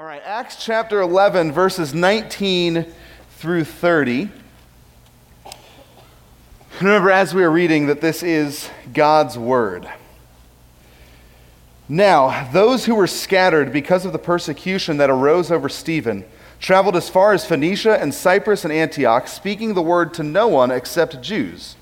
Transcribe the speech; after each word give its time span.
All 0.00 0.06
right, 0.06 0.22
Acts 0.24 0.56
chapter 0.64 1.02
11, 1.02 1.52
verses 1.52 1.92
19 1.92 2.86
through 3.32 3.64
30. 3.64 4.30
Remember, 6.80 7.10
as 7.10 7.34
we 7.34 7.44
are 7.44 7.50
reading, 7.50 7.88
that 7.88 8.00
this 8.00 8.22
is 8.22 8.70
God's 8.94 9.36
word. 9.36 9.86
Now, 11.86 12.50
those 12.50 12.86
who 12.86 12.94
were 12.94 13.06
scattered 13.06 13.74
because 13.74 14.06
of 14.06 14.14
the 14.14 14.18
persecution 14.18 14.96
that 14.96 15.10
arose 15.10 15.50
over 15.50 15.68
Stephen 15.68 16.24
traveled 16.60 16.96
as 16.96 17.10
far 17.10 17.34
as 17.34 17.44
Phoenicia 17.44 18.00
and 18.00 18.14
Cyprus 18.14 18.64
and 18.64 18.72
Antioch, 18.72 19.28
speaking 19.28 19.74
the 19.74 19.82
word 19.82 20.14
to 20.14 20.22
no 20.22 20.48
one 20.48 20.70
except 20.70 21.20
Jews. 21.20 21.76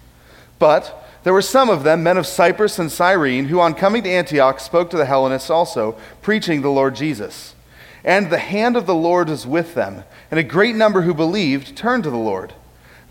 But 0.59 1.09
there 1.23 1.33
were 1.33 1.41
some 1.41 1.71
of 1.71 1.85
them, 1.85 2.03
men 2.03 2.19
of 2.19 2.27
Cyprus 2.27 2.81
and 2.81 2.91
Cyrene, 2.91 3.45
who 3.45 3.61
on 3.61 3.75
coming 3.75 4.03
to 4.03 4.11
Antioch 4.11 4.59
spoke 4.59 4.91
to 4.91 4.97
the 4.97 5.07
Hellenists 5.07 5.51
also, 5.51 5.97
preaching 6.21 6.63
the 6.63 6.69
Lord 6.69 6.97
Jesus. 6.97 7.55
And 8.05 8.31
the 8.31 8.39
hand 8.39 8.77
of 8.77 8.87
the 8.87 8.95
Lord 8.95 9.29
was 9.29 9.47
with 9.47 9.75
them, 9.75 10.05
and 10.31 10.39
a 10.39 10.45
great 10.45 10.77
number 10.77 11.03
who 11.03 11.15
believed 11.15 11.77
turned 11.77 12.05
to 12.05 12.11
the 12.11 12.17
Lord. 12.17 12.55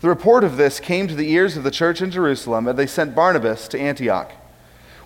The 0.00 0.08
report 0.08 0.44
of 0.44 0.56
this 0.56 0.80
came 0.80 1.08
to 1.08 1.14
the 1.14 1.30
ears 1.30 1.56
of 1.56 1.64
the 1.64 1.70
church 1.70 2.00
in 2.00 2.10
Jerusalem, 2.10 2.68
and 2.68 2.78
they 2.78 2.86
sent 2.86 3.14
Barnabas 3.14 3.68
to 3.68 3.80
Antioch. 3.80 4.32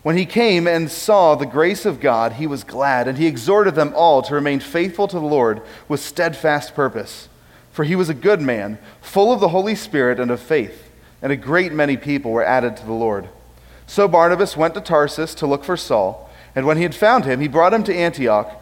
When 0.02 0.16
he 0.16 0.26
came 0.26 0.66
and 0.66 0.90
saw 0.90 1.34
the 1.34 1.46
grace 1.46 1.86
of 1.86 2.00
God, 2.00 2.32
he 2.32 2.46
was 2.46 2.64
glad, 2.64 3.08
and 3.08 3.16
he 3.16 3.26
exhorted 3.26 3.74
them 3.74 3.92
all 3.94 4.20
to 4.22 4.34
remain 4.34 4.60
faithful 4.60 5.08
to 5.08 5.18
the 5.18 5.24
Lord 5.24 5.62
with 5.88 6.00
steadfast 6.00 6.74
purpose. 6.74 7.28
For 7.70 7.84
he 7.84 7.96
was 7.96 8.08
a 8.08 8.14
good 8.14 8.40
man, 8.40 8.78
full 9.00 9.32
of 9.32 9.40
the 9.40 9.48
Holy 9.48 9.74
Spirit 9.74 10.20
and 10.20 10.30
of 10.30 10.40
faith, 10.40 10.90
and 11.22 11.32
a 11.32 11.36
great 11.36 11.72
many 11.72 11.96
people 11.96 12.32
were 12.32 12.44
added 12.44 12.76
to 12.76 12.84
the 12.84 12.92
Lord. 12.92 13.28
So 13.86 14.08
Barnabas 14.08 14.56
went 14.56 14.74
to 14.74 14.80
Tarsus 14.80 15.34
to 15.36 15.46
look 15.46 15.64
for 15.64 15.76
Saul, 15.76 16.30
and 16.54 16.66
when 16.66 16.76
he 16.76 16.82
had 16.82 16.94
found 16.94 17.24
him, 17.24 17.40
he 17.40 17.48
brought 17.48 17.72
him 17.72 17.84
to 17.84 17.94
Antioch. 17.94 18.61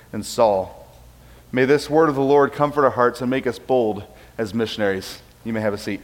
and 0.13 0.25
Saul. 0.25 0.87
May 1.51 1.65
this 1.65 1.89
word 1.89 2.09
of 2.09 2.15
the 2.15 2.21
Lord 2.21 2.53
comfort 2.53 2.85
our 2.85 2.91
hearts 2.91 3.21
and 3.21 3.29
make 3.29 3.47
us 3.47 3.59
bold 3.59 4.03
as 4.37 4.53
missionaries. 4.53 5.21
You 5.43 5.53
may 5.53 5.61
have 5.61 5.73
a 5.73 5.77
seat. 5.77 6.01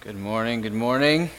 Good 0.00 0.16
morning. 0.16 0.60
Good 0.60 0.72
morning. 0.72 1.30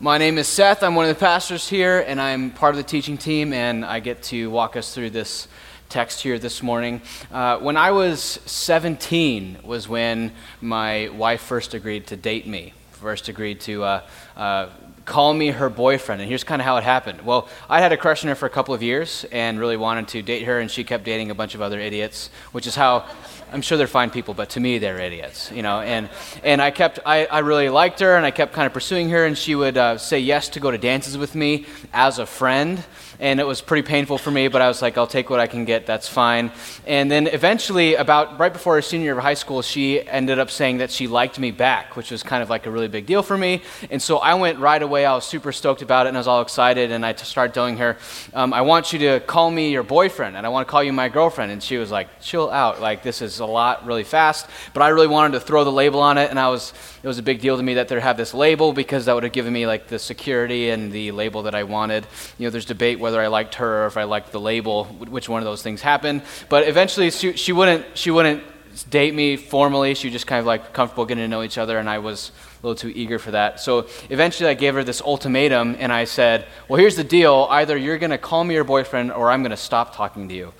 My 0.00 0.18
name 0.18 0.38
is 0.38 0.48
Seth. 0.48 0.82
I'm 0.82 0.94
one 0.94 1.08
of 1.08 1.14
the 1.14 1.20
pastors 1.20 1.68
here, 1.68 2.00
and 2.00 2.20
I'm 2.20 2.50
part 2.50 2.74
of 2.74 2.76
the 2.76 2.82
teaching 2.82 3.16
team, 3.16 3.52
and 3.52 3.84
I 3.84 4.00
get 4.00 4.22
to 4.24 4.50
walk 4.50 4.76
us 4.76 4.94
through 4.94 5.10
this 5.10 5.46
text 5.88 6.22
here 6.22 6.38
this 6.38 6.62
morning. 6.62 7.02
Uh, 7.30 7.58
when 7.58 7.76
I 7.76 7.90
was 7.90 8.40
17 8.46 9.58
was 9.62 9.88
when 9.88 10.32
my 10.60 11.10
wife 11.10 11.42
first 11.42 11.74
agreed 11.74 12.06
to 12.08 12.16
date 12.16 12.46
me, 12.46 12.72
first 12.92 13.28
agreed 13.28 13.60
to 13.60 13.84
uh, 13.84 14.02
uh, 14.36 14.68
call 15.04 15.34
me 15.34 15.48
her 15.48 15.68
boyfriend. 15.68 16.20
And 16.20 16.28
here's 16.28 16.44
kind 16.44 16.60
of 16.60 16.66
how 16.66 16.76
it 16.76 16.84
happened. 16.84 17.22
Well, 17.22 17.48
I 17.68 17.80
had 17.80 17.92
a 17.92 17.96
crush 17.96 18.24
on 18.24 18.28
her 18.28 18.34
for 18.34 18.46
a 18.46 18.50
couple 18.50 18.74
of 18.74 18.82
years 18.82 19.24
and 19.32 19.58
really 19.58 19.76
wanted 19.76 20.08
to 20.08 20.22
date 20.22 20.44
her, 20.44 20.60
and 20.60 20.70
she 20.70 20.84
kept 20.84 21.04
dating 21.04 21.30
a 21.30 21.34
bunch 21.34 21.54
of 21.54 21.62
other 21.62 21.80
idiots, 21.80 22.30
which 22.52 22.66
is 22.66 22.74
how 22.74 23.06
I'm 23.52 23.62
sure 23.62 23.76
they're 23.78 23.86
fine 23.86 24.10
people, 24.10 24.34
but 24.34 24.50
to 24.50 24.60
me 24.60 24.78
they're 24.78 24.98
idiots, 24.98 25.50
you 25.52 25.62
know. 25.62 25.80
And 25.80 26.08
and 26.42 26.62
I 26.62 26.70
kept 26.70 26.98
I, 27.04 27.26
I 27.26 27.40
really 27.40 27.68
liked 27.68 28.00
her, 28.00 28.16
and 28.16 28.24
I 28.24 28.30
kept 28.30 28.52
kind 28.52 28.66
of 28.66 28.72
pursuing 28.72 29.10
her, 29.10 29.24
and 29.24 29.36
she 29.36 29.54
would 29.54 29.76
uh, 29.76 29.98
say 29.98 30.18
yes 30.18 30.48
to 30.50 30.60
go 30.60 30.70
to 30.70 30.78
dances 30.78 31.18
with 31.18 31.34
me 31.34 31.66
as 31.92 32.18
a 32.18 32.26
friend 32.26 32.82
and 33.22 33.38
it 33.38 33.46
was 33.46 33.60
pretty 33.60 33.86
painful 33.86 34.18
for 34.18 34.32
me, 34.32 34.48
but 34.48 34.60
I 34.60 34.66
was 34.66 34.82
like, 34.82 34.98
I'll 34.98 35.06
take 35.06 35.30
what 35.30 35.38
I 35.38 35.46
can 35.46 35.64
get, 35.64 35.86
that's 35.86 36.08
fine. 36.08 36.50
And 36.88 37.08
then 37.08 37.28
eventually, 37.28 37.94
about 37.94 38.40
right 38.40 38.52
before 38.52 38.74
her 38.74 38.82
senior 38.82 39.04
year 39.04 39.16
of 39.16 39.22
high 39.22 39.34
school, 39.34 39.62
she 39.62 40.06
ended 40.06 40.40
up 40.40 40.50
saying 40.50 40.78
that 40.78 40.90
she 40.90 41.06
liked 41.06 41.38
me 41.38 41.52
back, 41.52 41.94
which 41.94 42.10
was 42.10 42.24
kind 42.24 42.42
of 42.42 42.50
like 42.50 42.66
a 42.66 42.70
really 42.70 42.88
big 42.88 43.06
deal 43.06 43.22
for 43.22 43.38
me. 43.38 43.62
And 43.92 44.02
so 44.02 44.18
I 44.18 44.34
went 44.34 44.58
right 44.58 44.82
away, 44.82 45.06
I 45.06 45.14
was 45.14 45.24
super 45.24 45.52
stoked 45.52 45.82
about 45.82 46.06
it, 46.06 46.08
and 46.08 46.16
I 46.16 46.20
was 46.20 46.26
all 46.26 46.42
excited, 46.42 46.90
and 46.90 47.06
I 47.06 47.14
started 47.14 47.54
telling 47.54 47.76
her, 47.76 47.96
um, 48.34 48.52
I 48.52 48.62
want 48.62 48.92
you 48.92 48.98
to 48.98 49.20
call 49.20 49.52
me 49.52 49.70
your 49.70 49.84
boyfriend, 49.84 50.36
and 50.36 50.44
I 50.44 50.48
want 50.48 50.66
to 50.66 50.70
call 50.70 50.82
you 50.82 50.92
my 50.92 51.08
girlfriend. 51.08 51.52
And 51.52 51.62
she 51.62 51.76
was 51.76 51.92
like, 51.92 52.08
chill 52.20 52.50
out, 52.50 52.80
like, 52.80 53.04
this 53.04 53.22
is 53.22 53.40
a 53.42 53.46
lot 53.46 53.86
really 53.86 54.04
fast. 54.04 54.48
But 54.74 54.82
I 54.82 54.88
really 54.88 55.06
wanted 55.06 55.38
to 55.38 55.40
throw 55.40 55.62
the 55.62 55.70
label 55.70 56.00
on 56.00 56.18
it, 56.18 56.30
and 56.30 56.40
I 56.40 56.48
was, 56.48 56.72
it 57.02 57.06
was 57.06 57.18
a 57.18 57.22
big 57.22 57.40
deal 57.40 57.56
to 57.56 57.62
me 57.62 57.74
that 57.74 57.86
there 57.86 58.00
have 58.00 58.16
this 58.16 58.34
label 58.34 58.72
because 58.72 59.04
that 59.04 59.14
would 59.14 59.22
have 59.22 59.32
given 59.32 59.52
me 59.52 59.66
like 59.66 59.86
the 59.86 59.98
security 59.98 60.70
and 60.70 60.90
the 60.90 61.12
label 61.12 61.44
that 61.44 61.54
I 61.54 61.62
wanted. 61.62 62.04
You 62.38 62.46
know, 62.46 62.50
there's 62.50 62.64
debate 62.64 62.98
whether 62.98 63.12
whether 63.12 63.22
I 63.22 63.26
liked 63.26 63.56
her 63.56 63.84
or 63.84 63.86
if 63.86 63.98
I 63.98 64.04
liked 64.04 64.32
the 64.32 64.40
label, 64.40 64.84
which 64.86 65.28
one 65.28 65.42
of 65.42 65.44
those 65.44 65.62
things 65.62 65.82
happened. 65.82 66.22
But 66.48 66.66
eventually, 66.66 67.10
she, 67.10 67.34
she 67.34 67.52
wouldn't 67.52 67.84
she 67.92 68.10
wouldn't 68.10 68.42
date 68.88 69.14
me 69.14 69.36
formally. 69.36 69.94
She 69.94 70.06
was 70.06 70.12
just 70.12 70.26
kind 70.26 70.40
of 70.40 70.46
like 70.46 70.72
comfortable 70.72 71.04
getting 71.04 71.24
to 71.24 71.28
know 71.28 71.42
each 71.42 71.58
other, 71.58 71.78
and 71.78 71.90
I 71.90 71.98
was 71.98 72.30
a 72.62 72.66
little 72.66 72.74
too 72.74 72.88
eager 72.88 73.18
for 73.18 73.32
that. 73.32 73.60
So 73.60 73.86
eventually, 74.08 74.48
I 74.48 74.54
gave 74.54 74.72
her 74.72 74.82
this 74.82 75.02
ultimatum, 75.02 75.76
and 75.78 75.92
I 75.92 76.04
said, 76.04 76.46
"Well, 76.68 76.80
here's 76.80 76.96
the 76.96 77.04
deal: 77.04 77.48
either 77.50 77.76
you're 77.76 77.98
going 77.98 78.12
to 78.12 78.18
call 78.18 78.44
me 78.44 78.54
your 78.54 78.64
boyfriend, 78.64 79.12
or 79.12 79.30
I'm 79.30 79.42
going 79.42 79.50
to 79.50 79.58
stop 79.58 79.94
talking 79.94 80.28
to 80.30 80.34
you." 80.34 80.54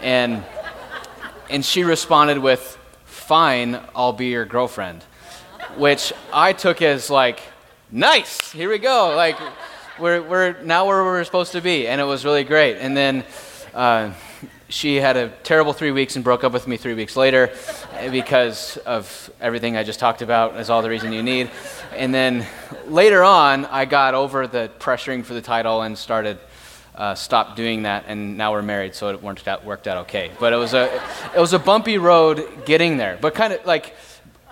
And 0.00 0.44
and 1.50 1.64
she 1.64 1.84
responded 1.84 2.38
with, 2.38 2.78
"Fine, 3.04 3.80
I'll 3.94 4.12
be 4.12 4.26
your 4.26 4.44
girlfriend," 4.44 5.04
which 5.76 6.12
I 6.32 6.52
took 6.52 6.82
as 6.82 7.10
like, 7.10 7.40
"Nice, 7.90 8.50
here 8.52 8.68
we 8.68 8.78
go." 8.78 9.14
Like 9.16 9.38
we're, 9.98 10.22
we're 10.22 10.62
now 10.62 10.86
where 10.86 11.02
we're 11.02 11.24
supposed 11.24 11.52
to 11.52 11.60
be, 11.60 11.88
and 11.88 12.00
it 12.00 12.04
was 12.04 12.24
really 12.24 12.44
great. 12.44 12.76
And 12.76 12.96
then 12.96 13.24
uh, 13.74 14.12
she 14.68 14.96
had 14.96 15.16
a 15.16 15.28
terrible 15.42 15.72
three 15.72 15.90
weeks 15.90 16.16
and 16.16 16.24
broke 16.24 16.44
up 16.44 16.52
with 16.52 16.66
me 16.66 16.76
three 16.76 16.94
weeks 16.94 17.16
later 17.16 17.50
because 18.10 18.76
of 18.78 19.30
everything 19.40 19.76
I 19.76 19.82
just 19.82 19.98
talked 19.98 20.22
about 20.22 20.56
as 20.56 20.70
all 20.70 20.82
the 20.82 20.90
reason 20.90 21.12
you 21.12 21.22
need. 21.22 21.50
And 21.96 22.12
then 22.12 22.46
later 22.86 23.24
on, 23.24 23.64
I 23.66 23.86
got 23.86 24.14
over 24.14 24.46
the 24.46 24.70
pressuring 24.78 25.24
for 25.24 25.34
the 25.34 25.40
title 25.40 25.82
and 25.82 25.96
started 25.96 26.38
uh, 26.98 27.14
stopped 27.14 27.56
doing 27.56 27.84
that, 27.84 28.04
and 28.08 28.36
now 28.36 28.52
we're 28.52 28.60
married, 28.60 28.94
so 28.94 29.08
it 29.08 29.22
worked 29.22 29.46
out, 29.46 29.64
worked 29.64 29.86
out 29.86 29.98
okay. 29.98 30.32
But 30.40 30.52
it 30.52 30.56
was 30.56 30.74
a 30.74 30.92
it 31.34 31.38
was 31.38 31.52
a 31.52 31.58
bumpy 31.58 31.96
road 31.96 32.46
getting 32.66 32.96
there. 32.96 33.16
But 33.20 33.34
kind 33.34 33.52
of 33.52 33.64
like, 33.64 33.94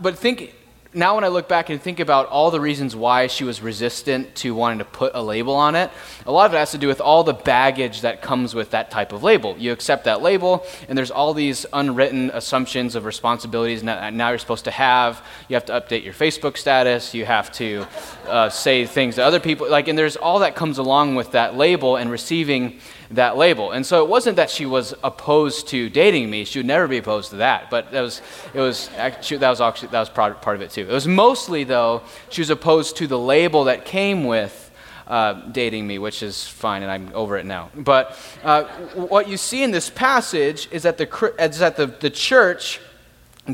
but 0.00 0.16
think 0.16 0.54
now 0.94 1.14
when 1.14 1.24
I 1.24 1.28
look 1.28 1.48
back 1.48 1.70
and 1.70 1.80
think 1.80 2.00
about 2.00 2.26
all 2.28 2.50
the 2.50 2.60
reasons 2.60 2.94
why 2.94 3.26
she 3.26 3.44
was 3.44 3.60
resistant 3.60 4.34
to 4.36 4.54
wanting 4.54 4.78
to 4.78 4.84
put 4.84 5.12
a 5.14 5.22
label 5.22 5.54
on 5.54 5.74
it, 5.74 5.90
a 6.24 6.32
lot 6.32 6.46
of 6.46 6.54
it 6.54 6.58
has 6.58 6.70
to 6.72 6.78
do 6.78 6.88
with 6.88 7.00
all 7.00 7.24
the 7.24 7.34
baggage 7.34 8.02
that 8.02 8.22
comes 8.22 8.54
with 8.54 8.70
that 8.70 8.90
type 8.90 9.12
of 9.12 9.22
label. 9.22 9.56
You 9.58 9.72
accept 9.72 10.04
that 10.04 10.22
label, 10.22 10.64
and 10.88 10.96
there's 10.96 11.10
all 11.10 11.34
these 11.34 11.66
unwritten 11.72 12.30
assumptions 12.32 12.94
of 12.94 13.04
responsibilities 13.04 13.82
that 13.82 14.14
now 14.14 14.30
you're 14.30 14.38
supposed 14.38 14.64
to 14.64 14.70
have. 14.70 15.24
You 15.48 15.54
have 15.54 15.66
to 15.66 15.72
update 15.72 16.04
your 16.04 16.14
Facebook 16.14 16.56
status. 16.56 17.14
You 17.14 17.24
have 17.24 17.52
to 17.52 17.86
uh, 18.26 18.48
say 18.48 18.86
things 18.86 19.16
to 19.16 19.24
other 19.24 19.40
people. 19.40 19.68
Like, 19.68 19.88
and 19.88 19.98
there's 19.98 20.16
all 20.16 20.40
that 20.40 20.56
comes 20.56 20.78
along 20.78 21.14
with 21.14 21.32
that 21.32 21.56
label 21.56 21.96
and 21.96 22.10
receiving 22.10 22.80
that 23.10 23.36
label. 23.36 23.72
And 23.72 23.84
so 23.84 24.02
it 24.02 24.08
wasn't 24.08 24.36
that 24.36 24.50
she 24.50 24.66
was 24.66 24.94
opposed 25.04 25.68
to 25.68 25.88
dating 25.88 26.30
me. 26.30 26.44
She 26.44 26.58
would 26.58 26.66
never 26.66 26.88
be 26.88 26.98
opposed 26.98 27.30
to 27.30 27.36
that. 27.36 27.70
But 27.70 27.92
that 27.92 28.00
was, 28.00 28.22
it 28.52 28.60
was, 28.60 28.90
actually, 28.96 29.38
that 29.38 29.50
was 29.50 29.60
actually, 29.60 29.88
that 29.88 30.00
was 30.00 30.08
part, 30.10 30.42
part 30.42 30.56
of 30.56 30.62
it 30.62 30.70
too. 30.70 30.82
It 30.82 30.92
was 30.92 31.06
mostly, 31.06 31.64
though, 31.64 32.02
she 32.30 32.40
was 32.40 32.50
opposed 32.50 32.96
to 32.96 33.06
the 33.06 33.18
label 33.18 33.64
that 33.64 33.84
came 33.84 34.24
with 34.24 34.62
uh, 35.06 35.34
dating 35.52 35.86
me, 35.86 35.98
which 35.98 36.22
is 36.22 36.46
fine, 36.46 36.82
and 36.82 36.90
I'm 36.90 37.10
over 37.14 37.36
it 37.36 37.46
now. 37.46 37.70
But 37.76 38.18
uh, 38.42 38.64
what 38.94 39.28
you 39.28 39.36
see 39.36 39.62
in 39.62 39.70
this 39.70 39.88
passage 39.88 40.68
is 40.72 40.82
that, 40.82 40.98
the, 40.98 41.34
is 41.38 41.60
that 41.60 41.76
the, 41.76 41.86
the 41.86 42.10
church 42.10 42.80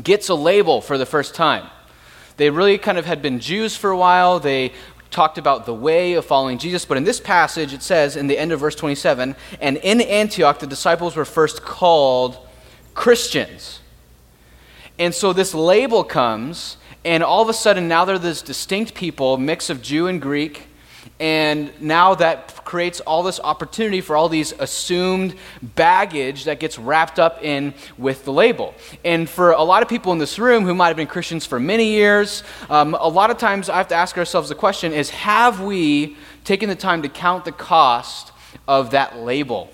gets 0.01 0.29
a 0.29 0.35
label 0.35 0.81
for 0.81 0.97
the 0.97 1.05
first 1.05 1.35
time. 1.35 1.69
They 2.37 2.49
really 2.49 2.79
kind 2.79 2.97
of 2.97 3.05
had 3.05 3.21
been 3.21 3.39
Jews 3.39 3.77
for 3.77 3.91
a 3.91 3.97
while. 3.97 4.39
They 4.39 4.73
talked 5.13 5.37
about 5.37 5.65
the 5.65 5.73
way 5.73 6.13
of 6.13 6.25
following 6.25 6.57
Jesus, 6.57 6.83
but 6.83 6.97
in 6.97 7.05
this 7.05 7.21
passage 7.21 7.71
it 7.73 7.81
says 7.81 8.17
in 8.17 8.27
the 8.27 8.37
end 8.37 8.51
of 8.51 8.59
verse 8.59 8.75
27 8.75 9.35
and 9.61 9.77
in 9.77 10.01
Antioch 10.01 10.59
the 10.59 10.67
disciples 10.67 11.15
were 11.15 11.23
first 11.23 11.61
called 11.63 12.37
Christians. 12.93 13.79
And 14.99 15.13
so 15.13 15.33
this 15.33 15.53
label 15.53 16.03
comes, 16.03 16.77
and 17.05 17.23
all 17.23 17.41
of 17.41 17.49
a 17.49 17.53
sudden 17.53 17.87
now 17.87 18.05
they're 18.05 18.19
this 18.19 18.41
distinct 18.41 18.93
people, 18.93 19.37
mix 19.37 19.69
of 19.69 19.81
Jew 19.81 20.07
and 20.07 20.21
Greek 20.21 20.67
and 21.19 21.71
now 21.81 22.15
that 22.15 22.63
creates 22.65 22.99
all 23.01 23.23
this 23.23 23.39
opportunity 23.39 24.01
for 24.01 24.15
all 24.15 24.29
these 24.29 24.51
assumed 24.53 25.35
baggage 25.61 26.45
that 26.45 26.59
gets 26.59 26.79
wrapped 26.79 27.19
up 27.19 27.43
in 27.43 27.73
with 27.97 28.25
the 28.25 28.33
label. 28.33 28.73
And 29.05 29.29
for 29.29 29.51
a 29.51 29.63
lot 29.63 29.83
of 29.83 29.89
people 29.89 30.11
in 30.11 30.17
this 30.17 30.39
room 30.39 30.65
who 30.65 30.73
might 30.73 30.87
have 30.87 30.97
been 30.97 31.07
Christians 31.07 31.45
for 31.45 31.59
many 31.59 31.87
years, 31.91 32.43
um, 32.69 32.95
a 32.99 33.07
lot 33.07 33.29
of 33.29 33.37
times 33.37 33.69
I 33.69 33.77
have 33.77 33.89
to 33.89 33.95
ask 33.95 34.17
ourselves 34.17 34.49
the 34.49 34.55
question 34.55 34.93
is 34.93 35.09
have 35.11 35.61
we 35.61 36.17
taken 36.43 36.69
the 36.69 36.75
time 36.75 37.01
to 37.03 37.09
count 37.09 37.45
the 37.45 37.51
cost 37.51 38.31
of 38.67 38.91
that 38.91 39.17
label. 39.17 39.69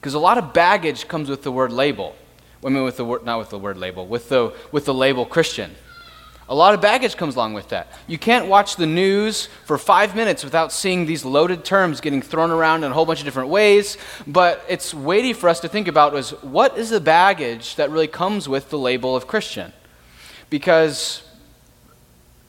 Because 0.00 0.14
a 0.14 0.18
lot 0.18 0.38
of 0.38 0.52
baggage 0.52 1.08
comes 1.08 1.28
with 1.28 1.42
the 1.42 1.52
word 1.52 1.72
label. 1.72 2.16
I 2.64 2.68
mean, 2.68 2.84
with 2.84 2.96
the 2.96 3.04
word, 3.04 3.24
not 3.24 3.38
with 3.38 3.50
the 3.50 3.58
word 3.58 3.76
label, 3.76 4.06
with 4.06 4.28
the, 4.28 4.52
with 4.70 4.84
the 4.84 4.94
label 4.94 5.26
Christian. 5.26 5.74
A 6.52 6.54
lot 6.54 6.74
of 6.74 6.82
baggage 6.82 7.16
comes 7.16 7.34
along 7.34 7.54
with 7.54 7.70
that. 7.70 7.90
You 8.06 8.18
can't 8.18 8.46
watch 8.46 8.76
the 8.76 8.84
news 8.84 9.46
for 9.64 9.78
five 9.78 10.14
minutes 10.14 10.44
without 10.44 10.70
seeing 10.70 11.06
these 11.06 11.24
loaded 11.24 11.64
terms 11.64 12.02
getting 12.02 12.20
thrown 12.20 12.50
around 12.50 12.84
in 12.84 12.90
a 12.90 12.94
whole 12.94 13.06
bunch 13.06 13.20
of 13.20 13.24
different 13.24 13.48
ways. 13.48 13.96
But 14.26 14.62
it's 14.68 14.92
weighty 14.92 15.32
for 15.32 15.48
us 15.48 15.60
to 15.60 15.68
think 15.68 15.88
about 15.88 16.14
is 16.14 16.32
what 16.42 16.76
is 16.76 16.90
the 16.90 17.00
baggage 17.00 17.76
that 17.76 17.88
really 17.88 18.06
comes 18.06 18.50
with 18.50 18.68
the 18.68 18.76
label 18.76 19.16
of 19.16 19.26
Christian? 19.26 19.72
Because 20.50 21.22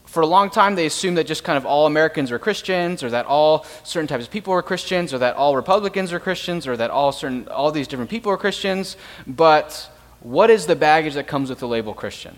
for 0.03 0.19
a 0.19 0.27
long 0.27 0.49
time 0.49 0.75
they 0.75 0.85
assumed 0.85 1.17
that 1.17 1.25
just 1.25 1.45
kind 1.45 1.55
of 1.55 1.65
all 1.65 1.85
Americans 1.85 2.29
were 2.29 2.39
Christians, 2.39 3.03
or 3.03 3.09
that 3.09 3.25
all 3.25 3.65
certain 3.85 4.09
types 4.09 4.25
of 4.25 4.31
people 4.31 4.51
were 4.51 4.61
Christians, 4.61 5.13
or 5.13 5.19
that 5.19 5.37
all 5.37 5.55
Republicans 5.55 6.11
are 6.11 6.19
Christians, 6.19 6.67
or 6.67 6.75
that 6.75 6.91
all 6.91 7.13
certain 7.13 7.47
all 7.47 7.71
these 7.71 7.87
different 7.87 8.09
people 8.09 8.33
are 8.33 8.37
Christians. 8.37 8.97
But 9.25 9.89
what 10.19 10.49
is 10.49 10.65
the 10.65 10.75
baggage 10.75 11.13
that 11.13 11.25
comes 11.25 11.49
with 11.49 11.59
the 11.59 11.69
label 11.69 11.93
Christian? 11.93 12.37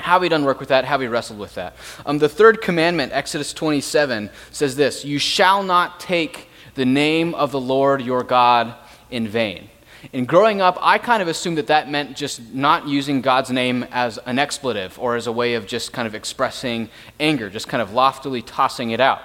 How 0.00 0.12
have 0.12 0.22
we 0.22 0.28
done 0.28 0.44
work 0.44 0.60
with 0.60 0.70
that? 0.70 0.84
How 0.84 0.92
have 0.92 1.00
we 1.00 1.06
wrestled 1.06 1.38
with 1.38 1.54
that? 1.54 1.76
Um, 2.06 2.18
the 2.18 2.28
third 2.28 2.62
commandment, 2.62 3.12
Exodus 3.12 3.52
27, 3.52 4.30
says 4.50 4.76
this 4.76 5.04
You 5.04 5.18
shall 5.18 5.62
not 5.62 6.00
take 6.00 6.48
the 6.74 6.84
name 6.84 7.34
of 7.34 7.52
the 7.52 7.60
Lord 7.60 8.02
your 8.02 8.22
God 8.22 8.74
in 9.10 9.28
vain. 9.28 9.68
And 10.12 10.26
growing 10.26 10.60
up, 10.60 10.78
I 10.80 10.98
kind 10.98 11.22
of 11.22 11.28
assumed 11.28 11.58
that 11.58 11.66
that 11.68 11.90
meant 11.90 12.16
just 12.16 12.54
not 12.54 12.88
using 12.88 13.20
God's 13.20 13.50
name 13.50 13.84
as 13.90 14.18
an 14.26 14.38
expletive 14.38 14.98
or 14.98 15.16
as 15.16 15.26
a 15.26 15.32
way 15.32 15.54
of 15.54 15.66
just 15.66 15.92
kind 15.92 16.06
of 16.06 16.14
expressing 16.14 16.88
anger, 17.18 17.50
just 17.50 17.68
kind 17.68 17.82
of 17.82 17.92
loftily 17.92 18.42
tossing 18.42 18.90
it 18.90 19.00
out. 19.00 19.20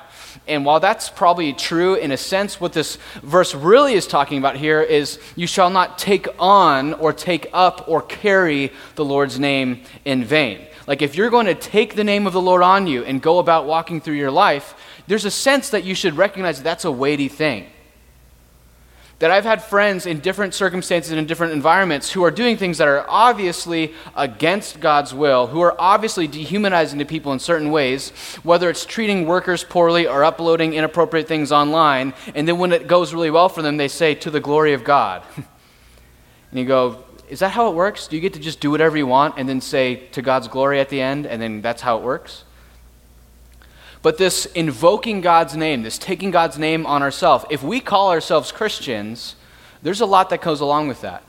And 0.48 0.66
while 0.66 0.82
that's 0.82 1.10
probably 1.10 1.54
true 1.54 1.96
in 1.96 2.12
a 2.12 2.18
sense, 2.18 2.60
what 2.60 2.74
this 2.74 2.98
verse 3.24 3.56
really 3.56 3.94
is 3.94 4.06
talking 4.06 4.38
about 4.38 4.58
here 4.58 4.82
is 4.82 5.18
you 5.36 5.48
shall 5.48 5.70
not 5.70 5.98
take 5.98 6.28
on 6.40 6.94
or 6.96 7.14
take 7.14 7.50
up 7.54 7.88
or 7.88 8.02
carry 8.02 8.74
the 8.96 9.06
Lord's 9.06 9.40
name 9.40 9.84
in 10.04 10.26
vain. 10.26 10.68
Like 10.88 11.02
if 11.02 11.16
you're 11.16 11.30
going 11.30 11.48
to 11.48 11.56
take 11.56 11.96
the 11.96 12.04
name 12.04 12.28
of 12.28 12.34
the 12.34 12.42
Lord 12.42 12.62
on 12.62 12.86
you 12.86 13.04
and 13.06 13.22
go 13.22 13.40
about 13.40 13.66
walking 13.66 14.02
through 14.02 14.16
your 14.16 14.30
life, 14.30 14.76
there's 15.08 15.26
a 15.26 15.32
sense 15.32 15.70
that 15.70 15.84
you 15.86 15.96
should 15.96 16.18
recognize 16.18 16.58
that 16.58 16.64
that's 16.64 16.86
a 16.86 16.92
weighty 16.92 17.30
thing 17.30 17.68
that 19.20 19.32
I've 19.32 19.46
had 19.46 19.64
friends 19.64 20.06
in 20.06 20.20
different 20.20 20.54
circumstances 20.54 21.12
and 21.12 21.20
in 21.20 21.26
different 21.26 21.54
environments 21.54 22.12
who 22.12 22.24
are 22.24 22.32
doing 22.32 22.58
things 22.58 22.78
that 22.80 22.88
are 22.88 23.06
obviously 23.08 23.94
against 24.16 24.82
God's 24.82 25.14
will, 25.14 25.48
who 25.48 25.62
are 25.62 25.76
obviously 25.80 26.28
dehumanizing 26.28 27.00
to 27.00 27.06
people 27.06 27.32
in 27.32 27.40
certain 27.40 27.72
ways, 27.72 28.10
whether 28.44 28.70
it's 28.70 28.86
treating 28.86 29.26
workers 29.26 29.64
poorly 29.64 30.06
or 30.06 30.24
uploading 30.24 30.74
inappropriate 30.74 31.28
things 31.28 31.52
online, 31.52 32.14
and 32.34 32.48
then 32.48 32.58
when 32.58 32.74
it 32.74 32.88
goes 32.88 33.14
really 33.14 33.32
well 33.32 33.48
for 33.48 33.62
them, 33.62 33.78
they 33.78 33.88
say, 33.88 34.16
to 34.16 34.30
the 34.30 34.42
glory 34.42 34.74
of 34.74 34.84
God. 34.84 35.24
and 35.36 36.60
you 36.60 36.66
go, 36.66 37.04
is 37.30 37.40
that 37.40 37.52
how 37.52 37.70
it 37.70 37.76
works? 37.76 38.08
Do 38.08 38.18
you 38.18 38.22
get 38.22 38.34
to 38.34 38.40
just 38.40 38.60
do 38.60 38.70
whatever 38.70 38.98
you 38.98 39.08
want 39.08 39.36
and 39.38 39.48
then 39.48 39.62
say, 39.62 39.96
to 40.12 40.22
God's 40.22 40.50
glory 40.50 40.80
at 40.80 40.90
the 40.90 41.02
end, 41.02 41.26
and 41.26 41.42
then 41.42 41.62
that's 41.62 41.82
how 41.82 41.98
it 41.98 42.04
works? 42.04 42.44
But 44.06 44.20
this 44.20 44.46
invoking 44.46 45.22
God's 45.22 45.58
name, 45.58 45.82
this 45.82 45.98
taking 45.98 46.30
God's 46.30 46.60
name 46.60 46.86
on 46.86 47.02
ourselves, 47.02 47.44
if 47.50 47.64
we 47.64 47.80
call 47.80 48.12
ourselves 48.12 48.52
Christians, 48.52 49.36
there's 49.82 50.00
a 50.00 50.06
lot 50.06 50.30
that 50.30 50.44
goes 50.44 50.62
along 50.62 50.90
with 50.90 51.02
that. 51.02 51.24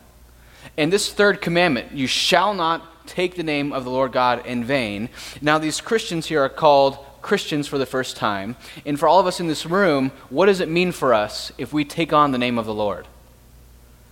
And 0.76 0.93
this 0.93 1.11
third 1.11 1.40
commandment, 1.40 1.93
you 1.93 2.06
shall 2.06 2.52
not 2.52 3.06
take 3.06 3.34
the 3.34 3.43
name 3.43 3.73
of 3.73 3.84
the 3.84 3.90
Lord 3.90 4.12
God 4.12 4.44
in 4.44 4.62
vain. 4.62 5.08
Now, 5.40 5.56
these 5.56 5.81
Christians 5.81 6.26
here 6.26 6.44
are 6.44 6.50
called 6.50 6.99
Christians 7.23 7.67
for 7.67 7.78
the 7.78 7.87
first 7.87 8.14
time. 8.14 8.56
And 8.84 9.00
for 9.00 9.08
all 9.08 9.20
of 9.20 9.26
us 9.26 9.40
in 9.40 9.46
this 9.46 9.64
room, 9.64 10.12
what 10.28 10.44
does 10.44 10.61
it 10.61 10.69
mean 10.69 10.93
for 10.93 11.14
us 11.14 11.52
if 11.56 11.73
we 11.73 11.82
take 11.82 12.12
on 12.12 12.31
the 12.31 12.37
name 12.37 12.58
of 12.58 12.67
the 12.67 12.75
Lord? 12.75 13.08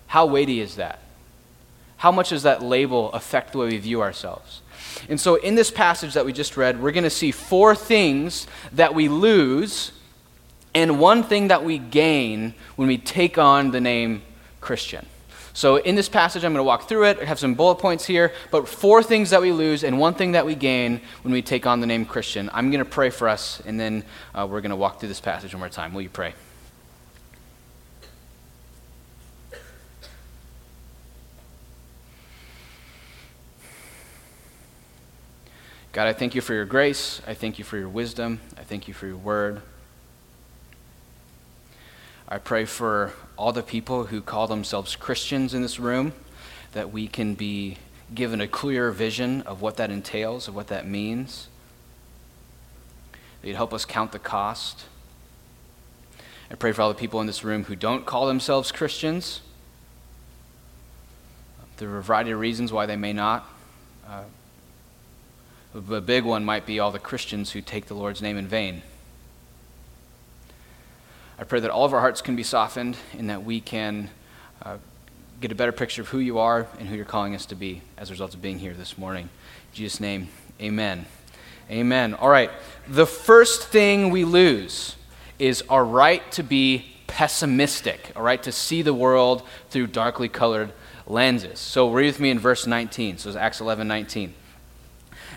How 0.07 0.25
weighty 0.25 0.61
is 0.61 0.77
that? 0.77 1.01
How 1.99 2.11
much 2.11 2.31
does 2.31 2.45
that 2.45 2.63
label 2.63 3.13
affect 3.13 3.53
the 3.53 3.59
way 3.59 3.67
we 3.67 3.77
view 3.77 4.01
ourselves? 4.01 4.63
And 5.09 5.21
so, 5.21 5.37
in 5.37 5.55
this 5.55 5.71
passage 5.71 6.15
that 6.15 6.25
we 6.25 6.33
just 6.33 6.57
read, 6.57 6.81
we're 6.81 6.93
going 6.93 7.05
to 7.05 7.11
see 7.11 7.31
four 7.31 7.75
things 7.75 8.47
that 8.73 8.95
we 8.95 9.09
lose 9.09 9.93
and 10.75 10.99
one 10.99 11.23
thing 11.23 11.49
that 11.49 11.65
we 11.65 11.79
gain 11.79 12.55
when 12.77 12.89
we 12.89 12.99
take 12.99 13.39
on 13.39 13.71
the 13.71 13.81
name 13.81 14.23
Christian. 14.61 15.07
So, 15.53 15.77
in 15.77 15.95
this 15.95 16.09
passage, 16.09 16.45
I'm 16.45 16.53
going 16.53 16.59
to 16.59 16.67
walk 16.67 16.89
through 16.89 17.05
it. 17.05 17.21
I 17.21 17.25
have 17.25 17.39
some 17.39 17.55
bullet 17.55 17.77
points 17.77 18.05
here, 18.05 18.33
but 18.51 18.69
four 18.69 19.03
things 19.03 19.31
that 19.31 19.41
we 19.41 19.53
lose 19.53 19.85
and 19.85 20.01
one 20.01 20.15
thing 20.15 20.33
that 20.33 20.45
we 20.45 20.57
gain 20.57 21.01
when 21.23 21.33
we 21.33 21.43
take 21.43 21.65
on 21.65 21.81
the 21.81 21.87
name 21.87 22.05
Christian. 22.05 22.51
I'm 22.53 22.71
going 22.71 22.85
to 22.85 22.91
pray 22.91 23.11
for 23.11 23.29
us, 23.29 23.63
and 23.65 23.79
then 23.79 24.05
uh, 24.35 24.49
we're 24.51 24.61
going 24.61 24.71
to 24.71 24.77
walk 24.77 24.99
through 24.99 25.11
this 25.11 25.21
passage 25.21 25.55
one 25.55 25.61
more 25.61 25.69
time. 25.69 25.95
Will 25.95 26.03
you 26.03 26.09
pray? 26.09 26.35
God, 35.95 36.09
I 36.09 36.13
thank 36.13 36.35
you 36.35 36.41
for 36.41 36.55
your 36.55 36.65
grace. 36.65 37.23
I 37.25 37.35
thank 37.35 37.57
you 37.57 37.65
for 37.65 37.79
your 37.79 37.89
wisdom. 37.89 38.41
I 38.59 38.65
thank 38.65 38.89
you 38.89 38.95
for 38.95 39.07
your 39.07 39.17
word. 39.17 39.63
I 42.29 42.39
pray 42.39 42.65
for 42.65 43.13
all 43.39 43.53
the 43.53 43.63
people 43.63 44.07
who 44.07 44.21
call 44.21 44.49
themselves 44.49 44.97
Christians 44.97 45.55
in 45.55 45.63
this 45.63 45.79
room 45.79 46.13
that 46.73 46.91
we 46.91 47.07
can 47.07 47.35
be 47.37 47.77
given 48.13 48.41
a 48.41 48.49
clear 48.49 48.91
vision 48.91 49.43
of 49.43 49.63
what 49.63 49.77
that 49.77 49.93
entails, 49.93 50.49
of 50.49 50.57
what 50.57 50.67
that 50.67 50.85
means. 50.85 51.47
That 53.41 53.47
you'd 53.47 53.57
help 53.57 53.73
us 53.73 53.85
count 53.85 54.11
the 54.11 54.19
cost. 54.19 54.87
I 56.51 56.57
pray 56.57 56.73
for 56.73 56.83
all 56.83 56.89
the 56.89 56.97
people 56.97 57.21
in 57.21 57.29
this 57.29 57.45
room 57.45 57.63
who 57.63 57.77
don't 57.77 58.05
call 58.05 58.27
themselves 58.27 58.73
Christians. 58.73 59.43
There 61.77 61.89
are 61.91 61.99
a 61.99 62.03
variety 62.03 62.33
of 62.33 62.41
reasons 62.41 62.73
why 62.73 62.85
they 62.85 62.97
may 62.97 63.13
not. 63.13 63.49
Uh, 64.09 64.25
a 65.75 66.01
big 66.01 66.25
one 66.25 66.45
might 66.45 66.67
be 66.67 66.79
all 66.79 66.91
the 66.91 66.99
Christians 66.99 67.51
who 67.51 67.61
take 67.61 67.87
the 67.87 67.95
Lord's 67.95 68.23
name 68.23 68.37
in 68.37 68.47
vain. 68.47 68.83
I 71.39 71.45
pray 71.45 71.61
that 71.61 71.71
all 71.71 71.85
of 71.85 71.93
our 71.93 72.01
hearts 72.01 72.23
can 72.23 72.37
be 72.37 72.45
softened 72.45 72.97
and 73.19 73.29
that 73.29 73.45
we 73.45 73.61
can 73.61 74.11
uh, 74.63 74.77
get 75.41 75.51
a 75.51 75.55
better 75.57 75.73
picture 75.73 76.01
of 76.03 76.09
who 76.09 76.21
you 76.21 76.39
are 76.39 76.69
and 76.79 76.89
who 76.89 76.95
you're 76.95 77.05
calling 77.05 77.35
us 77.35 77.45
to 77.47 77.57
be 77.57 77.83
as 77.97 78.09
a 78.09 78.13
result 78.13 78.35
of 78.35 78.41
being 78.41 78.61
here 78.61 78.73
this 78.73 78.97
morning. 78.97 79.25
In 79.25 79.75
Jesus' 79.75 79.99
name, 79.99 80.29
amen. 80.61 81.07
Amen. 81.69 82.15
All 82.15 82.29
right. 82.29 82.51
The 82.87 83.07
first 83.07 83.67
thing 83.67 84.11
we 84.11 84.25
lose 84.25 84.95
is 85.41 85.63
our 85.69 85.85
right 85.85 86.31
to 86.33 86.45
be 86.45 86.95
pessimistic, 87.09 88.13
all 88.15 88.23
right, 88.23 88.43
to 88.43 88.53
see 88.53 88.83
the 88.83 88.95
world 88.95 89.43
through 89.71 89.89
darkly 89.89 90.29
colored 90.29 90.73
lenses. 91.07 91.59
So 91.59 91.91
read 91.91 92.07
with 92.07 92.21
me 92.21 92.31
in 92.31 92.39
verse 92.39 92.67
19. 92.67 93.19
So 93.19 93.29
it's 93.29 93.37
Acts 93.37 93.61
11 93.61 93.89
19. 93.89 94.35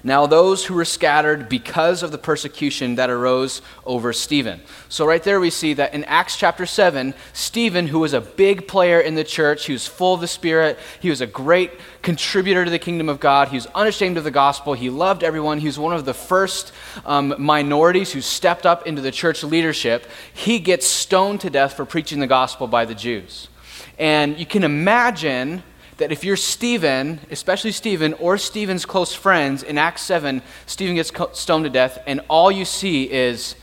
Now, 0.04 0.25
those 0.25 0.66
who 0.66 0.74
were 0.74 0.86
scattered 0.86 1.50
because 1.50 2.04
of 2.04 2.12
the 2.12 2.18
persecution 2.18 2.96
that 2.96 3.10
arose 3.10 3.62
over 3.86 4.13
Stephen. 4.13 4.62
So, 4.89 5.06
right 5.06 5.24
there, 5.24 5.39
we 5.39 5.50
see 5.50 5.74
that 5.74 5.94
in 5.94 6.04
Acts 6.06 6.38
chapter 6.38 6.66
7, 6.66 7.13
Stephen, 7.34 7.88
who 7.88 8.00
was 8.00 8.13
a 8.13 8.22
big 8.22 8.68
player 8.68 9.00
in 9.00 9.16
the 9.16 9.24
church, 9.24 9.66
he 9.66 9.74
was 9.74 9.88
full 9.88 10.13
of 10.13 10.22
the 10.22 10.27
Spirit, 10.27 10.77
he 11.00 11.10
was 11.10 11.22
a 11.22 11.27
great 11.27 11.72
contributor 12.01 12.66
to 12.66 12.72
the 12.72 12.80
kingdom 12.80 13.10
of 13.10 13.20
God, 13.20 13.50
he 13.50 13.58
was 13.58 13.68
unashamed 13.68 14.18
of 14.18 14.24
the 14.24 14.32
gospel, 14.32 14.74
he 14.74 14.89
loved 14.89 15.24
everyone, 15.24 15.60
he 15.60 15.68
was 15.68 15.80
one 15.80 15.94
of 15.94 16.06
the 16.06 16.13
first 16.13 16.72
um, 17.06 17.36
minorities 17.38 18.12
who 18.12 18.22
stepped 18.22 18.66
up 18.66 18.88
into 18.88 19.01
the 19.01 19.12
church 19.12 19.44
leadership. 19.44 20.06
He 20.34 20.60
gets 20.60 20.88
stoned 20.88 21.42
to 21.42 21.50
death 21.50 21.74
for 21.74 21.86
preaching 21.86 22.20
the 22.20 22.27
gospel 22.27 22.68
by 22.68 22.86
the 22.86 22.96
Jews. 22.96 23.50
And 23.98 24.38
you 24.38 24.46
can 24.46 24.63
imagine 24.63 25.63
that 25.98 26.12
if 26.12 26.24
you're 26.24 26.38
Stephen, 26.38 27.20
especially 27.32 27.72
Stephen 27.72 28.13
or 28.13 28.38
Stephen's 28.38 28.86
close 28.86 29.13
friends, 29.13 29.63
in 29.63 29.77
Acts 29.77 30.04
7, 30.04 30.42
Stephen 30.66 30.96
gets 30.96 31.12
stoned 31.34 31.63
to 31.66 31.70
death, 31.70 32.00
and 32.08 32.22
all 32.30 32.51
you 32.51 32.66
see 32.66 33.12
is 33.12 33.56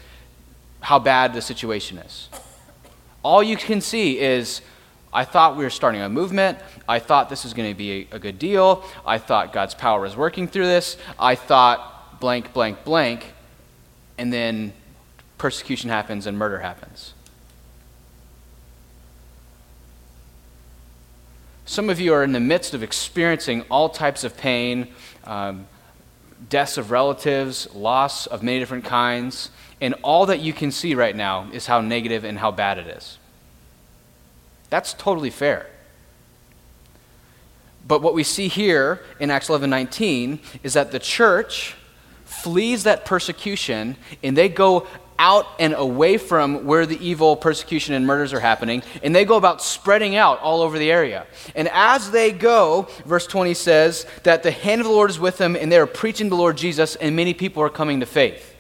how 0.80 0.98
bad 0.98 1.32
the 1.32 1.40
situation 1.40 1.98
is. 1.98 2.28
All 3.22 3.42
you 3.42 3.56
can 3.56 3.80
see 3.80 4.18
is, 4.18 4.60
I 5.12 5.24
thought 5.24 5.56
we 5.56 5.64
were 5.64 5.70
starting 5.70 6.02
a 6.02 6.08
movement. 6.08 6.58
I 6.88 6.98
thought 6.98 7.30
this 7.30 7.44
was 7.44 7.54
going 7.54 7.70
to 7.72 7.78
be 7.78 8.08
a, 8.10 8.18
good 8.18 8.38
deal. 8.38 8.84
I 9.06 9.18
thought 9.18 9.52
God's 9.52 9.74
power 9.74 10.00
was 10.00 10.16
working 10.16 10.48
through 10.48 10.66
this. 10.66 10.98
I 11.18 11.36
thought 11.36 12.20
blank, 12.20 12.52
blank, 12.52 12.84
blank. 12.84 13.32
And 14.18 14.32
then 14.32 14.72
persecution 15.38 15.88
happens 15.88 16.26
and 16.26 16.36
murder 16.36 16.58
happens. 16.58 17.13
Some 21.66 21.88
of 21.88 21.98
you 21.98 22.12
are 22.12 22.22
in 22.22 22.32
the 22.32 22.40
midst 22.40 22.74
of 22.74 22.82
experiencing 22.82 23.62
all 23.70 23.88
types 23.88 24.22
of 24.22 24.36
pain, 24.36 24.88
um, 25.24 25.66
deaths 26.50 26.76
of 26.76 26.90
relatives, 26.90 27.72
loss 27.74 28.26
of 28.26 28.42
many 28.42 28.58
different 28.58 28.84
kinds, 28.84 29.50
and 29.80 29.94
all 30.02 30.26
that 30.26 30.40
you 30.40 30.52
can 30.52 30.70
see 30.70 30.94
right 30.94 31.16
now 31.16 31.48
is 31.52 31.66
how 31.66 31.80
negative 31.80 32.24
and 32.24 32.38
how 32.38 32.50
bad 32.50 32.78
it 32.78 32.86
is. 32.86 33.18
That's 34.68 34.92
totally 34.92 35.30
fair. 35.30 35.66
But 37.86 38.02
what 38.02 38.14
we 38.14 38.24
see 38.24 38.48
here 38.48 39.02
in 39.18 39.30
Acts 39.30 39.48
11:19 39.48 40.40
is 40.62 40.74
that 40.74 40.90
the 40.92 40.98
church 40.98 41.76
flees 42.24 42.84
that 42.84 43.04
persecution 43.04 43.96
and 44.22 44.36
they 44.36 44.48
go 44.48 44.86
out 45.18 45.46
and 45.58 45.74
away 45.74 46.16
from 46.18 46.64
where 46.64 46.86
the 46.86 47.02
evil 47.04 47.36
persecution 47.36 47.94
and 47.94 48.06
murders 48.06 48.32
are 48.32 48.40
happening, 48.40 48.82
and 49.02 49.14
they 49.14 49.24
go 49.24 49.36
about 49.36 49.62
spreading 49.62 50.16
out 50.16 50.40
all 50.40 50.62
over 50.62 50.78
the 50.78 50.90
area. 50.90 51.26
And 51.54 51.68
as 51.72 52.10
they 52.10 52.32
go, 52.32 52.88
verse 53.04 53.26
20 53.26 53.54
says 53.54 54.06
that 54.24 54.42
the 54.42 54.50
hand 54.50 54.80
of 54.80 54.86
the 54.86 54.92
Lord 54.92 55.10
is 55.10 55.20
with 55.20 55.38
them, 55.38 55.56
and 55.56 55.70
they 55.70 55.78
are 55.78 55.86
preaching 55.86 56.28
the 56.28 56.36
Lord 56.36 56.56
Jesus, 56.56 56.96
and 56.96 57.14
many 57.14 57.34
people 57.34 57.62
are 57.62 57.70
coming 57.70 58.00
to 58.00 58.06
faith. 58.06 58.54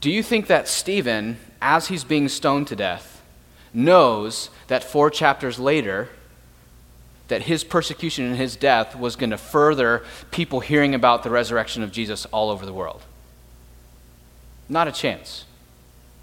Do 0.00 0.10
you 0.10 0.22
think 0.22 0.46
that 0.46 0.66
Stephen, 0.66 1.38
as 1.60 1.88
he's 1.88 2.04
being 2.04 2.28
stoned 2.28 2.68
to 2.68 2.76
death, 2.76 3.22
knows 3.74 4.50
that 4.68 4.82
four 4.82 5.10
chapters 5.10 5.58
later, 5.58 6.08
that 7.30 7.42
his 7.42 7.64
persecution 7.64 8.26
and 8.26 8.36
his 8.36 8.54
death 8.54 8.94
was 8.94 9.16
going 9.16 9.30
to 9.30 9.38
further 9.38 10.04
people 10.30 10.60
hearing 10.60 10.94
about 10.94 11.22
the 11.22 11.30
resurrection 11.30 11.82
of 11.82 11.90
Jesus 11.90 12.26
all 12.26 12.50
over 12.50 12.66
the 12.66 12.72
world. 12.72 13.02
Not 14.68 14.86
a 14.86 14.92
chance. 14.92 15.46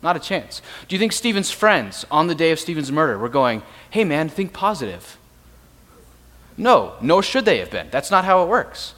Not 0.04 0.16
a 0.16 0.20
chance. 0.20 0.62
Do 0.88 0.96
you 0.96 1.00
think 1.00 1.12
Stephen's 1.12 1.52
friends 1.52 2.06
on 2.12 2.28
the 2.28 2.36
day 2.36 2.52
of 2.52 2.60
Stephen's 2.60 2.92
murder 2.92 3.18
were 3.18 3.30
going, 3.30 3.64
hey 3.90 4.04
man, 4.04 4.30
think 4.30 4.54
positive? 4.54 5.18
No, 6.56 6.94
nor 7.02 7.24
should 7.24 7.46
they 7.46 7.60
have 7.60 7.72
been. 7.72 7.88
That's 7.90 8.12
not 8.12 8.26
how 8.26 8.44
it 8.44 8.50
works. 8.50 8.94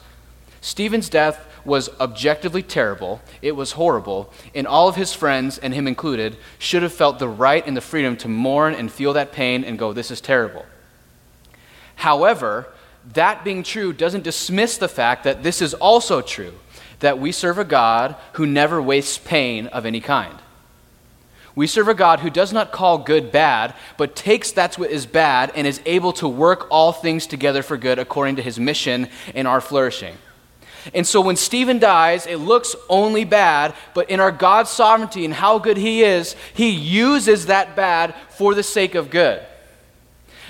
Stephen's 0.60 1.08
death 1.08 1.46
was 1.64 1.88
objectively 2.00 2.62
terrible, 2.62 3.20
it 3.42 3.52
was 3.52 3.72
horrible, 3.72 4.32
and 4.54 4.66
all 4.66 4.88
of 4.88 4.96
his 4.96 5.12
friends, 5.12 5.58
and 5.58 5.74
him 5.74 5.86
included, 5.86 6.36
should 6.58 6.82
have 6.82 6.92
felt 6.92 7.18
the 7.18 7.28
right 7.28 7.66
and 7.66 7.76
the 7.76 7.82
freedom 7.82 8.16
to 8.16 8.28
mourn 8.28 8.74
and 8.74 8.90
feel 8.90 9.12
that 9.12 9.32
pain 9.32 9.62
and 9.64 9.78
go, 9.78 9.92
this 9.92 10.10
is 10.10 10.20
terrible. 10.20 10.64
However, 12.00 12.66
that 13.12 13.44
being 13.44 13.62
true 13.62 13.92
doesn't 13.92 14.24
dismiss 14.24 14.78
the 14.78 14.88
fact 14.88 15.24
that 15.24 15.42
this 15.42 15.60
is 15.60 15.74
also 15.74 16.22
true 16.22 16.54
that 17.00 17.18
we 17.18 17.30
serve 17.30 17.58
a 17.58 17.64
God 17.64 18.16
who 18.34 18.46
never 18.46 18.80
wastes 18.80 19.18
pain 19.18 19.66
of 19.66 19.84
any 19.84 20.00
kind. 20.00 20.38
We 21.54 21.66
serve 21.66 21.88
a 21.88 21.94
God 21.94 22.20
who 22.20 22.30
does 22.30 22.54
not 22.54 22.72
call 22.72 22.96
good 22.96 23.30
bad, 23.30 23.74
but 23.98 24.16
takes 24.16 24.50
that 24.52 24.78
what 24.78 24.90
is 24.90 25.04
bad 25.04 25.52
and 25.54 25.66
is 25.66 25.82
able 25.84 26.14
to 26.14 26.26
work 26.26 26.66
all 26.70 26.92
things 26.92 27.26
together 27.26 27.62
for 27.62 27.76
good 27.76 27.98
according 27.98 28.36
to 28.36 28.42
his 28.42 28.58
mission 28.58 29.10
in 29.34 29.46
our 29.46 29.60
flourishing. 29.60 30.16
And 30.94 31.06
so 31.06 31.20
when 31.20 31.36
Stephen 31.36 31.78
dies, 31.78 32.26
it 32.26 32.36
looks 32.36 32.74
only 32.88 33.24
bad, 33.24 33.74
but 33.92 34.08
in 34.08 34.20
our 34.20 34.32
God's 34.32 34.70
sovereignty 34.70 35.26
and 35.26 35.34
how 35.34 35.58
good 35.58 35.76
he 35.76 36.02
is, 36.02 36.34
he 36.54 36.70
uses 36.70 37.44
that 37.46 37.76
bad 37.76 38.14
for 38.30 38.54
the 38.54 38.62
sake 38.62 38.94
of 38.94 39.10
good. 39.10 39.44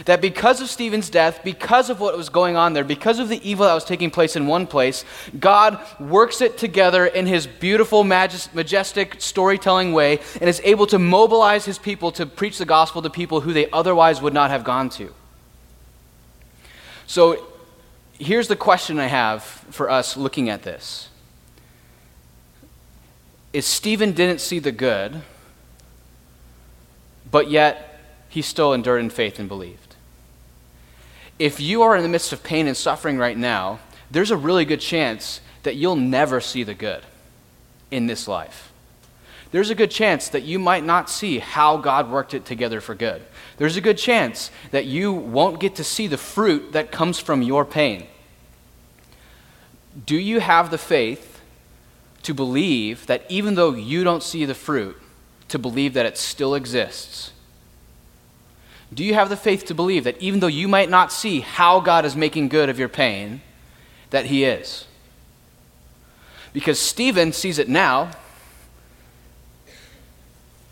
That 0.06 0.20
because 0.20 0.60
of 0.60 0.68
Stephen's 0.68 1.10
death, 1.10 1.40
because 1.44 1.90
of 1.90 2.00
what 2.00 2.16
was 2.16 2.28
going 2.28 2.56
on 2.56 2.72
there, 2.72 2.84
because 2.84 3.18
of 3.18 3.28
the 3.28 3.48
evil 3.48 3.66
that 3.66 3.74
was 3.74 3.84
taking 3.84 4.10
place 4.10 4.36
in 4.36 4.46
one 4.46 4.66
place, 4.66 5.04
God 5.38 5.78
works 5.98 6.40
it 6.40 6.56
together 6.56 7.06
in 7.06 7.26
his 7.26 7.46
beautiful, 7.46 8.04
majestic 8.04 9.16
storytelling 9.20 9.92
way 9.92 10.20
and 10.40 10.48
is 10.48 10.60
able 10.64 10.86
to 10.88 10.98
mobilize 10.98 11.64
his 11.64 11.78
people 11.78 12.12
to 12.12 12.26
preach 12.26 12.58
the 12.58 12.64
gospel 12.64 13.02
to 13.02 13.10
people 13.10 13.40
who 13.40 13.52
they 13.52 13.70
otherwise 13.70 14.22
would 14.22 14.34
not 14.34 14.50
have 14.50 14.64
gone 14.64 14.88
to. 14.90 15.12
So 17.06 17.46
here's 18.18 18.48
the 18.48 18.56
question 18.56 18.98
I 18.98 19.06
have 19.06 19.42
for 19.42 19.90
us 19.90 20.16
looking 20.16 20.48
at 20.48 20.62
this. 20.62 21.08
Is 23.52 23.66
Stephen 23.66 24.12
didn't 24.12 24.40
see 24.40 24.60
the 24.60 24.70
good, 24.70 25.22
but 27.30 27.50
yet 27.50 28.00
he 28.28 28.42
still 28.42 28.72
endured 28.72 29.00
in 29.00 29.10
faith 29.10 29.40
and 29.40 29.48
believed 29.48 29.89
if 31.40 31.58
you 31.58 31.80
are 31.80 31.96
in 31.96 32.02
the 32.02 32.08
midst 32.08 32.34
of 32.34 32.42
pain 32.42 32.66
and 32.66 32.76
suffering 32.76 33.16
right 33.16 33.36
now, 33.36 33.80
there's 34.10 34.30
a 34.30 34.36
really 34.36 34.66
good 34.66 34.80
chance 34.80 35.40
that 35.62 35.74
you'll 35.74 35.96
never 35.96 36.38
see 36.38 36.62
the 36.64 36.74
good 36.74 37.02
in 37.90 38.06
this 38.06 38.28
life. 38.28 38.70
There's 39.50 39.70
a 39.70 39.74
good 39.74 39.90
chance 39.90 40.28
that 40.28 40.42
you 40.42 40.58
might 40.58 40.84
not 40.84 41.08
see 41.08 41.38
how 41.38 41.78
God 41.78 42.10
worked 42.10 42.34
it 42.34 42.44
together 42.44 42.82
for 42.82 42.94
good. 42.94 43.22
There's 43.56 43.78
a 43.78 43.80
good 43.80 43.96
chance 43.96 44.50
that 44.70 44.84
you 44.84 45.14
won't 45.14 45.60
get 45.60 45.76
to 45.76 45.84
see 45.84 46.06
the 46.06 46.18
fruit 46.18 46.72
that 46.72 46.92
comes 46.92 47.18
from 47.18 47.40
your 47.40 47.64
pain. 47.64 48.06
Do 50.04 50.16
you 50.16 50.40
have 50.40 50.70
the 50.70 50.78
faith 50.78 51.40
to 52.22 52.34
believe 52.34 53.06
that 53.06 53.24
even 53.30 53.54
though 53.54 53.72
you 53.72 54.04
don't 54.04 54.22
see 54.22 54.44
the 54.44 54.54
fruit, 54.54 54.94
to 55.48 55.58
believe 55.58 55.94
that 55.94 56.04
it 56.04 56.18
still 56.18 56.54
exists 56.54 57.32
do 58.92 59.04
you 59.04 59.14
have 59.14 59.28
the 59.28 59.36
faith 59.36 59.66
to 59.66 59.74
believe 59.74 60.04
that 60.04 60.20
even 60.20 60.40
though 60.40 60.46
you 60.46 60.66
might 60.66 60.90
not 60.90 61.12
see 61.12 61.40
how 61.40 61.80
God 61.80 62.04
is 62.04 62.16
making 62.16 62.48
good 62.48 62.68
of 62.68 62.78
your 62.78 62.88
pain, 62.88 63.40
that 64.10 64.26
He 64.26 64.44
is? 64.44 64.86
Because 66.52 66.78
Stephen 66.78 67.32
sees 67.32 67.58
it 67.58 67.68
now, 67.68 68.10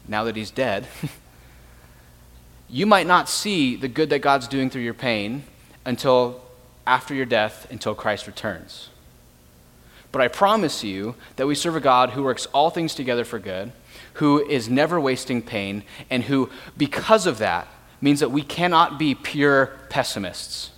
now 0.08 0.24
that 0.24 0.36
he's 0.36 0.50
dead. 0.50 0.86
you 2.68 2.86
might 2.86 3.06
not 3.06 3.28
see 3.28 3.76
the 3.76 3.88
good 3.88 4.10
that 4.10 4.20
God's 4.20 4.48
doing 4.48 4.70
through 4.70 4.82
your 4.82 4.94
pain 4.94 5.44
until 5.84 6.40
after 6.86 7.14
your 7.14 7.26
death, 7.26 7.70
until 7.70 7.94
Christ 7.94 8.26
returns. 8.26 8.88
But 10.10 10.22
I 10.22 10.28
promise 10.28 10.82
you 10.82 11.14
that 11.36 11.46
we 11.46 11.54
serve 11.54 11.76
a 11.76 11.80
God 11.80 12.10
who 12.10 12.22
works 12.22 12.46
all 12.46 12.70
things 12.70 12.94
together 12.94 13.24
for 13.24 13.38
good, 13.38 13.72
who 14.14 14.44
is 14.48 14.68
never 14.68 14.98
wasting 14.98 15.42
pain, 15.42 15.84
and 16.08 16.24
who, 16.24 16.50
because 16.76 17.26
of 17.26 17.38
that, 17.38 17.68
means 18.00 18.20
that 18.20 18.30
we 18.30 18.42
cannot 18.42 18.98
be 18.98 19.14
pure 19.14 19.72
pessimists. 19.88 20.70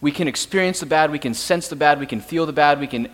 We 0.00 0.10
can 0.12 0.28
experience 0.28 0.80
the 0.80 0.86
bad, 0.86 1.10
we 1.10 1.18
can 1.18 1.34
sense 1.34 1.68
the 1.68 1.76
bad, 1.76 2.00
we 2.00 2.06
can 2.06 2.20
feel 2.20 2.46
the 2.46 2.52
bad, 2.52 2.80
we 2.80 2.86
can 2.86 3.10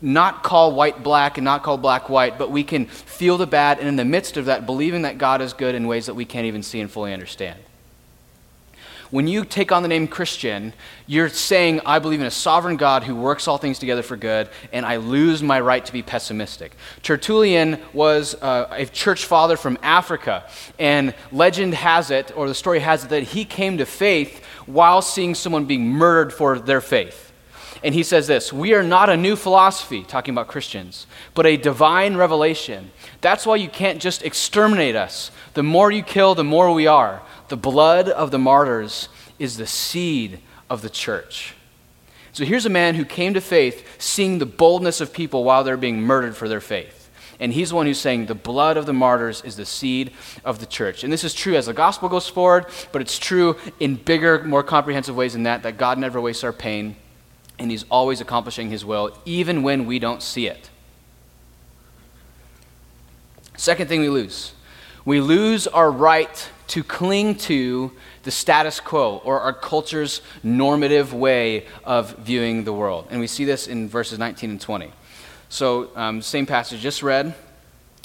not 0.00 0.42
call 0.42 0.72
white 0.74 1.02
black 1.02 1.38
and 1.38 1.44
not 1.44 1.62
call 1.62 1.76
black 1.76 2.08
white, 2.08 2.38
but 2.38 2.50
we 2.50 2.62
can 2.62 2.86
feel 2.86 3.36
the 3.36 3.46
bad 3.46 3.78
and 3.78 3.88
in 3.88 3.96
the 3.96 4.04
midst 4.04 4.36
of 4.36 4.44
that, 4.46 4.66
believing 4.66 5.02
that 5.02 5.18
God 5.18 5.40
is 5.42 5.52
good 5.52 5.74
in 5.74 5.86
ways 5.86 6.06
that 6.06 6.14
we 6.14 6.24
can't 6.24 6.46
even 6.46 6.62
see 6.62 6.80
and 6.80 6.90
fully 6.90 7.12
understand. 7.12 7.58
When 9.10 9.26
you 9.26 9.44
take 9.44 9.72
on 9.72 9.82
the 9.82 9.88
name 9.88 10.06
Christian, 10.06 10.74
you're 11.06 11.30
saying, 11.30 11.80
I 11.86 11.98
believe 11.98 12.20
in 12.20 12.26
a 12.26 12.30
sovereign 12.30 12.76
God 12.76 13.04
who 13.04 13.14
works 13.14 13.48
all 13.48 13.56
things 13.56 13.78
together 13.78 14.02
for 14.02 14.18
good, 14.18 14.50
and 14.70 14.84
I 14.84 14.96
lose 14.96 15.42
my 15.42 15.60
right 15.60 15.84
to 15.86 15.92
be 15.92 16.02
pessimistic. 16.02 16.76
Tertullian 17.02 17.80
was 17.94 18.34
uh, 18.34 18.68
a 18.70 18.84
church 18.84 19.24
father 19.24 19.56
from 19.56 19.78
Africa, 19.82 20.44
and 20.78 21.14
legend 21.32 21.72
has 21.72 22.10
it, 22.10 22.36
or 22.36 22.48
the 22.48 22.54
story 22.54 22.80
has 22.80 23.04
it, 23.04 23.08
that 23.08 23.22
he 23.22 23.46
came 23.46 23.78
to 23.78 23.86
faith 23.86 24.44
while 24.66 25.00
seeing 25.00 25.34
someone 25.34 25.64
being 25.64 25.88
murdered 25.88 26.30
for 26.30 26.58
their 26.58 26.82
faith. 26.82 27.32
And 27.82 27.94
he 27.94 28.02
says 28.02 28.26
this 28.26 28.52
We 28.52 28.74
are 28.74 28.82
not 28.82 29.08
a 29.08 29.16
new 29.16 29.36
philosophy, 29.36 30.02
talking 30.02 30.34
about 30.34 30.48
Christians, 30.48 31.06
but 31.34 31.46
a 31.46 31.56
divine 31.56 32.16
revelation. 32.16 32.90
That's 33.20 33.46
why 33.46 33.56
you 33.56 33.68
can't 33.68 34.00
just 34.00 34.22
exterminate 34.22 34.96
us. 34.96 35.30
The 35.54 35.62
more 35.62 35.90
you 35.90 36.02
kill, 36.02 36.34
the 36.34 36.44
more 36.44 36.72
we 36.72 36.86
are. 36.86 37.22
The 37.48 37.56
blood 37.56 38.08
of 38.08 38.30
the 38.30 38.38
martyrs 38.38 39.08
is 39.38 39.56
the 39.56 39.66
seed 39.66 40.40
of 40.68 40.82
the 40.82 40.90
church. 40.90 41.54
So 42.32 42.44
here's 42.44 42.66
a 42.66 42.70
man 42.70 42.94
who 42.94 43.04
came 43.04 43.34
to 43.34 43.40
faith 43.40 43.84
seeing 44.00 44.38
the 44.38 44.46
boldness 44.46 45.00
of 45.00 45.12
people 45.12 45.44
while 45.44 45.64
they're 45.64 45.76
being 45.76 46.02
murdered 46.02 46.36
for 46.36 46.48
their 46.48 46.60
faith. 46.60 47.10
And 47.40 47.52
he's 47.52 47.70
the 47.70 47.76
one 47.76 47.86
who's 47.86 48.00
saying 48.00 48.26
the 48.26 48.34
blood 48.34 48.76
of 48.76 48.86
the 48.86 48.92
martyrs 48.92 49.42
is 49.42 49.56
the 49.56 49.64
seed 49.64 50.12
of 50.44 50.58
the 50.58 50.66
church. 50.66 51.04
And 51.04 51.12
this 51.12 51.24
is 51.24 51.34
true 51.34 51.54
as 51.54 51.66
the 51.66 51.72
gospel 51.72 52.08
goes 52.08 52.28
forward, 52.28 52.66
but 52.90 53.00
it's 53.00 53.18
true 53.18 53.56
in 53.78 53.94
bigger, 53.94 54.42
more 54.42 54.64
comprehensive 54.64 55.16
ways 55.16 55.34
than 55.34 55.44
that, 55.44 55.62
that 55.62 55.78
God 55.78 55.98
never 55.98 56.20
wastes 56.20 56.42
our 56.42 56.52
pain, 56.52 56.96
and 57.58 57.70
he's 57.70 57.84
always 57.90 58.20
accomplishing 58.20 58.70
his 58.70 58.84
will, 58.84 59.16
even 59.24 59.62
when 59.62 59.86
we 59.86 59.98
don't 60.00 60.22
see 60.22 60.48
it. 60.48 60.68
Second 63.56 63.88
thing 63.88 64.00
we 64.00 64.08
lose 64.08 64.52
we 65.04 65.20
lose 65.20 65.66
our 65.66 65.90
right 65.90 66.50
to 66.68 66.84
cling 66.84 67.34
to 67.34 67.92
the 68.22 68.30
status 68.30 68.78
quo 68.78 69.20
or 69.24 69.40
our 69.40 69.52
culture's 69.52 70.20
normative 70.42 71.12
way 71.12 71.66
of 71.84 72.16
viewing 72.18 72.64
the 72.64 72.72
world. 72.72 73.06
And 73.10 73.20
we 73.20 73.26
see 73.26 73.44
this 73.44 73.66
in 73.66 73.88
verses 73.88 74.18
19 74.18 74.50
and 74.50 74.60
20. 74.60 74.92
So, 75.48 75.90
um, 75.96 76.20
same 76.22 76.46
passage 76.46 76.80
just 76.80 77.02
read. 77.02 77.34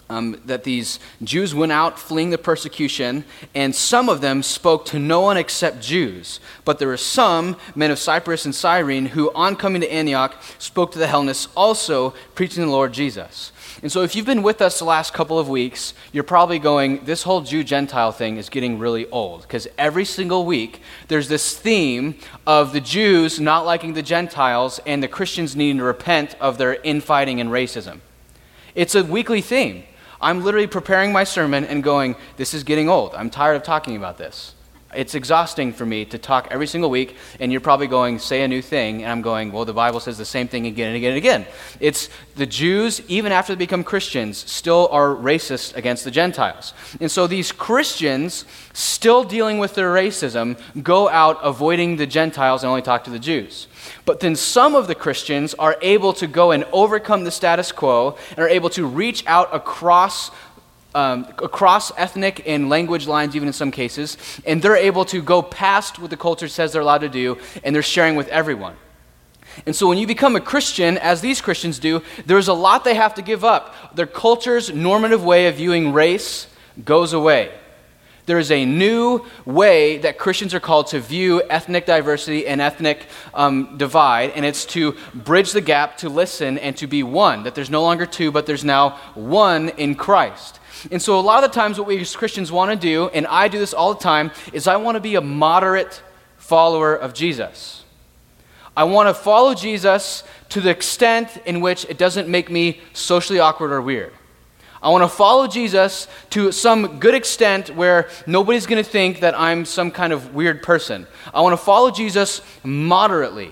Um, 0.10 0.39
that 0.46 0.65
these 0.65 1.00
Jews 1.24 1.55
went 1.55 1.72
out 1.72 1.98
fleeing 1.98 2.29
the 2.29 2.38
persecution, 2.38 3.24
and 3.55 3.74
some 3.74 4.10
of 4.10 4.20
them 4.20 4.43
spoke 4.43 4.86
to 4.88 5.00
no 5.00 5.22
one 5.22 5.38
except 5.38 5.82
Jews. 5.82 6.39
But 6.65 6.77
there 6.77 6.89
were 6.89 6.98
some, 6.98 7.55
men 7.74 7.89
of 7.89 7.98
Cyprus 7.98 8.46
and 8.46 8.53
Cyrene, 8.53 9.08
who, 9.08 9.32
on 9.34 9.55
coming 9.55 9.82
to 9.82 9.91
Antioch, 9.91 10.36
spoke 10.60 10.91
to 10.91 11.00
the 11.00 11.08
Hellenists 11.08 11.48
also, 11.55 12.13
preaching 12.36 12.63
the 12.63 12.70
Lord 12.70 12.93
Jesus. 12.93 13.53
And 13.83 13.91
so, 13.91 14.01
if 14.01 14.15
you've 14.15 14.25
been 14.25 14.43
with 14.43 14.61
us 14.61 14.79
the 14.79 14.85
last 14.85 15.13
couple 15.13 15.37
of 15.37 15.49
weeks, 15.49 15.93
you're 16.13 16.23
probably 16.23 16.57
going, 16.57 17.03
this 17.03 17.23
whole 17.23 17.41
Jew 17.41 17.65
Gentile 17.65 18.13
thing 18.13 18.37
is 18.37 18.47
getting 18.47 18.79
really 18.79 19.09
old. 19.09 19.41
Because 19.41 19.67
every 19.77 20.05
single 20.05 20.45
week, 20.45 20.81
there's 21.09 21.27
this 21.27 21.59
theme 21.59 22.15
of 22.47 22.71
the 22.71 22.79
Jews 22.79 23.41
not 23.41 23.65
liking 23.65 23.93
the 23.93 24.01
Gentiles 24.01 24.79
and 24.85 25.03
the 25.03 25.09
Christians 25.09 25.57
needing 25.57 25.79
to 25.79 25.83
repent 25.83 26.37
of 26.39 26.57
their 26.57 26.75
infighting 26.75 27.41
and 27.41 27.49
racism. 27.49 27.99
It's 28.73 28.95
a 28.95 29.03
weekly 29.03 29.41
theme. 29.41 29.83
I'm 30.21 30.45
literally 30.45 30.67
preparing 30.67 31.11
my 31.11 31.25
sermon 31.25 31.65
and 31.65 31.83
going, 31.83 32.15
this 32.37 32.53
is 32.53 32.63
getting 32.63 32.87
old. 32.87 33.13
I'm 33.13 33.29
tired 33.29 33.57
of 33.57 33.63
talking 33.63 33.97
about 33.97 34.17
this. 34.17 34.52
It's 34.95 35.15
exhausting 35.15 35.73
for 35.73 35.85
me 35.85 36.05
to 36.05 36.17
talk 36.17 36.47
every 36.51 36.67
single 36.67 36.89
week, 36.89 37.15
and 37.39 37.51
you're 37.51 37.62
probably 37.62 37.88
going, 37.88 38.19
say 38.19 38.43
a 38.43 38.47
new 38.47 38.62
thing, 38.62 39.03
and 39.03 39.12
I'm 39.12 39.21
going, 39.21 39.51
well, 39.51 39.65
the 39.65 39.73
Bible 39.73 40.00
says 40.00 40.17
the 40.17 40.25
same 40.25 40.47
thing 40.47 40.67
again 40.67 40.88
and 40.88 40.97
again 40.97 41.12
and 41.12 41.17
again. 41.17 41.45
It's 41.79 42.09
the 42.35 42.45
Jews, 42.45 43.01
even 43.07 43.31
after 43.31 43.53
they 43.53 43.59
become 43.59 43.83
Christians, 43.83 44.38
still 44.38 44.88
are 44.91 45.09
racist 45.09 45.75
against 45.75 46.03
the 46.03 46.12
Gentiles. 46.12 46.73
And 47.00 47.12
so 47.12 47.27
these 47.27 47.51
Christians, 47.51 48.45
still 48.73 49.23
dealing 49.23 49.59
with 49.59 49.75
their 49.75 49.93
racism, 49.93 50.59
go 50.83 51.09
out 51.09 51.39
avoiding 51.43 51.97
the 51.97 52.07
Gentiles 52.07 52.63
and 52.63 52.69
only 52.69 52.81
talk 52.81 53.03
to 53.05 53.09
the 53.09 53.19
Jews. 53.19 53.67
But 54.05 54.19
then 54.19 54.35
some 54.35 54.75
of 54.75 54.88
the 54.88 54.95
Christians 54.95 55.53
are 55.55 55.77
able 55.81 56.13
to 56.13 56.27
go 56.27 56.51
and 56.51 56.65
overcome 56.71 57.23
the 57.23 57.31
status 57.31 57.71
quo 57.71 58.17
and 58.31 58.39
are 58.39 58.50
able 58.50 58.69
to 58.71 58.85
reach 58.85 59.25
out 59.27 59.53
across 59.53 60.31
um, 60.95 61.27
across 61.39 61.91
ethnic 61.97 62.43
and 62.45 62.69
language 62.69 63.07
lines, 63.07 63.35
even 63.35 63.47
in 63.47 63.53
some 63.53 63.71
cases, 63.71 64.17
and 64.45 64.62
they're 64.62 64.75
able 64.75 65.05
to 65.05 65.21
go 65.21 65.41
past 65.41 66.00
what 66.00 66.09
the 66.09 66.17
culture 66.17 66.47
says 66.47 66.71
they're 66.71 66.81
allowed 66.81 67.00
to 67.00 67.09
do, 67.09 67.38
and 67.63 67.75
they're 67.75 67.81
sharing 67.81 68.15
with 68.15 68.27
everyone. 68.29 68.75
And 69.65 69.75
so 69.75 69.88
when 69.88 69.97
you 69.97 70.07
become 70.07 70.35
a 70.35 70.41
Christian, 70.41 70.97
as 70.97 71.21
these 71.21 71.41
Christians 71.41 71.79
do, 71.79 72.01
there's 72.25 72.47
a 72.47 72.53
lot 72.53 72.83
they 72.83 72.95
have 72.95 73.15
to 73.15 73.21
give 73.21 73.43
up. 73.43 73.95
Their 73.95 74.07
culture's 74.07 74.73
normative 74.73 75.23
way 75.23 75.47
of 75.47 75.55
viewing 75.55 75.93
race 75.93 76.47
goes 76.83 77.13
away. 77.13 77.51
There 78.25 78.39
is 78.39 78.51
a 78.51 78.65
new 78.65 79.25
way 79.45 79.97
that 79.97 80.17
Christians 80.17 80.53
are 80.53 80.59
called 80.62 80.88
to 80.88 81.00
view 81.00 81.43
ethnic 81.50 81.85
diversity 81.85 82.47
and 82.47 82.62
ethnic 82.62 83.05
um, 83.33 83.77
divide, 83.77 84.31
and 84.31 84.45
it's 84.45 84.65
to 84.67 84.95
bridge 85.13 85.51
the 85.51 85.59
gap, 85.59 85.97
to 85.97 86.09
listen, 86.09 86.57
and 86.57 86.75
to 86.77 86.88
be 86.88 87.03
one. 87.03 87.43
That 87.43 87.53
there's 87.53 87.69
no 87.69 87.81
longer 87.81 88.05
two, 88.05 88.31
but 88.31 88.45
there's 88.45 88.63
now 88.63 88.91
one 89.13 89.69
in 89.69 89.95
Christ. 89.95 90.62
And 90.91 91.01
so, 91.01 91.19
a 91.19 91.21
lot 91.21 91.43
of 91.43 91.51
the 91.51 91.55
times, 91.55 91.77
what 91.77 91.87
we 91.87 91.99
as 91.99 92.15
Christians 92.15 92.51
want 92.51 92.71
to 92.71 92.75
do, 92.77 93.09
and 93.09 93.25
I 93.27 93.47
do 93.47 93.59
this 93.59 93.73
all 93.73 93.93
the 93.93 93.99
time, 93.99 94.31
is 94.51 94.67
I 94.67 94.75
want 94.75 94.95
to 94.95 95.01
be 95.01 95.15
a 95.15 95.21
moderate 95.21 96.01
follower 96.37 96.95
of 96.95 97.13
Jesus. 97.13 97.83
I 98.75 98.85
want 98.85 99.07
to 99.07 99.13
follow 99.13 99.53
Jesus 99.53 100.23
to 100.49 100.59
the 100.59 100.69
extent 100.69 101.37
in 101.45 101.61
which 101.61 101.85
it 101.85 101.97
doesn't 101.97 102.27
make 102.27 102.49
me 102.49 102.81
socially 102.93 103.39
awkward 103.39 103.71
or 103.71 103.81
weird. 103.81 104.13
I 104.81 104.89
want 104.89 105.03
to 105.03 105.07
follow 105.07 105.47
Jesus 105.47 106.09
to 106.31 106.51
some 106.51 106.99
good 106.99 107.13
extent 107.13 107.73
where 107.73 108.09
nobody's 108.27 108.65
going 108.65 108.83
to 108.83 108.89
think 108.89 109.21
that 109.21 109.39
I'm 109.39 109.63
some 109.63 109.91
kind 109.91 110.11
of 110.11 110.35
weird 110.35 110.61
person. 110.61 111.07
I 111.33 111.41
want 111.41 111.53
to 111.53 111.63
follow 111.63 111.89
Jesus 111.91 112.41
moderately. 112.63 113.51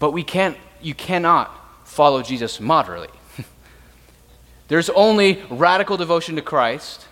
But 0.00 0.12
we 0.12 0.24
can't, 0.24 0.56
you 0.80 0.94
cannot 0.94 1.59
follow 1.90 2.22
Jesus 2.22 2.60
moderately. 2.60 3.08
There's 4.68 4.88
only 4.90 5.42
radical 5.50 5.96
devotion 5.96 6.36
to 6.36 6.42
Christ 6.42 7.06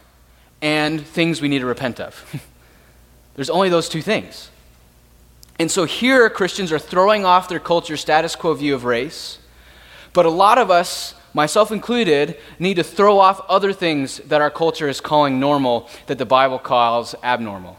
and 0.62 1.04
things 1.04 1.42
we 1.42 1.48
need 1.48 1.58
to 1.58 1.66
repent 1.66 2.00
of. 2.00 2.40
There's 3.34 3.50
only 3.50 3.68
those 3.68 3.88
two 3.88 4.02
things. 4.02 4.50
And 5.58 5.68
so 5.68 5.84
here, 5.84 6.30
Christians 6.30 6.70
are 6.70 6.78
throwing 6.78 7.24
off 7.24 7.48
their 7.48 7.58
culture 7.58 7.96
status 7.96 8.36
quo 8.36 8.54
view 8.54 8.76
of 8.76 8.84
race. 8.84 9.38
But 10.12 10.26
a 10.26 10.30
lot 10.30 10.58
of 10.58 10.70
us, 10.70 11.14
myself 11.34 11.72
included, 11.72 12.38
need 12.60 12.74
to 12.74 12.84
throw 12.84 13.18
off 13.18 13.40
other 13.48 13.72
things 13.72 14.18
that 14.18 14.40
our 14.40 14.50
culture 14.50 14.88
is 14.88 15.00
calling 15.00 15.40
normal 15.40 15.88
that 16.06 16.18
the 16.18 16.24
Bible 16.24 16.60
calls 16.60 17.16
abnormal. 17.24 17.76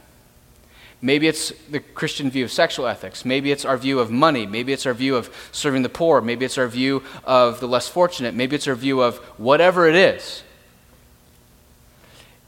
Maybe 1.02 1.28
it's 1.28 1.52
the 1.70 1.80
Christian 1.80 2.30
view 2.30 2.44
of 2.44 2.52
sexual 2.52 2.86
ethics. 2.86 3.24
Maybe 3.24 3.52
it's 3.52 3.64
our 3.64 3.78
view 3.78 4.00
of 4.00 4.12
money. 4.12 4.46
Maybe 4.46 4.74
it's 4.74 4.86
our 4.86 4.94
view 4.94 5.16
of 5.16 5.34
serving 5.52 5.84
the 5.84 5.90
poor. 5.90 6.20
Maybe 6.20 6.46
it's 6.46 6.58
our 6.58 6.68
view 6.68 7.04
of 7.24 7.62
the 7.62 7.68
less 7.68 7.88
fortunate. 7.88 8.34
Maybe 8.34 8.56
it's 8.56 8.68
our 8.68 8.76
view 8.76 9.02
of 9.02 9.18
whatever 9.38 9.88
it 9.88 9.96
is. 9.96 10.44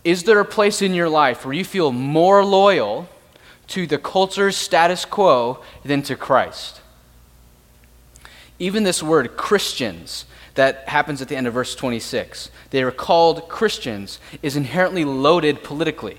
Is 0.03 0.23
there 0.23 0.39
a 0.39 0.45
place 0.45 0.81
in 0.81 0.93
your 0.93 1.09
life 1.09 1.45
where 1.45 1.53
you 1.53 1.63
feel 1.63 1.91
more 1.91 2.43
loyal 2.43 3.07
to 3.71 3.87
the 3.87 3.97
culture's 3.97 4.57
status 4.57 5.05
quo 5.05 5.57
than 5.85 6.01
to 6.03 6.17
Christ. 6.17 6.81
Even 8.59 8.83
this 8.83 9.01
word, 9.01 9.37
Christians, 9.37 10.25
that 10.55 10.89
happens 10.89 11.21
at 11.21 11.29
the 11.29 11.37
end 11.37 11.47
of 11.47 11.53
verse 11.53 11.73
26, 11.73 12.51
they 12.71 12.83
are 12.83 12.91
called 12.91 13.47
Christians, 13.47 14.19
is 14.41 14.57
inherently 14.57 15.05
loaded 15.05 15.63
politically. 15.63 16.17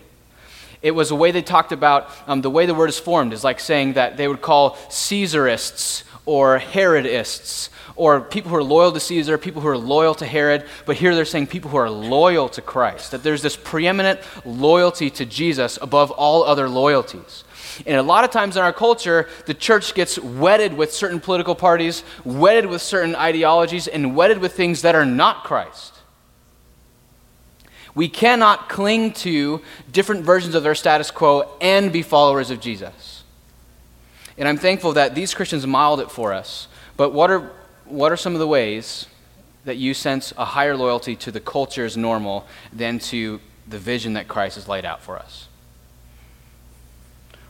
It 0.82 0.90
was 0.92 1.10
a 1.10 1.14
way 1.14 1.30
they 1.30 1.42
talked 1.42 1.72
about, 1.72 2.10
um, 2.26 2.42
the 2.42 2.50
way 2.50 2.66
the 2.66 2.74
word 2.74 2.90
is 2.90 2.98
formed 2.98 3.32
is 3.32 3.44
like 3.44 3.60
saying 3.60 3.94
that 3.94 4.16
they 4.16 4.26
would 4.26 4.42
call 4.42 4.76
Caesarists 4.90 6.04
or 6.26 6.58
Herodists 6.58 7.70
or 7.96 8.20
people 8.20 8.50
who 8.50 8.56
are 8.56 8.62
loyal 8.62 8.92
to 8.92 9.00
Caesar, 9.00 9.38
people 9.38 9.62
who 9.62 9.68
are 9.68 9.78
loyal 9.78 10.14
to 10.16 10.26
Herod, 10.26 10.64
but 10.86 10.96
here 10.96 11.14
they're 11.14 11.24
saying 11.24 11.46
people 11.48 11.70
who 11.70 11.76
are 11.76 11.90
loyal 11.90 12.48
to 12.50 12.62
Christ, 12.62 13.10
that 13.10 13.22
there's 13.22 13.42
this 13.42 13.56
preeminent 13.56 14.20
loyalty 14.44 15.10
to 15.10 15.26
Jesus 15.26 15.78
above 15.80 16.10
all 16.10 16.44
other 16.44 16.68
loyalties. 16.68 17.44
And 17.86 17.96
a 17.96 18.02
lot 18.02 18.24
of 18.24 18.30
times 18.30 18.56
in 18.56 18.62
our 18.62 18.72
culture, 18.72 19.28
the 19.46 19.54
church 19.54 19.94
gets 19.94 20.18
wedded 20.18 20.74
with 20.74 20.92
certain 20.92 21.20
political 21.20 21.54
parties, 21.54 22.02
wedded 22.24 22.66
with 22.66 22.82
certain 22.82 23.14
ideologies, 23.14 23.88
and 23.88 24.14
wedded 24.14 24.38
with 24.38 24.52
things 24.52 24.82
that 24.82 24.94
are 24.94 25.06
not 25.06 25.44
Christ. 25.44 25.91
We 27.94 28.08
cannot 28.08 28.68
cling 28.68 29.12
to 29.14 29.60
different 29.90 30.24
versions 30.24 30.54
of 30.54 30.62
their 30.62 30.74
status 30.74 31.10
quo 31.10 31.56
and 31.60 31.92
be 31.92 32.02
followers 32.02 32.50
of 32.50 32.60
Jesus. 32.60 33.22
And 34.38 34.48
I'm 34.48 34.56
thankful 34.56 34.94
that 34.94 35.14
these 35.14 35.34
Christians 35.34 35.66
modeled 35.66 36.00
it 36.00 36.10
for 36.10 36.32
us. 36.32 36.68
But 36.96 37.12
what 37.12 37.30
are 37.30 37.50
what 37.84 38.10
are 38.10 38.16
some 38.16 38.32
of 38.32 38.38
the 38.38 38.46
ways 38.46 39.06
that 39.64 39.76
you 39.76 39.92
sense 39.92 40.32
a 40.38 40.44
higher 40.44 40.76
loyalty 40.76 41.14
to 41.16 41.30
the 41.30 41.40
culture's 41.40 41.96
normal 41.96 42.46
than 42.72 42.98
to 42.98 43.40
the 43.68 43.78
vision 43.78 44.14
that 44.14 44.28
Christ 44.28 44.54
has 44.54 44.68
laid 44.68 44.84
out 44.84 45.02
for 45.02 45.18
us? 45.18 45.48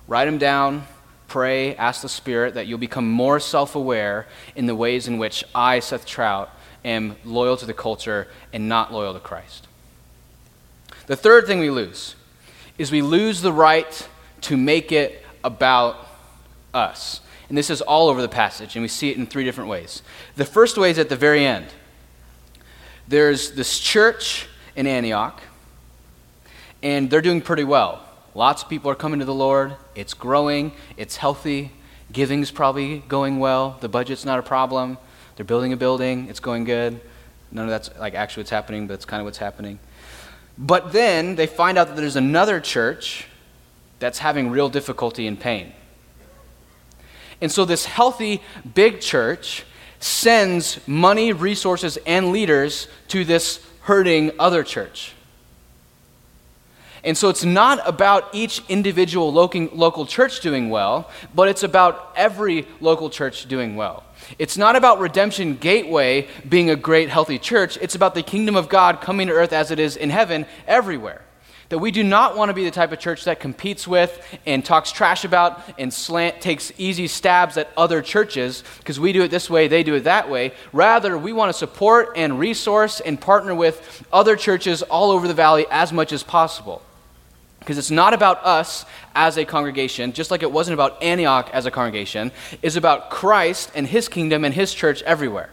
Write 0.08 0.24
them 0.24 0.38
down, 0.38 0.84
pray, 1.28 1.76
ask 1.76 2.02
the 2.02 2.08
Spirit 2.08 2.54
that 2.54 2.66
you'll 2.66 2.78
become 2.78 3.08
more 3.08 3.38
self 3.38 3.76
aware 3.76 4.26
in 4.56 4.66
the 4.66 4.74
ways 4.74 5.06
in 5.06 5.18
which 5.18 5.44
I, 5.54 5.78
Seth 5.78 6.04
Trout, 6.04 6.50
am 6.84 7.16
loyal 7.24 7.56
to 7.58 7.66
the 7.66 7.74
culture 7.74 8.26
and 8.52 8.68
not 8.68 8.92
loyal 8.92 9.14
to 9.14 9.20
Christ. 9.20 9.68
The 11.12 11.16
third 11.16 11.46
thing 11.46 11.58
we 11.58 11.68
lose 11.68 12.14
is 12.78 12.90
we 12.90 13.02
lose 13.02 13.42
the 13.42 13.52
right 13.52 14.08
to 14.40 14.56
make 14.56 14.92
it 14.92 15.22
about 15.44 16.08
us. 16.72 17.20
And 17.50 17.58
this 17.58 17.68
is 17.68 17.82
all 17.82 18.08
over 18.08 18.22
the 18.22 18.30
passage, 18.30 18.76
and 18.76 18.82
we 18.82 18.88
see 18.88 19.10
it 19.10 19.18
in 19.18 19.26
three 19.26 19.44
different 19.44 19.68
ways. 19.68 20.00
The 20.36 20.46
first 20.46 20.78
way 20.78 20.90
is 20.90 20.98
at 20.98 21.10
the 21.10 21.16
very 21.16 21.44
end. 21.44 21.66
There's 23.06 23.50
this 23.50 23.78
church 23.78 24.48
in 24.74 24.86
Antioch, 24.86 25.42
and 26.82 27.10
they're 27.10 27.20
doing 27.20 27.42
pretty 27.42 27.64
well. 27.64 28.02
Lots 28.34 28.62
of 28.62 28.70
people 28.70 28.90
are 28.90 28.94
coming 28.94 29.18
to 29.20 29.26
the 29.26 29.34
Lord. 29.34 29.76
It's 29.94 30.14
growing, 30.14 30.72
it's 30.96 31.16
healthy. 31.16 31.72
Giving's 32.10 32.50
probably 32.50 33.00
going 33.00 33.38
well. 33.38 33.76
The 33.82 33.88
budget's 33.90 34.24
not 34.24 34.38
a 34.38 34.42
problem. 34.42 34.96
They're 35.36 35.44
building 35.44 35.74
a 35.74 35.76
building, 35.76 36.28
it's 36.30 36.40
going 36.40 36.64
good. 36.64 37.02
None 37.50 37.66
of 37.66 37.70
that's 37.70 37.90
like 37.98 38.14
actually 38.14 38.44
what's 38.44 38.50
happening, 38.50 38.86
but 38.86 38.94
it's 38.94 39.04
kind 39.04 39.20
of 39.20 39.26
what's 39.26 39.36
happening. 39.36 39.78
But 40.58 40.92
then 40.92 41.36
they 41.36 41.46
find 41.46 41.78
out 41.78 41.88
that 41.88 41.96
there's 41.96 42.16
another 42.16 42.60
church 42.60 43.26
that's 43.98 44.18
having 44.18 44.50
real 44.50 44.68
difficulty 44.68 45.26
and 45.26 45.38
pain. 45.38 45.72
And 47.40 47.50
so, 47.50 47.64
this 47.64 47.84
healthy, 47.84 48.40
big 48.74 49.00
church 49.00 49.64
sends 49.98 50.78
money, 50.86 51.32
resources, 51.32 51.96
and 52.06 52.32
leaders 52.32 52.88
to 53.08 53.24
this 53.24 53.64
hurting 53.82 54.32
other 54.38 54.62
church. 54.62 55.12
And 57.04 57.18
so 57.18 57.28
it's 57.28 57.44
not 57.44 57.86
about 57.86 58.28
each 58.32 58.62
individual 58.68 59.32
local 59.32 60.06
church 60.06 60.40
doing 60.40 60.70
well, 60.70 61.10
but 61.34 61.48
it's 61.48 61.64
about 61.64 62.12
every 62.16 62.66
local 62.80 63.10
church 63.10 63.46
doing 63.46 63.74
well. 63.74 64.04
It's 64.38 64.56
not 64.56 64.76
about 64.76 64.98
Redemption 64.98 65.56
Gateway 65.56 66.28
being 66.48 66.70
a 66.70 66.76
great, 66.76 67.08
healthy 67.08 67.38
church. 67.38 67.78
It's 67.80 67.94
about 67.94 68.14
the 68.14 68.22
kingdom 68.22 68.56
of 68.56 68.68
God 68.68 69.00
coming 69.00 69.28
to 69.28 69.32
earth 69.32 69.52
as 69.52 69.70
it 69.70 69.78
is 69.78 69.96
in 69.96 70.10
heaven 70.10 70.46
everywhere. 70.66 71.22
That 71.68 71.78
we 71.78 71.90
do 71.90 72.04
not 72.04 72.36
want 72.36 72.50
to 72.50 72.52
be 72.52 72.64
the 72.64 72.70
type 72.70 72.92
of 72.92 72.98
church 72.98 73.24
that 73.24 73.40
competes 73.40 73.88
with 73.88 74.38
and 74.44 74.62
talks 74.62 74.92
trash 74.92 75.24
about 75.24 75.62
and 75.78 75.92
slant, 75.92 76.42
takes 76.42 76.70
easy 76.76 77.06
stabs 77.06 77.56
at 77.56 77.70
other 77.78 78.02
churches 78.02 78.62
because 78.78 79.00
we 79.00 79.14
do 79.14 79.22
it 79.22 79.30
this 79.30 79.48
way, 79.48 79.68
they 79.68 79.82
do 79.82 79.94
it 79.94 80.04
that 80.04 80.28
way. 80.28 80.52
Rather, 80.74 81.16
we 81.16 81.32
want 81.32 81.48
to 81.48 81.58
support 81.58 82.10
and 82.14 82.38
resource 82.38 83.00
and 83.00 83.18
partner 83.18 83.54
with 83.54 84.06
other 84.12 84.36
churches 84.36 84.82
all 84.82 85.10
over 85.10 85.26
the 85.26 85.32
valley 85.32 85.64
as 85.70 85.94
much 85.94 86.12
as 86.12 86.22
possible. 86.22 86.82
Because 87.62 87.78
it's 87.78 87.92
not 87.92 88.12
about 88.12 88.44
us 88.44 88.84
as 89.14 89.36
a 89.36 89.44
congregation, 89.44 90.12
just 90.12 90.32
like 90.32 90.42
it 90.42 90.50
wasn't 90.50 90.74
about 90.74 91.00
Antioch 91.00 91.48
as 91.52 91.64
a 91.64 91.70
congregation, 91.70 92.32
it's 92.60 92.74
about 92.74 93.08
Christ 93.08 93.70
and 93.76 93.86
his 93.86 94.08
kingdom 94.08 94.44
and 94.44 94.52
his 94.52 94.74
church 94.74 95.00
everywhere. 95.02 95.50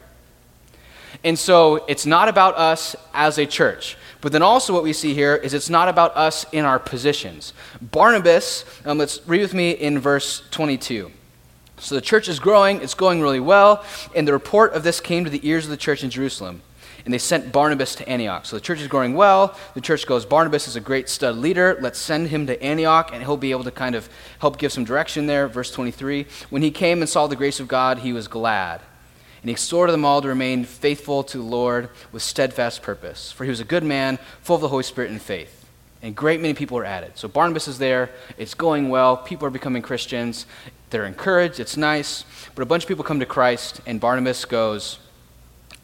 And 1.24 1.38
so 1.38 1.86
it's 1.86 2.08
not 2.08 2.28
about 2.28 2.58
us 2.58 2.96
as 3.14 3.38
a 3.38 3.46
church. 3.46 3.96
But 4.22 4.32
then 4.32 4.42
also, 4.42 4.74
what 4.74 4.84
we 4.84 4.94
see 4.94 5.14
here 5.14 5.36
is 5.36 5.54
it's 5.54 5.70
not 5.70 5.88
about 5.88 6.18
us 6.18 6.46
in 6.52 6.66
our 6.66 6.80
positions. 6.80 7.54
Barnabas, 7.80 8.66
um, 8.86 8.98
let's 8.98 9.26
read 9.28 9.42
with 9.42 9.54
me 9.54 9.72
in 9.72 10.00
verse 10.00 10.42
22. 10.50 11.12
So 11.78 11.96
the 11.96 12.02
church 12.02 12.28
is 12.28 12.40
growing, 12.40 12.82
it's 12.82 12.94
going 12.94 13.22
really 13.22 13.40
well, 13.40 13.86
and 14.16 14.28
the 14.28 14.34
report 14.34 14.74
of 14.74 14.84
this 14.84 15.00
came 15.00 15.24
to 15.24 15.30
the 15.30 15.48
ears 15.48 15.66
of 15.66 15.72
the 15.72 15.78
church 15.78 16.04
in 16.04 16.10
Jerusalem. 16.10 16.62
And 17.10 17.14
they 17.16 17.18
sent 17.18 17.52
Barnabas 17.52 17.96
to 17.96 18.08
Antioch. 18.08 18.46
So 18.46 18.56
the 18.56 18.62
church 18.62 18.82
is 18.82 18.88
growing 18.88 19.16
well. 19.16 19.58
The 19.74 19.82
church 19.82 20.06
goes, 20.06 20.28
Barnabas 20.28 20.68
is 20.68 20.76
a 20.76 20.80
great 20.80 21.10
stud 21.10 21.38
leader. 21.38 21.76
Let's 21.82 21.98
send 21.98 22.28
him 22.28 22.46
to 22.46 22.62
Antioch, 22.62 23.10
and 23.12 23.24
he'll 23.24 23.36
be 23.36 23.50
able 23.50 23.64
to 23.64 23.72
kind 23.72 23.96
of 23.96 24.08
help 24.38 24.60
give 24.60 24.72
some 24.72 24.84
direction 24.84 25.26
there. 25.26 25.48
Verse 25.48 25.72
23 25.72 26.28
When 26.52 26.62
he 26.62 26.70
came 26.70 27.02
and 27.02 27.10
saw 27.10 27.26
the 27.26 27.36
grace 27.36 27.60
of 27.60 27.68
God, 27.68 27.98
he 27.98 28.14
was 28.14 28.28
glad. 28.28 28.82
And 29.42 29.50
he 29.50 29.54
exhorted 29.54 29.92
them 29.92 30.06
all 30.06 30.22
to 30.22 30.28
remain 30.28 30.66
faithful 30.66 31.24
to 31.24 31.38
the 31.40 31.44
Lord 31.44 31.90
with 32.12 32.22
steadfast 32.22 32.84
purpose. 32.84 33.32
For 33.32 33.44
he 33.44 33.50
was 33.50 33.60
a 33.60 33.66
good 33.66 33.84
man, 33.84 34.20
full 34.44 34.58
of 34.58 34.62
the 34.62 34.68
Holy 34.68 34.84
Spirit 34.84 35.10
and 35.10 35.20
faith. 35.20 35.68
And 36.04 36.16
great 36.16 36.40
many 36.40 36.54
people 36.54 36.78
are 36.78 36.86
added. 36.86 37.14
So 37.16 37.28
Barnabas 37.28 37.68
is 37.68 37.80
there. 37.80 38.12
It's 38.38 38.54
going 38.54 38.90
well. 38.90 39.18
People 39.18 39.48
are 39.48 39.50
becoming 39.50 39.82
Christians. 39.82 40.46
They're 40.92 41.06
encouraged. 41.06 41.60
It's 41.60 41.76
nice. 41.76 42.24
But 42.54 42.62
a 42.62 42.68
bunch 42.68 42.84
of 42.84 42.88
people 42.88 43.04
come 43.04 43.20
to 43.20 43.26
Christ, 43.26 43.82
and 43.88 44.00
Barnabas 44.00 44.46
goes, 44.46 45.00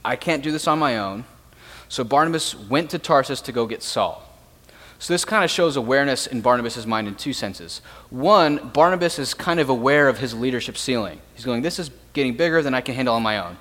I 0.05 0.15
can't 0.15 0.43
do 0.43 0.51
this 0.51 0.67
on 0.67 0.77
my 0.77 0.99
own. 0.99 1.25
So 1.89 2.03
Barnabas 2.03 2.55
went 2.55 2.91
to 2.91 2.99
Tarsus 2.99 3.41
to 3.41 3.51
go 3.51 3.65
get 3.65 3.81
Saul. 3.81 4.21
So 4.99 5.13
this 5.13 5.25
kind 5.25 5.43
of 5.43 5.49
shows 5.49 5.75
awareness 5.75 6.27
in 6.27 6.41
Barnabas' 6.41 6.85
mind 6.85 7.07
in 7.07 7.15
two 7.15 7.33
senses. 7.33 7.81
One, 8.11 8.69
Barnabas 8.69 9.19
is 9.19 9.33
kind 9.33 9.59
of 9.59 9.67
aware 9.67 10.07
of 10.07 10.19
his 10.19 10.33
leadership 10.33 10.77
ceiling. 10.77 11.19
He's 11.33 11.43
going, 11.43 11.63
This 11.63 11.79
is 11.79 11.89
getting 12.13 12.37
bigger 12.37 12.61
than 12.61 12.73
I 12.73 12.81
can 12.81 12.95
handle 12.95 13.15
on 13.15 13.23
my 13.23 13.39
own. 13.39 13.57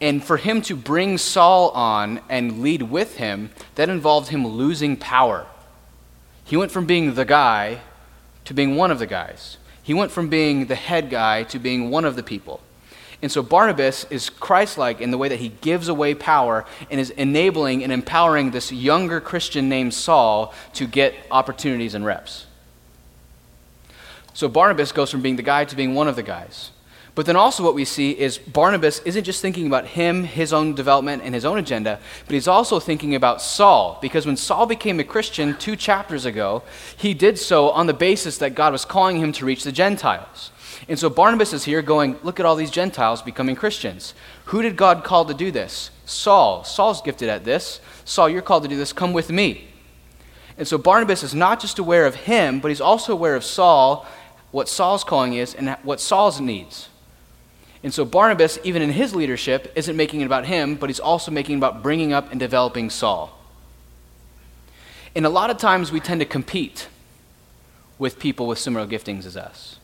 And 0.00 0.22
for 0.22 0.36
him 0.36 0.60
to 0.62 0.76
bring 0.76 1.16
Saul 1.16 1.70
on 1.70 2.20
and 2.28 2.60
lead 2.60 2.82
with 2.82 3.16
him, 3.16 3.50
that 3.76 3.88
involved 3.88 4.28
him 4.28 4.46
losing 4.46 4.96
power. 4.96 5.46
He 6.44 6.56
went 6.56 6.70
from 6.70 6.84
being 6.84 7.14
the 7.14 7.24
guy 7.24 7.80
to 8.44 8.52
being 8.52 8.76
one 8.76 8.90
of 8.90 8.98
the 8.98 9.06
guys. 9.06 9.56
He 9.82 9.94
went 9.94 10.10
from 10.10 10.28
being 10.28 10.66
the 10.66 10.74
head 10.74 11.10
guy 11.10 11.44
to 11.44 11.58
being 11.58 11.90
one 11.90 12.04
of 12.04 12.16
the 12.16 12.22
people. 12.22 12.60
And 13.26 13.32
so 13.32 13.42
Barnabas 13.42 14.06
is 14.08 14.30
Christ 14.30 14.78
like 14.78 15.00
in 15.00 15.10
the 15.10 15.18
way 15.18 15.28
that 15.28 15.40
he 15.40 15.48
gives 15.48 15.88
away 15.88 16.14
power 16.14 16.64
and 16.92 17.00
is 17.00 17.10
enabling 17.10 17.82
and 17.82 17.92
empowering 17.92 18.52
this 18.52 18.70
younger 18.70 19.20
Christian 19.20 19.68
named 19.68 19.94
Saul 19.94 20.54
to 20.74 20.86
get 20.86 21.12
opportunities 21.32 21.96
and 21.96 22.06
reps. 22.06 22.46
So 24.32 24.48
Barnabas 24.48 24.92
goes 24.92 25.10
from 25.10 25.22
being 25.22 25.34
the 25.34 25.42
guy 25.42 25.64
to 25.64 25.74
being 25.74 25.96
one 25.96 26.06
of 26.06 26.14
the 26.14 26.22
guys. 26.22 26.70
But 27.16 27.24
then 27.24 27.34
also, 27.34 27.64
what 27.64 27.74
we 27.74 27.86
see 27.86 28.10
is 28.10 28.36
Barnabas 28.36 29.00
isn't 29.06 29.24
just 29.24 29.40
thinking 29.40 29.66
about 29.66 29.86
him, 29.86 30.24
his 30.24 30.52
own 30.52 30.74
development, 30.74 31.22
and 31.24 31.34
his 31.34 31.46
own 31.46 31.56
agenda, 31.56 31.98
but 32.26 32.34
he's 32.34 32.46
also 32.46 32.78
thinking 32.78 33.14
about 33.14 33.40
Saul. 33.40 33.98
Because 34.02 34.26
when 34.26 34.36
Saul 34.36 34.66
became 34.66 35.00
a 35.00 35.04
Christian 35.04 35.56
two 35.56 35.76
chapters 35.76 36.26
ago, 36.26 36.62
he 36.94 37.14
did 37.14 37.38
so 37.38 37.70
on 37.70 37.86
the 37.86 37.94
basis 37.94 38.36
that 38.36 38.54
God 38.54 38.70
was 38.70 38.84
calling 38.84 39.16
him 39.16 39.32
to 39.32 39.46
reach 39.46 39.64
the 39.64 39.72
Gentiles. 39.72 40.50
And 40.90 40.98
so 40.98 41.08
Barnabas 41.08 41.54
is 41.54 41.64
here 41.64 41.80
going, 41.80 42.18
Look 42.22 42.38
at 42.38 42.44
all 42.44 42.54
these 42.54 42.70
Gentiles 42.70 43.22
becoming 43.22 43.56
Christians. 43.56 44.12
Who 44.46 44.60
did 44.60 44.76
God 44.76 45.02
call 45.02 45.24
to 45.24 45.32
do 45.32 45.50
this? 45.50 45.90
Saul. 46.04 46.64
Saul's 46.64 47.00
gifted 47.00 47.30
at 47.30 47.46
this. 47.46 47.80
Saul, 48.04 48.28
you're 48.28 48.42
called 48.42 48.64
to 48.64 48.68
do 48.68 48.76
this. 48.76 48.92
Come 48.92 49.14
with 49.14 49.30
me. 49.30 49.68
And 50.58 50.68
so 50.68 50.76
Barnabas 50.76 51.22
is 51.22 51.34
not 51.34 51.60
just 51.60 51.78
aware 51.78 52.04
of 52.04 52.14
him, 52.14 52.60
but 52.60 52.68
he's 52.68 52.80
also 52.82 53.14
aware 53.14 53.36
of 53.36 53.42
Saul, 53.42 54.04
what 54.50 54.68
Saul's 54.68 55.02
calling 55.02 55.32
is, 55.32 55.54
and 55.54 55.78
what 55.82 55.98
Saul's 55.98 56.42
needs. 56.42 56.90
And 57.86 57.94
so 57.94 58.04
Barnabas, 58.04 58.58
even 58.64 58.82
in 58.82 58.90
his 58.90 59.14
leadership, 59.14 59.70
isn't 59.76 59.96
making 59.96 60.20
it 60.20 60.24
about 60.24 60.44
him, 60.44 60.74
but 60.74 60.90
he's 60.90 60.98
also 60.98 61.30
making 61.30 61.54
it 61.54 61.58
about 61.58 61.84
bringing 61.84 62.12
up 62.12 62.32
and 62.32 62.40
developing 62.40 62.90
Saul. 62.90 63.38
And 65.14 65.24
a 65.24 65.28
lot 65.28 65.50
of 65.50 65.58
times 65.58 65.92
we 65.92 66.00
tend 66.00 66.18
to 66.18 66.24
compete 66.24 66.88
with 67.96 68.18
people 68.18 68.48
with 68.48 68.58
similar 68.58 68.88
giftings 68.88 69.24
as 69.24 69.36
us. 69.36 69.78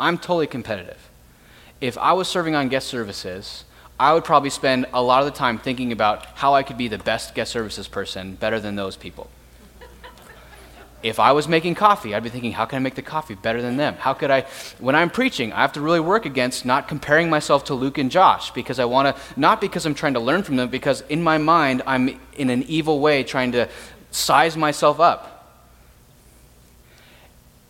I'm 0.00 0.18
totally 0.18 0.48
competitive. 0.48 1.08
If 1.80 1.96
I 1.98 2.14
was 2.14 2.26
serving 2.26 2.56
on 2.56 2.68
guest 2.68 2.88
services, 2.88 3.62
I 3.96 4.12
would 4.12 4.24
probably 4.24 4.50
spend 4.50 4.86
a 4.92 5.00
lot 5.00 5.20
of 5.20 5.32
the 5.32 5.38
time 5.38 5.56
thinking 5.56 5.92
about 5.92 6.26
how 6.26 6.52
I 6.52 6.64
could 6.64 6.76
be 6.76 6.88
the 6.88 6.98
best 6.98 7.36
guest 7.36 7.52
services 7.52 7.86
person 7.86 8.34
better 8.34 8.58
than 8.58 8.74
those 8.74 8.96
people. 8.96 9.30
If 11.02 11.20
I 11.20 11.32
was 11.32 11.46
making 11.46 11.74
coffee, 11.74 12.14
I'd 12.14 12.22
be 12.22 12.30
thinking, 12.30 12.52
how 12.52 12.64
can 12.64 12.76
I 12.76 12.80
make 12.80 12.94
the 12.94 13.02
coffee 13.02 13.34
better 13.34 13.62
than 13.62 13.76
them? 13.76 13.94
How 13.94 14.14
could 14.14 14.30
I, 14.30 14.42
when 14.78 14.94
I'm 14.94 15.10
preaching, 15.10 15.52
I 15.52 15.60
have 15.60 15.72
to 15.74 15.80
really 15.80 16.00
work 16.00 16.26
against 16.26 16.64
not 16.64 16.88
comparing 16.88 17.30
myself 17.30 17.64
to 17.64 17.74
Luke 17.74 17.98
and 17.98 18.10
Josh 18.10 18.50
because 18.50 18.78
I 18.78 18.86
want 18.86 19.14
to, 19.14 19.22
not 19.38 19.60
because 19.60 19.86
I'm 19.86 19.94
trying 19.94 20.14
to 20.14 20.20
learn 20.20 20.42
from 20.42 20.56
them, 20.56 20.68
because 20.68 21.02
in 21.02 21.22
my 21.22 21.38
mind, 21.38 21.82
I'm 21.86 22.18
in 22.36 22.50
an 22.50 22.62
evil 22.64 23.00
way 23.00 23.22
trying 23.22 23.52
to 23.52 23.68
size 24.10 24.56
myself 24.56 24.98
up. 24.98 25.32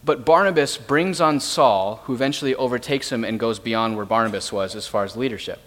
But 0.04 0.24
Barnabas 0.24 0.76
brings 0.76 1.20
on 1.20 1.40
Saul, 1.40 1.96
who 2.04 2.14
eventually 2.14 2.54
overtakes 2.54 3.10
him 3.10 3.24
and 3.24 3.40
goes 3.40 3.58
beyond 3.58 3.96
where 3.96 4.06
Barnabas 4.06 4.52
was 4.52 4.76
as 4.76 4.86
far 4.86 5.02
as 5.02 5.16
leadership. 5.16 5.58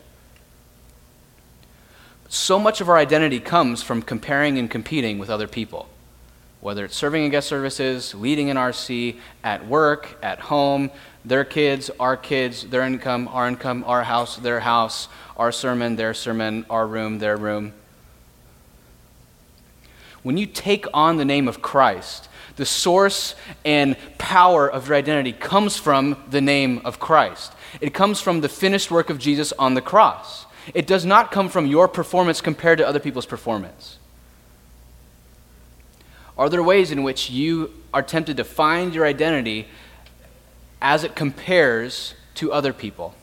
So 2.29 2.57
much 2.57 2.79
of 2.79 2.87
our 2.87 2.95
identity 2.95 3.39
comes 3.39 3.83
from 3.83 4.01
comparing 4.01 4.57
and 4.57 4.69
competing 4.69 5.19
with 5.19 5.29
other 5.29 5.47
people, 5.47 5.89
whether 6.61 6.85
it's 6.85 6.95
serving 6.95 7.23
in 7.23 7.31
guest 7.31 7.47
services, 7.47 8.13
leading 8.13 8.49
in 8.49 8.57
RC, 8.57 9.17
at 9.43 9.65
work, 9.67 10.17
at 10.21 10.39
home, 10.39 10.91
their 11.23 11.45
kids, 11.45 11.89
our 11.99 12.17
kids, 12.17 12.67
their 12.67 12.81
income, 12.81 13.29
our 13.29 13.47
income, 13.47 13.83
our 13.87 14.03
house, 14.03 14.35
their 14.37 14.59
house, 14.59 15.07
our 15.37 15.51
sermon, 15.51 15.95
their 15.95 16.13
sermon, 16.13 16.65
our 16.69 16.85
room, 16.85 17.19
their 17.19 17.37
room. 17.37 17.73
When 20.23 20.37
you 20.37 20.45
take 20.45 20.85
on 20.93 21.17
the 21.17 21.25
name 21.25 21.47
of 21.47 21.61
Christ, 21.61 22.27
the 22.57 22.65
source 22.65 23.35
and 23.63 23.95
power 24.17 24.69
of 24.69 24.89
your 24.89 24.97
identity 24.97 25.31
comes 25.31 25.77
from 25.77 26.21
the 26.29 26.41
name 26.41 26.81
of 26.83 26.99
Christ. 26.99 27.53
It 27.79 27.93
comes 27.93 28.19
from 28.19 28.41
the 28.41 28.49
finished 28.49 28.91
work 28.91 29.09
of 29.09 29.17
Jesus 29.17 29.53
on 29.53 29.75
the 29.75 29.81
cross. 29.81 30.45
It 30.73 30.85
does 30.85 31.05
not 31.05 31.31
come 31.31 31.47
from 31.47 31.67
your 31.67 31.87
performance 31.87 32.41
compared 32.41 32.79
to 32.79 32.87
other 32.87 32.99
people's 32.99 33.25
performance. 33.25 33.98
Are 36.39 36.47
there 36.47 36.63
ways 36.63 36.89
in 36.89 37.03
which 37.03 37.29
you 37.29 37.73
are 37.93 38.01
tempted 38.01 38.37
to 38.37 38.45
find 38.45 38.95
your 38.95 39.05
identity 39.05 39.67
as 40.81 41.03
it 41.03 41.13
compares 41.13 42.13
to 42.35 42.53
other 42.53 42.71
people? 42.71 43.13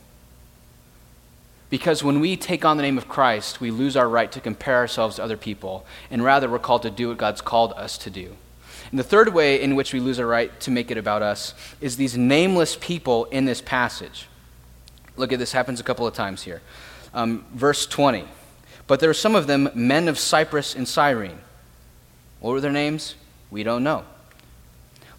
Because 1.70 2.04
when 2.04 2.20
we 2.20 2.36
take 2.36 2.62
on 2.62 2.76
the 2.76 2.82
name 2.82 2.98
of 2.98 3.08
Christ, 3.08 3.58
we 3.58 3.70
lose 3.70 3.96
our 3.96 4.06
right 4.06 4.30
to 4.32 4.38
compare 4.38 4.76
ourselves 4.76 5.16
to 5.16 5.22
other 5.22 5.38
people, 5.38 5.86
and 6.10 6.22
rather 6.22 6.46
we're 6.46 6.58
called 6.58 6.82
to 6.82 6.90
do 6.90 7.08
what 7.08 7.16
God's 7.16 7.40
called 7.40 7.72
us 7.72 7.96
to 7.98 8.10
do. 8.10 8.36
And 8.90 8.98
the 8.98 9.02
third 9.02 9.32
way 9.32 9.62
in 9.62 9.76
which 9.76 9.94
we 9.94 9.98
lose 9.98 10.20
our 10.20 10.26
right 10.26 10.60
to 10.60 10.70
make 10.70 10.90
it 10.90 10.98
about 10.98 11.22
us 11.22 11.54
is 11.80 11.96
these 11.96 12.18
nameless 12.18 12.76
people 12.78 13.24
in 13.26 13.46
this 13.46 13.62
passage. 13.62 14.26
Look 15.16 15.32
at 15.32 15.38
this 15.38 15.52
happens 15.52 15.80
a 15.80 15.84
couple 15.84 16.06
of 16.06 16.12
times 16.12 16.42
here. 16.42 16.60
Um, 17.14 17.46
verse 17.54 17.86
20. 17.86 18.26
But 18.86 19.00
there 19.00 19.08
are 19.08 19.14
some 19.14 19.34
of 19.34 19.46
them 19.46 19.70
men 19.74 20.06
of 20.06 20.18
Cyprus 20.18 20.74
and 20.74 20.86
Cyrene. 20.86 21.38
What 22.40 22.52
were 22.52 22.60
their 22.60 22.72
names? 22.72 23.14
We 23.50 23.62
don't 23.62 23.82
know. 23.84 24.04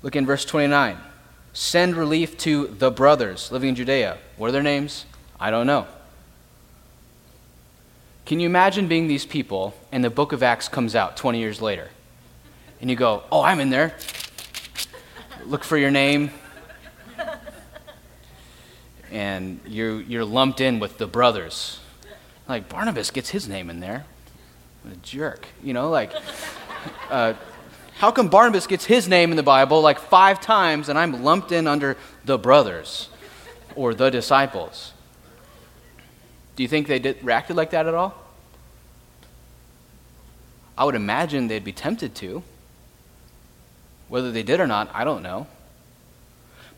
Look 0.01 0.15
in 0.15 0.25
verse 0.25 0.45
29. 0.45 0.97
Send 1.53 1.95
relief 1.95 2.38
to 2.39 2.67
the 2.67 2.91
brothers 2.91 3.51
living 3.51 3.69
in 3.69 3.75
Judea. 3.75 4.17
What 4.38 4.49
are 4.49 4.51
their 4.51 4.63
names? 4.63 5.06
I 5.39 5.49
don't 5.49 5.67
know. 5.67 5.88
Can 8.25 8.39
you 8.39 8.45
imagine 8.45 8.88
being 8.88 9.08
these 9.08 9.25
people 9.25 9.73
and 9.91 10.03
the 10.03 10.10
book 10.10 10.34
of 10.34 10.43
Acts 10.43 10.67
comes 10.67 10.95
out 10.95 11.17
20 11.17 11.39
years 11.39 11.62
later? 11.62 11.89
and 12.82 12.89
you 12.89 12.95
go, 12.95 13.23
Oh, 13.32 13.41
I'm 13.41 13.60
in 13.60 13.69
there. 13.69 13.95
Look 15.45 15.63
for 15.63 15.77
your 15.77 15.91
name. 15.91 16.32
And 19.10 19.62
you're, 19.65 20.01
you're 20.01 20.25
lumped 20.25 20.60
in 20.60 20.80
with 20.80 20.97
the 20.97 21.08
brothers. 21.08 21.80
Like, 22.47 22.67
Barnabas 22.67 23.10
gets 23.10 23.30
his 23.30 23.47
name 23.47 23.69
in 23.69 23.80
there. 23.80 24.06
What 24.84 24.93
a 24.93 24.97
jerk. 24.97 25.47
You 25.63 25.73
know, 25.73 25.89
like, 25.89 26.12
uh, 27.10 27.34
how 27.98 28.12
come 28.12 28.28
Barnabas 28.28 28.68
gets 28.68 28.86
his 28.86 29.08
name 29.08 29.32
in 29.32 29.38
the 29.38 29.44
Bible 29.44 29.82
like 29.82 30.00
five 30.00 30.40
times 30.40 30.90
and 30.90 31.00
I'm 31.00 31.24
lumped 31.24 31.52
in 31.52 31.68
under 31.68 31.98
the 32.26 32.38
brothers 32.38 33.10
or 33.76 33.94
the 33.94 34.10
disciples? 34.10 34.94
Do 36.56 36.63
you 36.63 36.70
think 36.70 36.88
they 36.88 37.00
did, 37.00 37.24
reacted 37.24 37.56
like 37.56 37.72
that 37.72 37.88
at 37.88 37.94
all? 37.94 38.16
I 40.78 40.86
would 40.86 40.96
imagine 40.96 41.48
they'd 41.48 41.63
be 41.63 41.72
tempted 41.72 42.13
to. 42.16 42.44
Whether 44.10 44.32
they 44.32 44.44
did 44.44 44.60
or 44.60 44.68
not, 44.68 44.90
I 44.94 45.04
don't 45.04 45.24
know. 45.24 45.48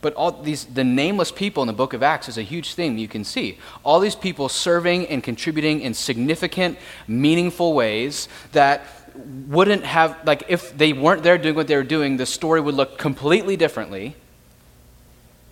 But 0.02 0.14
all 0.14 0.32
these, 0.32 0.66
the 0.66 0.84
nameless 0.84 1.32
people 1.32 1.62
in 1.62 1.68
the 1.68 1.74
book 1.74 1.94
of 1.94 2.02
Acts 2.02 2.30
is 2.30 2.38
a 2.38 2.42
huge 2.42 2.74
thing 2.74 2.98
you 2.98 3.10
can 3.10 3.26
see. 3.26 3.58
All 3.84 4.00
these 4.00 4.16
people 4.16 4.48
serving 4.48 5.08
and 5.08 5.22
contributing 5.22 5.82
in 5.82 5.94
significant, 5.94 6.78
meaningful 7.08 7.74
ways 7.74 8.30
that 8.54 8.86
wouldn't 9.25 9.84
have, 9.84 10.17
like, 10.25 10.43
if 10.47 10.77
they 10.77 10.93
weren't 10.93 11.23
there 11.23 11.38
doing 11.38 11.55
what 11.55 11.67
they 11.67 11.75
were 11.75 11.84
doing, 11.84 12.17
the 12.17 12.25
story 12.25 12.62
would 12.62 12.75
look 12.75 12.97
completely 12.97 13.58
differently. 13.58 14.15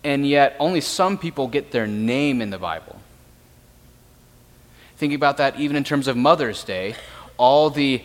And 0.03 0.27
yet, 0.27 0.55
only 0.59 0.81
some 0.81 1.17
people 1.17 1.47
get 1.47 1.71
their 1.71 1.87
name 1.87 2.41
in 2.41 2.49
the 2.49 2.57
Bible. 2.57 2.99
Thinking 4.97 5.15
about 5.15 5.37
that 5.37 5.59
even 5.59 5.75
in 5.75 5.83
terms 5.83 6.07
of 6.07 6.15
Mother's 6.17 6.63
Day, 6.63 6.95
all 7.37 7.69
the 7.69 8.01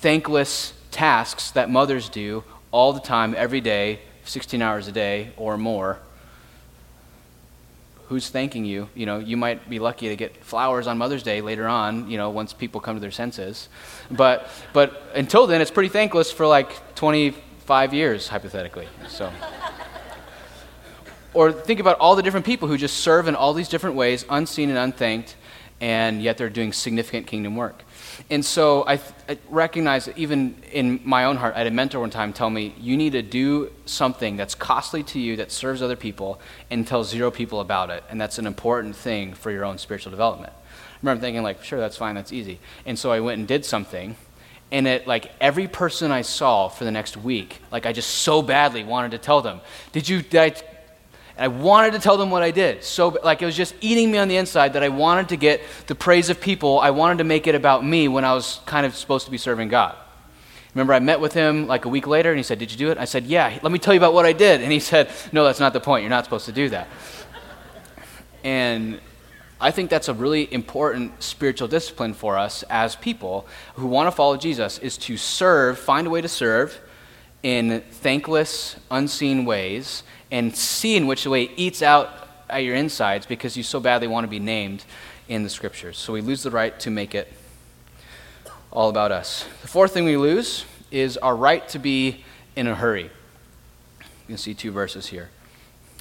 thankless 0.00 0.72
tasks 0.90 1.50
that 1.52 1.68
mothers 1.68 2.08
do 2.08 2.44
all 2.70 2.92
the 2.92 3.00
time, 3.00 3.34
every 3.36 3.60
day, 3.60 4.00
16 4.24 4.62
hours 4.62 4.86
a 4.86 4.92
day 4.92 5.32
or 5.36 5.58
more. 5.58 5.98
Who's 8.10 8.28
thanking 8.28 8.64
you? 8.64 8.88
You 8.96 9.06
know, 9.06 9.20
you 9.20 9.36
might 9.36 9.70
be 9.70 9.78
lucky 9.78 10.08
to 10.08 10.16
get 10.16 10.44
flowers 10.44 10.88
on 10.88 10.98
Mother's 10.98 11.22
Day 11.22 11.40
later 11.40 11.68
on, 11.68 12.10
you 12.10 12.18
know, 12.18 12.28
once 12.28 12.52
people 12.52 12.80
come 12.80 12.96
to 12.96 13.00
their 13.00 13.12
senses. 13.12 13.68
But, 14.10 14.48
but 14.72 15.00
until 15.14 15.46
then, 15.46 15.60
it's 15.60 15.70
pretty 15.70 15.90
thankless 15.90 16.32
for 16.32 16.44
like 16.44 16.96
25 16.96 17.94
years, 17.94 18.26
hypothetically. 18.26 18.88
So. 19.06 19.30
or 21.34 21.52
think 21.52 21.78
about 21.78 22.00
all 22.00 22.16
the 22.16 22.22
different 22.22 22.44
people 22.44 22.66
who 22.66 22.76
just 22.76 22.96
serve 22.96 23.28
in 23.28 23.36
all 23.36 23.54
these 23.54 23.68
different 23.68 23.94
ways, 23.94 24.24
unseen 24.28 24.70
and 24.70 24.78
unthanked, 24.78 25.36
and 25.80 26.22
yet 26.22 26.36
they're 26.36 26.50
doing 26.50 26.72
significant 26.72 27.26
kingdom 27.26 27.56
work. 27.56 27.82
And 28.28 28.44
so 28.44 28.84
I, 28.86 29.00
I 29.28 29.38
recognize 29.48 30.04
that 30.04 30.18
even 30.18 30.56
in 30.72 31.00
my 31.04 31.24
own 31.24 31.36
heart, 31.36 31.54
I 31.54 31.58
had 31.58 31.66
a 31.66 31.70
mentor 31.70 32.00
one 32.00 32.10
time 32.10 32.32
tell 32.32 32.50
me, 32.50 32.74
you 32.78 32.96
need 32.96 33.12
to 33.12 33.22
do 33.22 33.72
something 33.86 34.36
that's 34.36 34.54
costly 34.54 35.02
to 35.04 35.18
you, 35.18 35.36
that 35.36 35.50
serves 35.50 35.80
other 35.80 35.96
people, 35.96 36.40
and 36.70 36.86
tell 36.86 37.02
zero 37.02 37.30
people 37.30 37.60
about 37.60 37.90
it. 37.90 38.04
And 38.10 38.20
that's 38.20 38.38
an 38.38 38.46
important 38.46 38.94
thing 38.94 39.32
for 39.32 39.50
your 39.50 39.64
own 39.64 39.78
spiritual 39.78 40.10
development. 40.10 40.52
I 40.52 40.96
remember 41.02 41.22
thinking, 41.22 41.42
like, 41.42 41.64
sure, 41.64 41.80
that's 41.80 41.96
fine, 41.96 42.14
that's 42.14 42.32
easy. 42.32 42.60
And 42.84 42.98
so 42.98 43.10
I 43.10 43.20
went 43.20 43.38
and 43.38 43.48
did 43.48 43.64
something. 43.64 44.16
And 44.70 44.86
it, 44.86 45.06
like, 45.06 45.32
every 45.40 45.66
person 45.66 46.10
I 46.12 46.22
saw 46.22 46.68
for 46.68 46.84
the 46.84 46.92
next 46.92 47.16
week, 47.16 47.58
like, 47.72 47.86
I 47.86 47.92
just 47.92 48.10
so 48.10 48.42
badly 48.42 48.84
wanted 48.84 49.12
to 49.12 49.18
tell 49.18 49.40
them, 49.40 49.60
did 49.92 50.08
you, 50.08 50.20
did 50.20 50.40
I 50.40 50.62
and 51.40 51.44
I 51.44 51.48
wanted 51.48 51.94
to 51.94 51.98
tell 51.98 52.18
them 52.18 52.28
what 52.28 52.42
I 52.42 52.50
did. 52.50 52.84
So, 52.84 53.16
like, 53.24 53.40
it 53.40 53.46
was 53.46 53.56
just 53.56 53.74
eating 53.80 54.10
me 54.10 54.18
on 54.18 54.28
the 54.28 54.36
inside 54.36 54.74
that 54.74 54.82
I 54.82 54.90
wanted 54.90 55.30
to 55.30 55.36
get 55.36 55.62
the 55.86 55.94
praise 55.94 56.28
of 56.28 56.38
people. 56.38 56.78
I 56.78 56.90
wanted 56.90 57.16
to 57.18 57.24
make 57.24 57.46
it 57.46 57.54
about 57.54 57.82
me 57.82 58.08
when 58.08 58.26
I 58.26 58.34
was 58.34 58.60
kind 58.66 58.84
of 58.84 58.94
supposed 58.94 59.24
to 59.24 59.30
be 59.30 59.38
serving 59.38 59.68
God. 59.68 59.96
Remember, 60.74 60.92
I 60.92 60.98
met 60.98 61.18
with 61.18 61.32
him 61.32 61.66
like 61.66 61.86
a 61.86 61.88
week 61.88 62.06
later 62.06 62.28
and 62.28 62.38
he 62.38 62.42
said, 62.42 62.58
Did 62.58 62.70
you 62.70 62.76
do 62.76 62.90
it? 62.90 62.98
I 62.98 63.06
said, 63.06 63.24
Yeah, 63.24 63.58
let 63.62 63.72
me 63.72 63.78
tell 63.78 63.94
you 63.94 63.98
about 63.98 64.12
what 64.12 64.26
I 64.26 64.34
did. 64.34 64.60
And 64.60 64.70
he 64.70 64.80
said, 64.92 65.10
No, 65.32 65.44
that's 65.44 65.60
not 65.60 65.72
the 65.72 65.80
point. 65.80 66.02
You're 66.02 66.10
not 66.10 66.24
supposed 66.24 66.44
to 66.44 66.52
do 66.52 66.68
that. 66.68 66.88
And 68.44 69.00
I 69.58 69.70
think 69.70 69.88
that's 69.88 70.08
a 70.08 70.14
really 70.14 70.52
important 70.52 71.22
spiritual 71.22 71.68
discipline 71.68 72.12
for 72.12 72.36
us 72.36 72.64
as 72.68 72.96
people 72.96 73.46
who 73.76 73.86
want 73.86 74.08
to 74.08 74.12
follow 74.12 74.36
Jesus 74.36 74.78
is 74.78 74.98
to 74.98 75.16
serve, 75.16 75.78
find 75.78 76.06
a 76.06 76.10
way 76.10 76.20
to 76.20 76.28
serve 76.28 76.78
in 77.42 77.80
thankless, 77.80 78.76
unseen 78.90 79.46
ways 79.46 80.02
and 80.30 80.54
see 80.54 80.96
in 80.96 81.06
which 81.06 81.26
way 81.26 81.44
it 81.44 81.52
eats 81.56 81.82
out 81.82 82.28
at 82.48 82.58
your 82.58 82.74
insides 82.74 83.26
because 83.26 83.56
you 83.56 83.62
so 83.62 83.80
badly 83.80 84.06
want 84.06 84.24
to 84.24 84.28
be 84.28 84.38
named 84.38 84.84
in 85.28 85.42
the 85.42 85.48
scriptures. 85.48 85.96
So 85.96 86.12
we 86.12 86.20
lose 86.20 86.42
the 86.42 86.50
right 86.50 86.78
to 86.80 86.90
make 86.90 87.14
it 87.14 87.32
all 88.70 88.88
about 88.88 89.12
us. 89.12 89.46
The 89.62 89.68
fourth 89.68 89.92
thing 89.92 90.04
we 90.04 90.16
lose 90.16 90.64
is 90.90 91.16
our 91.16 91.36
right 91.36 91.68
to 91.68 91.78
be 91.78 92.24
in 92.56 92.66
a 92.66 92.74
hurry. 92.74 93.04
You 94.00 94.26
can 94.26 94.38
see 94.38 94.54
two 94.54 94.72
verses 94.72 95.06
here. 95.06 95.30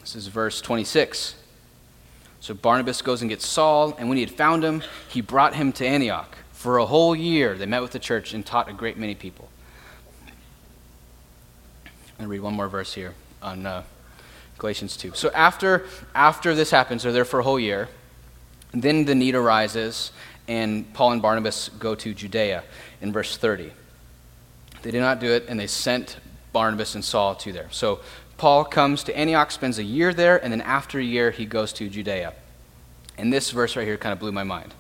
This 0.02 0.16
is 0.16 0.28
verse 0.28 0.62
26. 0.62 1.36
So 2.42 2.54
Barnabas 2.54 3.02
goes 3.02 3.22
and 3.22 3.30
gets 3.30 3.46
Saul, 3.46 3.96
and 3.98 4.08
when 4.08 4.18
he 4.18 4.24
had 4.24 4.32
found 4.32 4.64
him, 4.64 4.82
he 5.10 5.22
brought 5.22 5.56
him 5.56 5.72
to 5.74 5.86
Antioch. 5.86 6.38
For 6.52 6.78
a 6.78 6.86
whole 6.86 7.16
year, 7.16 7.56
they 7.56 7.66
met 7.66 7.82
with 7.82 7.92
the 7.92 8.00
church 8.00 8.34
and 8.34 8.46
taught 8.46 8.70
a 8.70 8.74
great 8.74 8.98
many 8.98 9.16
people. 9.16 9.50
I'm 11.86 11.92
going 12.18 12.28
to 12.28 12.28
read 12.28 12.42
one 12.42 12.54
more 12.54 12.68
verse 12.68 12.94
here 12.94 13.14
on 13.42 13.66
uh, 13.66 13.84
Galatians 14.60 14.96
2. 14.98 15.14
So 15.16 15.32
after, 15.32 15.86
after 16.14 16.54
this 16.54 16.70
happens, 16.70 17.04
they're 17.04 17.12
there 17.12 17.26
for 17.26 17.40
a 17.40 17.44
whole 17.44 17.60
year. 17.60 17.90
Then 18.72 19.06
the 19.06 19.16
need 19.16 19.34
arises, 19.34 20.12
and 20.48 20.94
Paul 20.94 21.14
and 21.14 21.22
Barnabas 21.22 21.70
go 21.80 21.96
to 21.96 22.14
Judea 22.14 22.64
in 23.02 23.12
verse 23.12 23.36
30. 23.36 23.72
They 24.84 24.92
did 24.92 25.00
not 25.00 25.20
do 25.20 25.32
it, 25.32 25.46
and 25.48 25.60
they 25.60 25.68
sent 25.68 26.18
Barnabas 26.54 26.94
and 26.94 27.04
Saul 27.04 27.36
to 27.36 27.52
there. 27.52 27.68
So 27.72 28.02
Paul 28.38 28.64
comes 28.64 29.04
to 29.06 29.18
Antioch, 29.18 29.52
spends 29.52 29.80
a 29.80 29.84
year 29.84 30.14
there, 30.14 30.42
and 30.44 30.52
then 30.52 30.62
after 30.62 31.00
a 31.00 31.04
year, 31.04 31.32
he 31.32 31.46
goes 31.46 31.74
to 31.74 31.90
Judea. 31.90 32.34
And 33.18 33.34
this 33.34 33.52
verse 33.52 33.76
right 33.76 33.86
here 33.86 33.98
kind 33.98 34.14
of 34.14 34.20
blew 34.20 34.32
my 34.32 34.44
mind. 34.44 34.74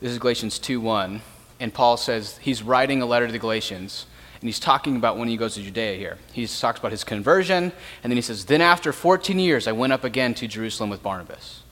This 0.00 0.12
is 0.12 0.18
Galatians 0.18 0.58
2 0.58 0.80
1. 0.80 1.20
And 1.60 1.74
Paul 1.74 1.98
says 1.98 2.38
he's 2.38 2.62
writing 2.62 3.02
a 3.02 3.06
letter 3.06 3.26
to 3.26 3.32
the 3.32 3.38
Galatians 3.38 4.06
and 4.40 4.48
he's 4.48 4.58
talking 4.58 4.96
about 4.96 5.18
when 5.18 5.28
he 5.28 5.36
goes 5.36 5.54
to 5.54 5.62
Judea 5.62 5.96
here. 5.96 6.18
He 6.32 6.46
talks 6.46 6.78
about 6.78 6.92
his 6.92 7.04
conversion, 7.04 7.72
and 8.02 8.10
then 8.10 8.16
he 8.16 8.22
says, 8.22 8.46
Then 8.46 8.62
after 8.62 8.92
14 8.92 9.38
years, 9.38 9.68
I 9.68 9.72
went 9.72 9.92
up 9.92 10.02
again 10.02 10.32
to 10.34 10.48
Jerusalem 10.48 10.88
with 10.88 11.02
Barnabas. 11.02 11.62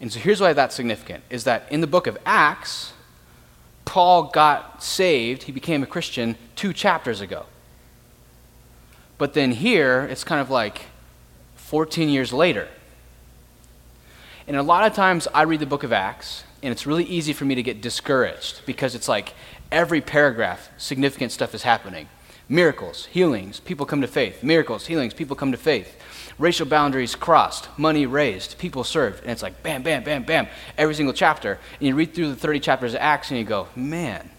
And 0.00 0.12
so 0.12 0.18
here's 0.18 0.40
why 0.40 0.52
that's 0.52 0.74
significant 0.74 1.22
is 1.30 1.44
that 1.44 1.70
in 1.70 1.80
the 1.80 1.86
book 1.86 2.08
of 2.08 2.18
Acts, 2.26 2.92
Paul 3.84 4.24
got 4.24 4.82
saved, 4.82 5.44
he 5.44 5.52
became 5.52 5.84
a 5.84 5.86
Christian 5.86 6.36
two 6.56 6.72
chapters 6.72 7.20
ago. 7.20 7.46
But 9.18 9.34
then 9.34 9.52
here, 9.52 10.08
it's 10.10 10.24
kind 10.24 10.40
of 10.40 10.50
like 10.50 10.86
14 11.54 12.08
years 12.08 12.32
later. 12.32 12.66
And 14.48 14.56
a 14.56 14.62
lot 14.62 14.84
of 14.84 14.94
times 14.94 15.28
I 15.32 15.42
read 15.42 15.60
the 15.60 15.66
book 15.66 15.84
of 15.84 15.92
Acts, 15.92 16.42
and 16.62 16.72
it's 16.72 16.86
really 16.86 17.04
easy 17.04 17.32
for 17.32 17.44
me 17.44 17.54
to 17.54 17.62
get 17.62 17.80
discouraged 17.80 18.62
because 18.66 18.96
it's 18.96 19.08
like 19.08 19.34
every 19.72 20.00
paragraph, 20.00 20.68
significant 20.76 21.32
stuff 21.32 21.54
is 21.54 21.62
happening. 21.62 22.08
Miracles, 22.48 23.06
healings, 23.06 23.60
people 23.60 23.86
come 23.86 24.02
to 24.02 24.06
faith. 24.06 24.42
Miracles, 24.42 24.86
healings, 24.86 25.14
people 25.14 25.34
come 25.34 25.52
to 25.52 25.58
faith. 25.58 25.96
Racial 26.38 26.66
boundaries 26.66 27.14
crossed, 27.14 27.68
money 27.78 28.04
raised, 28.06 28.58
people 28.58 28.84
served. 28.84 29.22
And 29.22 29.30
it's 29.30 29.42
like 29.42 29.62
bam, 29.62 29.82
bam, 29.82 30.04
bam, 30.04 30.24
bam, 30.24 30.46
every 30.76 30.94
single 30.94 31.14
chapter. 31.14 31.58
And 31.78 31.88
you 31.88 31.94
read 31.94 32.14
through 32.14 32.28
the 32.28 32.36
30 32.36 32.60
chapters 32.60 32.94
of 32.94 33.00
Acts 33.00 33.30
and 33.30 33.38
you 33.38 33.44
go, 33.44 33.68
man, 33.74 34.30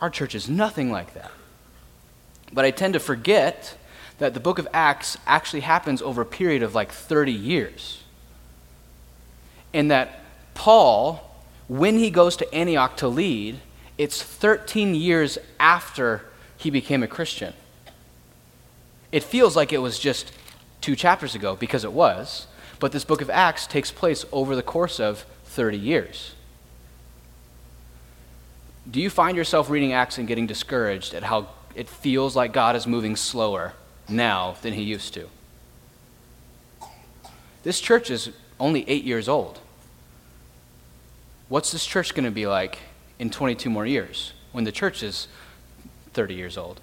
our 0.00 0.10
church 0.10 0.34
is 0.34 0.48
nothing 0.48 0.90
like 0.90 1.14
that. 1.14 1.30
But 2.52 2.64
I 2.64 2.70
tend 2.70 2.94
to 2.94 3.00
forget 3.00 3.76
that 4.18 4.34
the 4.34 4.40
book 4.40 4.58
of 4.58 4.68
Acts 4.72 5.16
actually 5.26 5.60
happens 5.60 6.02
over 6.02 6.22
a 6.22 6.26
period 6.26 6.62
of 6.62 6.74
like 6.74 6.92
30 6.92 7.32
years. 7.32 8.02
And 9.72 9.90
that 9.90 10.20
Paul, 10.54 11.34
when 11.66 11.98
he 11.98 12.10
goes 12.10 12.36
to 12.36 12.54
Antioch 12.54 12.96
to 12.98 13.08
lead, 13.08 13.58
it's 14.02 14.20
13 14.20 14.96
years 14.96 15.38
after 15.60 16.24
he 16.56 16.70
became 16.70 17.04
a 17.04 17.06
Christian. 17.06 17.54
It 19.12 19.22
feels 19.22 19.54
like 19.54 19.72
it 19.72 19.78
was 19.78 19.96
just 19.96 20.32
two 20.80 20.96
chapters 20.96 21.36
ago 21.36 21.54
because 21.54 21.84
it 21.84 21.92
was, 21.92 22.48
but 22.80 22.90
this 22.90 23.04
book 23.04 23.20
of 23.20 23.30
Acts 23.30 23.64
takes 23.64 23.92
place 23.92 24.24
over 24.32 24.56
the 24.56 24.62
course 24.62 24.98
of 24.98 25.24
30 25.44 25.78
years. 25.78 26.34
Do 28.90 29.00
you 29.00 29.08
find 29.08 29.36
yourself 29.36 29.70
reading 29.70 29.92
Acts 29.92 30.18
and 30.18 30.26
getting 30.26 30.48
discouraged 30.48 31.14
at 31.14 31.22
how 31.22 31.50
it 31.76 31.88
feels 31.88 32.34
like 32.34 32.52
God 32.52 32.74
is 32.74 32.88
moving 32.88 33.14
slower 33.14 33.72
now 34.08 34.56
than 34.62 34.72
he 34.72 34.82
used 34.82 35.14
to? 35.14 35.28
This 37.62 37.78
church 37.78 38.10
is 38.10 38.30
only 38.58 38.84
eight 38.88 39.04
years 39.04 39.28
old. 39.28 39.60
What's 41.48 41.70
this 41.70 41.86
church 41.86 42.14
going 42.14 42.24
to 42.24 42.32
be 42.32 42.48
like 42.48 42.80
in 43.22 43.30
22 43.30 43.70
more 43.70 43.86
years 43.86 44.32
when 44.50 44.64
the 44.64 44.72
church 44.72 45.00
is 45.00 45.28
30 46.12 46.34
years 46.34 46.58
old. 46.58 46.80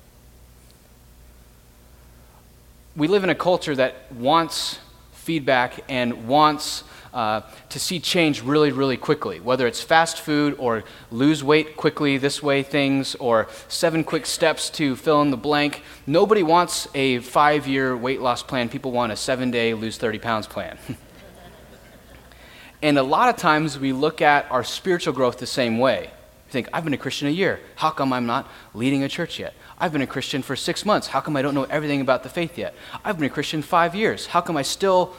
We 2.95 3.09
live 3.09 3.25
in 3.25 3.29
a 3.29 3.35
culture 3.35 3.75
that 3.75 4.09
wants 4.13 4.79
feedback 5.11 5.83
and 5.89 6.29
wants 6.29 6.85
uh, 7.13 7.41
to 7.67 7.77
see 7.77 7.99
change 7.99 8.41
really, 8.41 8.71
really 8.71 8.95
quickly, 8.95 9.41
whether 9.41 9.67
it's 9.67 9.81
fast 9.81 10.21
food 10.21 10.55
or 10.57 10.85
lose 11.11 11.43
weight 11.43 11.75
quickly 11.75 12.17
this 12.17 12.41
way 12.41 12.63
things 12.63 13.15
or 13.15 13.49
seven 13.67 14.05
quick 14.05 14.25
steps 14.25 14.69
to 14.69 14.95
fill 14.95 15.21
in 15.21 15.31
the 15.31 15.37
blank. 15.37 15.83
Nobody 16.07 16.41
wants 16.41 16.87
a 16.95 17.19
five 17.19 17.67
year 17.67 17.97
weight 17.97 18.21
loss 18.21 18.43
plan. 18.43 18.69
People 18.69 18.93
want 18.93 19.11
a 19.11 19.17
seven 19.17 19.51
day 19.51 19.73
lose 19.73 19.97
30 19.97 20.19
pounds 20.19 20.47
plan. 20.47 20.77
and 22.81 22.97
a 22.97 23.03
lot 23.03 23.27
of 23.27 23.35
times 23.35 23.77
we 23.77 23.91
look 23.91 24.21
at 24.21 24.49
our 24.49 24.63
spiritual 24.63 25.11
growth 25.11 25.37
the 25.37 25.45
same 25.45 25.79
way. 25.79 26.11
You 26.49 26.53
think, 26.53 26.69
I've 26.73 26.83
been 26.83 26.95
a 26.95 26.97
Christian 26.97 27.27
a 27.27 27.31
year. 27.31 27.59
How 27.75 27.91
come 27.91 28.11
I'm 28.11 28.25
not 28.25 28.49
leading 28.73 29.03
a 29.03 29.07
church 29.07 29.37
yet? 29.37 29.53
I've 29.77 29.91
been 29.91 30.01
a 30.01 30.07
Christian 30.07 30.41
for 30.41 30.55
six 30.55 30.83
months. 30.83 31.05
How 31.05 31.19
come 31.19 31.35
I 31.35 31.43
don't 31.43 31.53
know 31.53 31.65
everything 31.65 32.01
about 32.01 32.23
the 32.23 32.29
faith 32.29 32.57
yet? 32.57 32.73
I've 33.05 33.17
been 33.19 33.27
a 33.27 33.29
Christian 33.29 33.61
five 33.61 33.93
years. 33.93 34.25
How 34.25 34.41
come 34.41 34.57
I 34.57 34.63
still. 34.63 35.13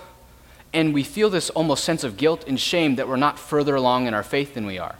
And 0.73 0.93
we 0.93 1.05
feel 1.05 1.31
this 1.31 1.49
almost 1.51 1.85
sense 1.85 2.03
of 2.03 2.17
guilt 2.17 2.45
and 2.49 2.59
shame 2.59 2.97
that 2.97 3.07
we're 3.07 3.15
not 3.15 3.39
further 3.39 3.77
along 3.77 4.09
in 4.09 4.15
our 4.15 4.25
faith 4.25 4.55
than 4.55 4.67
we 4.67 4.77
are. 4.77 4.97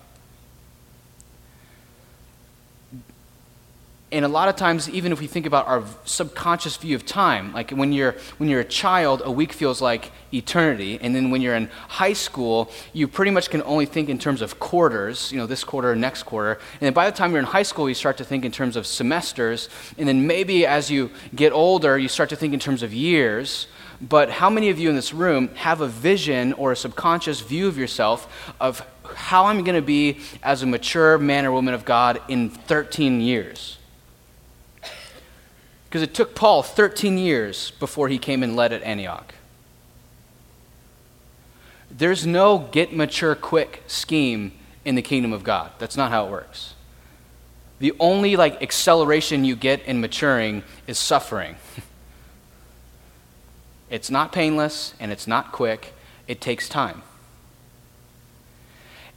And 4.13 4.25
a 4.25 4.29
lot 4.29 4.49
of 4.49 4.57
times 4.57 4.89
even 4.91 5.13
if 5.13 5.21
we 5.21 5.27
think 5.27 5.47
about 5.47 5.67
our 5.69 5.85
subconscious 6.05 6.77
view 6.77 6.97
of 6.97 7.07
time 7.07 7.53
like 7.53 7.71
when 7.71 7.93
you're 7.93 8.17
when 8.39 8.49
you're 8.49 8.61
a 8.61 8.65
child 8.65 9.23
a 9.25 9.31
week 9.31 9.53
feels 9.53 9.81
like 9.81 10.11
eternity. 10.33 10.99
And 11.01 11.15
then 11.15 11.31
when 11.31 11.41
you're 11.41 11.55
in 11.55 11.69
high 11.89 12.13
school 12.13 12.71
you 12.93 13.09
pretty 13.09 13.31
much 13.31 13.51
can 13.51 13.63
only 13.63 13.87
think 13.87 14.09
in 14.09 14.19
terms 14.19 14.43
of 14.43 14.59
quarters 14.59 15.31
you 15.33 15.39
know 15.39 15.47
this 15.47 15.65
quarter 15.65 15.95
next 15.95 16.25
quarter. 16.25 16.53
And 16.53 16.81
then 16.81 16.93
by 16.93 17.09
the 17.09 17.17
time 17.17 17.31
you're 17.31 17.41
in 17.41 17.47
high 17.47 17.63
school 17.63 17.89
you 17.89 17.95
start 17.95 18.17
to 18.19 18.25
think 18.25 18.45
in 18.45 18.53
terms 18.53 18.77
of 18.77 18.87
semesters. 18.87 19.69
And 19.99 20.09
then 20.09 20.27
maybe 20.27 20.67
as 20.67 20.91
you 20.91 21.11
get 21.35 21.53
older 21.53 21.99
you 21.99 22.09
start 22.09 22.31
to 22.31 22.37
think 22.37 22.53
in 22.55 22.61
terms 22.61 22.83
of 22.83 22.93
years. 22.93 23.67
But 24.01 24.31
how 24.31 24.49
many 24.49 24.71
of 24.71 24.79
you 24.79 24.89
in 24.89 24.97
this 24.97 25.13
room 25.13 25.49
have 25.57 25.83
a 25.83 25.89
vision 25.89 26.55
or 26.55 26.73
a 26.73 26.77
subconscious 26.77 27.41
view 27.41 27.69
of 27.69 27.77
yourself 27.77 28.55
of 28.59 28.87
how 29.15 29.47
i'm 29.47 29.65
going 29.65 29.75
to 29.75 29.83
be 29.83 30.21
as 30.41 30.63
a 30.63 30.67
mature 30.67 31.19
man 31.19 31.45
or 31.45 31.51
woman 31.51 31.75
of 31.75 31.85
god 31.85 32.23
in 32.29 32.49
13 32.49 33.21
years 33.21 33.80
because 35.91 36.03
it 36.03 36.15
took 36.15 36.37
Paul 36.37 36.63
13 36.63 37.19
years 37.19 37.73
before 37.73 38.09
he 38.09 38.17
came 38.17 38.45
and 38.45 38.55
led 38.55 38.73
at 38.73 38.81
Antioch. 38.85 39.35
There's 41.91 42.25
no 42.25 42.69
get 42.71 42.95
mature 42.95 43.35
quick 43.35 43.83
scheme 43.89 44.53
in 44.85 44.95
the 44.95 45.03
kingdom 45.03 45.33
of 45.33 45.43
God. 45.43 45.73
That's 45.81 45.97
not 45.97 46.13
how 46.13 46.27
it 46.27 46.31
works. 46.31 46.75
The 47.81 47.93
only 47.99 48.37
like 48.37 48.63
acceleration 48.63 49.45
you 49.45 49.57
get 49.57 49.83
in 49.83 50.01
maturing 50.01 50.63
is 50.87 50.97
suffering. 50.97 51.57
it's 53.91 54.13
not 54.13 54.31
painless 54.31 54.95
and 55.01 55.11
it's 55.11 55.27
not 55.27 55.51
quick. 55.51 55.93
It 56.29 56.41
takes 56.41 56.69
time. 56.69 57.03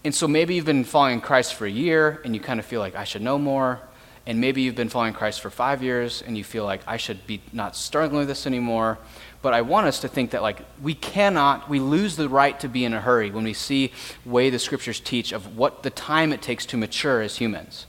And 0.04 0.16
so 0.16 0.28
maybe 0.28 0.56
you've 0.56 0.66
been 0.66 0.86
following 0.86 1.22
Christ 1.22 1.54
for 1.54 1.68
a 1.68 1.72
year 1.72 2.20
and 2.26 2.34
you 2.34 2.42
kind 2.42 2.60
of 2.60 2.66
feel 2.66 2.80
like 2.80 2.96
I 2.96 3.04
should 3.04 3.22
know 3.22 3.38
more. 3.38 3.80
And 4.26 4.40
maybe 4.40 4.62
you've 4.62 4.76
been 4.76 4.90
following 4.90 5.14
Christ 5.14 5.42
for 5.42 5.50
five 5.50 5.84
years 5.84 6.24
and 6.26 6.38
you 6.38 6.44
feel 6.44 6.64
like 6.64 6.82
I 6.88 6.98
should 6.98 7.28
be 7.28 7.42
not 7.52 7.76
struggling 7.76 8.20
with 8.20 8.28
this 8.30 8.48
anymore. 8.48 8.98
But 9.42 9.54
I 9.54 9.62
want 9.62 9.88
us 9.88 10.00
to 10.02 10.08
think 10.08 10.32
that 10.32 10.42
like 10.42 10.62
we 10.82 10.94
cannot, 10.94 11.70
we 11.70 11.80
lose 11.80 12.16
the 12.16 12.30
right 12.30 12.58
to 12.62 12.70
be 12.70 12.86
in 12.86 12.94
a 12.94 13.02
hurry 13.02 13.32
when 13.32 13.44
we 13.44 13.54
see 13.54 13.92
way 14.26 14.50
the 14.50 14.60
scriptures 14.60 15.02
teach 15.02 15.34
of 15.34 15.58
what 15.58 15.84
the 15.84 15.90
time 15.90 16.32
it 16.32 16.42
takes 16.42 16.66
to 16.68 16.78
mature 16.78 17.22
as 17.22 17.38
humans. 17.38 17.86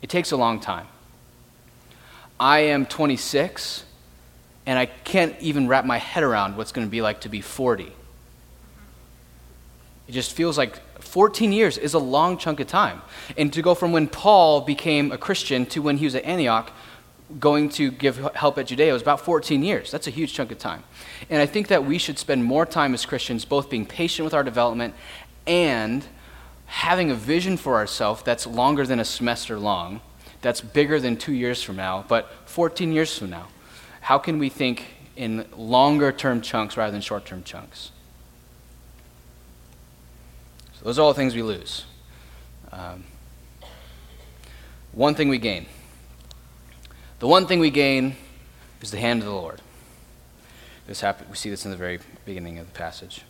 It 0.00 0.08
takes 0.08 0.30
a 0.30 0.36
long 0.36 0.60
time. 0.60 0.86
I 2.38 2.60
am 2.60 2.86
26 2.86 3.84
and 4.64 4.78
I 4.78 4.86
can't 4.86 5.34
even 5.40 5.66
wrap 5.66 5.84
my 5.84 5.98
head 5.98 6.22
around 6.22 6.56
what's 6.56 6.70
going 6.70 6.86
to 6.86 6.90
be 6.90 7.02
like 7.02 7.22
to 7.22 7.28
be 7.28 7.40
40. 7.40 7.92
It 10.08 10.12
just 10.12 10.32
feels 10.32 10.56
like 10.56 10.80
14 11.02 11.52
years 11.52 11.78
is 11.78 11.94
a 11.94 11.98
long 11.98 12.38
chunk 12.38 12.60
of 12.60 12.66
time. 12.66 13.02
And 13.36 13.52
to 13.52 13.62
go 13.62 13.74
from 13.74 13.92
when 13.92 14.08
Paul 14.08 14.62
became 14.62 15.12
a 15.12 15.18
Christian 15.18 15.66
to 15.66 15.82
when 15.82 15.98
he 15.98 16.06
was 16.06 16.14
at 16.14 16.24
Antioch, 16.24 16.72
going 17.38 17.68
to 17.68 17.90
give 17.90 18.16
help 18.34 18.56
at 18.58 18.66
Judea 18.66 18.92
was 18.92 19.02
about 19.02 19.20
14 19.20 19.62
years. 19.62 19.90
That's 19.90 20.06
a 20.06 20.10
huge 20.10 20.32
chunk 20.32 20.50
of 20.50 20.58
time. 20.58 20.82
And 21.28 21.42
I 21.42 21.46
think 21.46 21.68
that 21.68 21.84
we 21.84 21.98
should 21.98 22.18
spend 22.18 22.42
more 22.42 22.64
time 22.64 22.94
as 22.94 23.04
Christians 23.04 23.44
both 23.44 23.68
being 23.68 23.84
patient 23.84 24.24
with 24.24 24.32
our 24.32 24.42
development 24.42 24.94
and 25.46 26.06
having 26.66 27.10
a 27.10 27.14
vision 27.14 27.58
for 27.58 27.74
ourselves 27.74 28.22
that's 28.22 28.46
longer 28.46 28.86
than 28.86 28.98
a 28.98 29.04
semester 29.04 29.58
long, 29.58 30.00
that's 30.40 30.60
bigger 30.62 30.98
than 31.00 31.16
two 31.16 31.32
years 31.32 31.62
from 31.62 31.76
now, 31.76 32.04
but 32.08 32.30
14 32.46 32.92
years 32.92 33.18
from 33.18 33.28
now. 33.28 33.48
How 34.00 34.18
can 34.18 34.38
we 34.38 34.48
think 34.48 34.86
in 35.16 35.44
longer 35.54 36.12
term 36.12 36.40
chunks 36.40 36.78
rather 36.78 36.92
than 36.92 37.02
short 37.02 37.26
term 37.26 37.42
chunks? 37.42 37.90
So 40.78 40.84
those 40.84 40.98
are 40.98 41.02
all 41.02 41.12
things 41.12 41.34
we 41.34 41.42
lose. 41.42 41.84
Um, 42.70 43.02
one 44.92 45.16
thing 45.16 45.28
we 45.28 45.38
gain. 45.38 45.66
The 47.18 47.26
one 47.26 47.46
thing 47.46 47.58
we 47.58 47.70
gain 47.70 48.14
is 48.80 48.92
the 48.92 48.98
hand 48.98 49.20
of 49.20 49.26
the 49.26 49.34
Lord. 49.34 49.60
This 50.86 51.00
happen, 51.00 51.26
we 51.28 51.36
see 51.36 51.50
this 51.50 51.64
in 51.64 51.72
the 51.72 51.76
very 51.76 51.98
beginning 52.24 52.58
of 52.58 52.66
the 52.66 52.78
passage. 52.78 53.22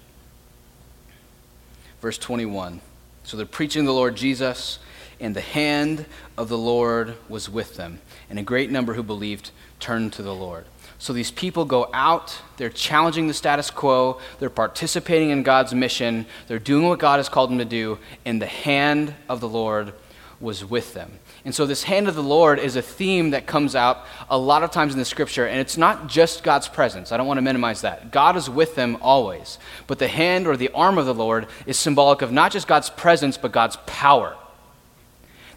Verse 2.03 2.19
21. 2.19 2.83
So 3.25 3.39
they're 3.39 3.47
preaching 3.47 3.87
the 3.87 3.95
Lord 3.95 4.15
Jesus, 4.15 4.79
and 5.19 5.35
the 5.35 5.41
hand 5.41 6.05
of 6.37 6.51
the 6.51 6.59
Lord 6.59 7.17
was 7.31 7.49
with 7.49 7.77
them, 7.77 8.01
and 8.29 8.39
a 8.39 8.43
great 8.43 8.71
number 8.71 8.93
who 8.93 9.03
believed 9.03 9.53
turned 9.81 10.13
to 10.15 10.23
the 10.23 10.35
Lord. 10.35 10.67
So 10.99 11.13
these 11.13 11.31
people 11.31 11.65
go 11.65 11.89
out, 11.95 12.41
they're 12.57 12.71
challenging 12.71 13.29
the 13.29 13.35
status 13.35 13.71
quo, 13.71 14.21
they're 14.41 14.51
participating 14.51 15.31
in 15.31 15.45
God's 15.45 15.73
mission, 15.73 16.27
they're 16.49 16.59
doing 16.59 16.89
what 16.89 16.99
God 16.99 17.19
has 17.19 17.29
called 17.29 17.51
them 17.51 17.59
to 17.59 17.65
do, 17.65 17.99
and 18.25 18.43
the 18.43 18.47
hand 18.47 19.15
of 19.29 19.41
the 19.41 19.49
Lord 19.49 19.93
was 20.41 20.65
with 20.65 20.95
them. 20.95 21.21
And 21.45 21.55
so, 21.55 21.67
this 21.67 21.85
hand 21.85 22.09
of 22.09 22.17
the 22.17 22.23
Lord 22.23 22.59
is 22.59 22.75
a 22.75 22.83
theme 22.83 23.31
that 23.31 23.47
comes 23.47 23.77
out 23.77 24.05
a 24.29 24.37
lot 24.37 24.65
of 24.65 24.73
times 24.73 24.93
in 24.93 24.99
the 24.99 25.05
scripture, 25.05 25.47
and 25.47 25.61
it's 25.61 25.77
not 25.77 26.09
just 26.09 26.43
God's 26.43 26.69
presence. 26.69 27.13
I 27.13 27.17
don't 27.17 27.27
want 27.29 27.39
to 27.39 27.43
minimize 27.43 27.83
that. 27.83 28.11
God 28.11 28.37
is 28.37 28.51
with 28.51 28.75
them 28.75 28.99
always. 29.01 29.59
But 29.87 30.01
the 30.01 30.09
hand 30.09 30.47
or 30.47 30.57
the 30.57 30.71
arm 30.71 30.99
of 30.99 31.07
the 31.07 31.15
Lord 31.15 31.47
is 31.65 31.79
symbolic 31.79 32.23
of 32.23 32.33
not 32.33 32.53
just 32.53 32.67
God's 32.67 32.91
presence, 32.91 33.37
but 33.37 33.53
God's 33.53 33.79
power 33.87 34.37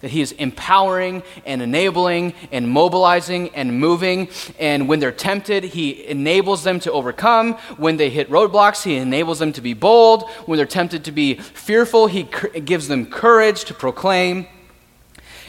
that 0.02 0.12
He 0.12 0.22
is 0.22 0.32
empowering 0.34 1.24
and 1.46 1.62
enabling 1.62 2.34
and 2.52 2.70
mobilizing 2.70 3.50
and 3.56 3.80
moving. 3.80 4.30
And 4.60 4.88
when 4.88 5.00
they're 5.00 5.12
tempted, 5.12 5.64
He 5.64 6.06
enables 6.08 6.64
them 6.64 6.80
to 6.82 6.92
overcome. 6.92 7.54
When 7.78 7.98
they 7.98 8.10
hit 8.10 8.30
roadblocks, 8.30 8.84
He 8.84 8.98
enables 8.98 9.40
them 9.40 9.54
to 9.54 9.62
be 9.62 9.74
bold. 9.74 10.30
When 10.46 10.58
they're 10.58 10.66
tempted 10.66 11.06
to 11.06 11.12
be 11.12 11.36
fearful, 11.36 12.08
He 12.08 12.24
gives 12.24 12.88
them 12.88 13.06
courage 13.06 13.66
to 13.66 13.74
proclaim. 13.74 14.48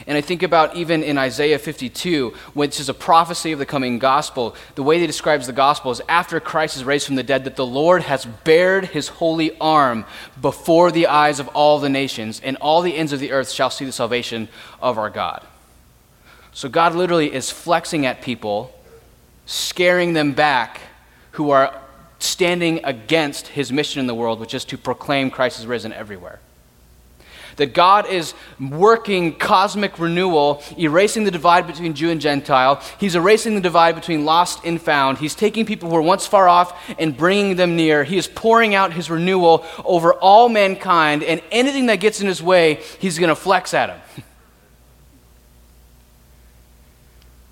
And 0.05 0.17
I 0.17 0.21
think 0.21 0.43
about 0.43 0.75
even 0.75 1.01
in 1.01 1.17
Isaiah 1.17 1.59
52, 1.59 2.33
which 2.53 2.79
is 2.79 2.89
a 2.89 2.93
prophecy 2.93 3.51
of 3.51 3.59
the 3.59 3.65
coming 3.65 3.99
gospel, 3.99 4.55
the 4.75 4.83
way 4.83 4.99
he 4.99 5.07
describes 5.07 5.47
the 5.47 5.53
gospel 5.53 5.91
is 5.91 6.01
after 6.09 6.39
Christ 6.39 6.75
is 6.75 6.83
raised 6.83 7.05
from 7.05 7.15
the 7.15 7.23
dead, 7.23 7.45
that 7.45 7.55
the 7.55 7.65
Lord 7.65 8.01
has 8.03 8.25
bared 8.25 8.85
his 8.85 9.07
holy 9.07 9.57
arm 9.59 10.05
before 10.41 10.91
the 10.91 11.07
eyes 11.07 11.39
of 11.39 11.47
all 11.49 11.79
the 11.79 11.89
nations, 11.89 12.41
and 12.43 12.57
all 12.57 12.81
the 12.81 12.95
ends 12.95 13.13
of 13.13 13.19
the 13.19 13.31
earth 13.31 13.49
shall 13.49 13.69
see 13.69 13.85
the 13.85 13.91
salvation 13.91 14.49
of 14.81 14.97
our 14.97 15.09
God. 15.09 15.45
So 16.51 16.69
God 16.69 16.95
literally 16.95 17.33
is 17.33 17.49
flexing 17.49 18.05
at 18.05 18.21
people, 18.21 18.77
scaring 19.45 20.13
them 20.13 20.33
back 20.33 20.81
who 21.31 21.51
are 21.51 21.81
standing 22.19 22.79
against 22.83 23.47
his 23.47 23.71
mission 23.71 23.99
in 23.99 24.07
the 24.07 24.15
world, 24.15 24.39
which 24.39 24.53
is 24.53 24.63
to 24.65 24.77
proclaim 24.77 25.29
Christ 25.29 25.59
is 25.59 25.65
risen 25.65 25.91
everywhere. 25.91 26.39
That 27.57 27.73
God 27.73 28.07
is 28.07 28.33
working 28.59 29.35
cosmic 29.35 29.99
renewal, 29.99 30.63
erasing 30.77 31.23
the 31.23 31.31
divide 31.31 31.67
between 31.67 31.93
Jew 31.93 32.09
and 32.09 32.21
Gentile. 32.21 32.81
He's 32.99 33.15
erasing 33.15 33.55
the 33.55 33.61
divide 33.61 33.95
between 33.95 34.25
lost 34.25 34.63
and 34.65 34.81
found. 34.81 35.17
He's 35.17 35.35
taking 35.35 35.65
people 35.65 35.89
who 35.89 35.95
are 35.95 36.01
once 36.01 36.25
far 36.25 36.47
off 36.47 36.73
and 36.99 37.15
bringing 37.15 37.55
them 37.55 37.75
near. 37.75 38.03
He 38.03 38.17
is 38.17 38.27
pouring 38.27 38.75
out 38.75 38.93
his 38.93 39.09
renewal 39.09 39.65
over 39.85 40.13
all 40.13 40.49
mankind, 40.49 41.23
and 41.23 41.41
anything 41.51 41.87
that 41.87 41.97
gets 41.97 42.21
in 42.21 42.27
his 42.27 42.41
way, 42.41 42.81
he's 42.99 43.19
going 43.19 43.29
to 43.29 43.35
flex 43.35 43.73
at 43.73 43.89
him. 43.89 44.23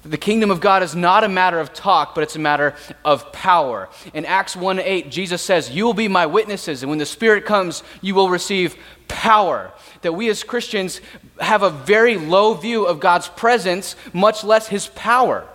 The 0.04 0.18
kingdom 0.18 0.50
of 0.50 0.60
God 0.60 0.82
is 0.82 0.96
not 0.96 1.24
a 1.24 1.30
matter 1.30 1.60
of 1.60 1.74
talk, 1.74 2.16
but 2.16 2.24
it's 2.24 2.36
a 2.36 2.40
matter 2.40 2.74
of 3.06 3.32
power. 3.32 3.88
In 4.14 4.26
Acts 4.26 4.56
1 4.56 4.80
8, 4.80 5.12
Jesus 5.12 5.44
says, 5.44 5.70
You 5.70 5.86
will 5.86 5.94
be 5.94 6.08
my 6.08 6.26
witnesses, 6.26 6.82
and 6.82 6.90
when 6.90 6.98
the 6.98 7.06
Spirit 7.06 7.46
comes, 7.46 7.84
you 8.02 8.16
will 8.16 8.30
receive 8.30 8.76
power. 9.08 9.72
That 10.02 10.14
we 10.14 10.30
as 10.30 10.44
Christians 10.44 11.02
have 11.40 11.62
a 11.62 11.70
very 11.70 12.18
low 12.18 12.56
view 12.56 12.86
of 12.86 13.00
God's 13.00 13.28
presence, 13.28 13.96
much 14.12 14.44
less 14.44 14.68
his 14.68 14.88
power. 14.88 15.48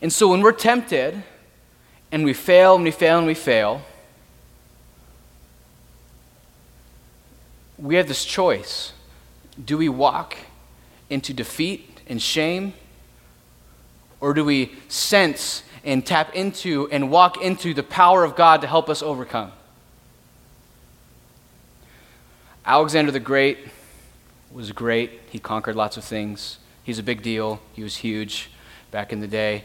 And 0.00 0.10
so 0.10 0.28
when 0.28 0.40
we're 0.40 0.52
tempted, 0.52 1.22
and 2.10 2.24
we 2.24 2.32
fail, 2.32 2.74
and 2.76 2.84
we 2.84 2.90
fail, 2.90 3.18
and 3.18 3.26
we 3.26 3.34
fail, 3.34 3.82
we 7.76 7.96
have 7.96 8.08
this 8.08 8.24
choice. 8.24 8.94
Do 9.62 9.76
we 9.76 9.90
walk 9.90 10.36
into 11.10 11.34
defeat 11.34 12.00
and 12.06 12.20
shame? 12.22 12.72
Or 14.20 14.34
do 14.34 14.44
we 14.44 14.72
sense 14.88 15.62
and 15.84 16.04
tap 16.04 16.34
into 16.34 16.88
and 16.92 17.10
walk 17.10 17.40
into 17.40 17.72
the 17.74 17.82
power 17.82 18.24
of 18.24 18.36
God 18.36 18.60
to 18.60 18.66
help 18.66 18.88
us 18.88 19.02
overcome? 19.02 19.52
Alexander 22.64 23.10
the 23.10 23.20
Great 23.20 23.58
was 24.52 24.72
great. 24.72 25.20
He 25.30 25.38
conquered 25.38 25.76
lots 25.76 25.96
of 25.96 26.04
things. 26.04 26.58
He's 26.82 26.98
a 26.98 27.02
big 27.02 27.22
deal. 27.22 27.60
He 27.72 27.82
was 27.82 27.96
huge 27.96 28.50
back 28.90 29.12
in 29.12 29.20
the 29.20 29.28
day. 29.28 29.64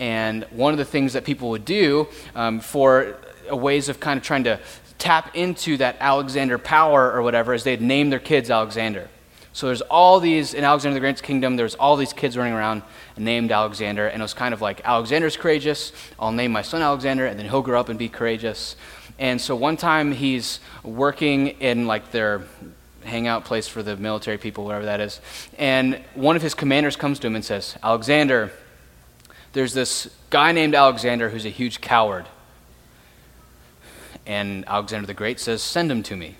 And 0.00 0.44
one 0.50 0.72
of 0.72 0.78
the 0.78 0.84
things 0.84 1.12
that 1.12 1.24
people 1.24 1.50
would 1.50 1.64
do 1.64 2.08
um, 2.34 2.60
for 2.60 3.16
ways 3.50 3.88
of 3.88 4.00
kind 4.00 4.18
of 4.18 4.24
trying 4.24 4.44
to 4.44 4.58
tap 4.98 5.34
into 5.36 5.76
that 5.76 5.96
Alexander 6.00 6.58
power 6.58 7.12
or 7.12 7.22
whatever 7.22 7.54
is 7.54 7.64
they'd 7.64 7.80
name 7.80 8.10
their 8.10 8.18
kids 8.18 8.50
Alexander. 8.50 9.08
So 9.52 9.66
there's 9.66 9.82
all 9.82 10.18
these, 10.18 10.52
in 10.52 10.64
Alexander 10.64 10.94
the 10.94 11.00
Great's 11.00 11.20
kingdom, 11.20 11.56
there's 11.56 11.76
all 11.76 11.96
these 11.96 12.12
kids 12.12 12.36
running 12.36 12.54
around 12.54 12.82
named 13.16 13.52
Alexander. 13.52 14.06
And 14.06 14.20
it 14.20 14.24
was 14.24 14.34
kind 14.34 14.54
of 14.54 14.60
like, 14.60 14.80
Alexander's 14.84 15.36
courageous, 15.36 15.92
I'll 16.18 16.32
name 16.32 16.52
my 16.52 16.62
son 16.62 16.82
Alexander, 16.82 17.26
and 17.26 17.38
then 17.38 17.48
he'll 17.48 17.62
grow 17.62 17.80
up 17.80 17.88
and 17.88 17.98
be 17.98 18.08
courageous. 18.08 18.76
And 19.18 19.40
so 19.40 19.54
one 19.54 19.76
time 19.76 20.12
he's 20.12 20.60
working 20.82 21.48
in 21.48 21.86
like 21.86 22.10
their 22.10 22.42
hangout 23.04 23.44
place 23.44 23.68
for 23.68 23.82
the 23.82 23.96
military 23.96 24.38
people, 24.38 24.64
whatever 24.64 24.86
that 24.86 25.00
is. 25.00 25.20
And 25.58 26.00
one 26.14 26.36
of 26.36 26.42
his 26.42 26.54
commanders 26.54 26.96
comes 26.96 27.18
to 27.20 27.26
him 27.26 27.36
and 27.36 27.44
says, 27.44 27.76
Alexander, 27.82 28.52
there's 29.52 29.74
this 29.74 30.10
guy 30.30 30.52
named 30.52 30.74
Alexander 30.74 31.30
who's 31.30 31.44
a 31.44 31.50
huge 31.50 31.80
coward. 31.80 32.26
And 34.26 34.66
Alexander 34.66 35.06
the 35.06 35.14
Great 35.14 35.38
says, 35.38 35.62
Send 35.62 35.90
him 35.90 36.02
to 36.04 36.16
me. 36.16 36.36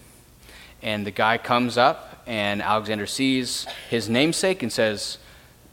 And 0.82 1.06
the 1.06 1.10
guy 1.10 1.38
comes 1.38 1.78
up, 1.78 2.22
and 2.26 2.60
Alexander 2.60 3.06
sees 3.06 3.66
his 3.88 4.08
namesake 4.08 4.62
and 4.62 4.72
says, 4.72 5.18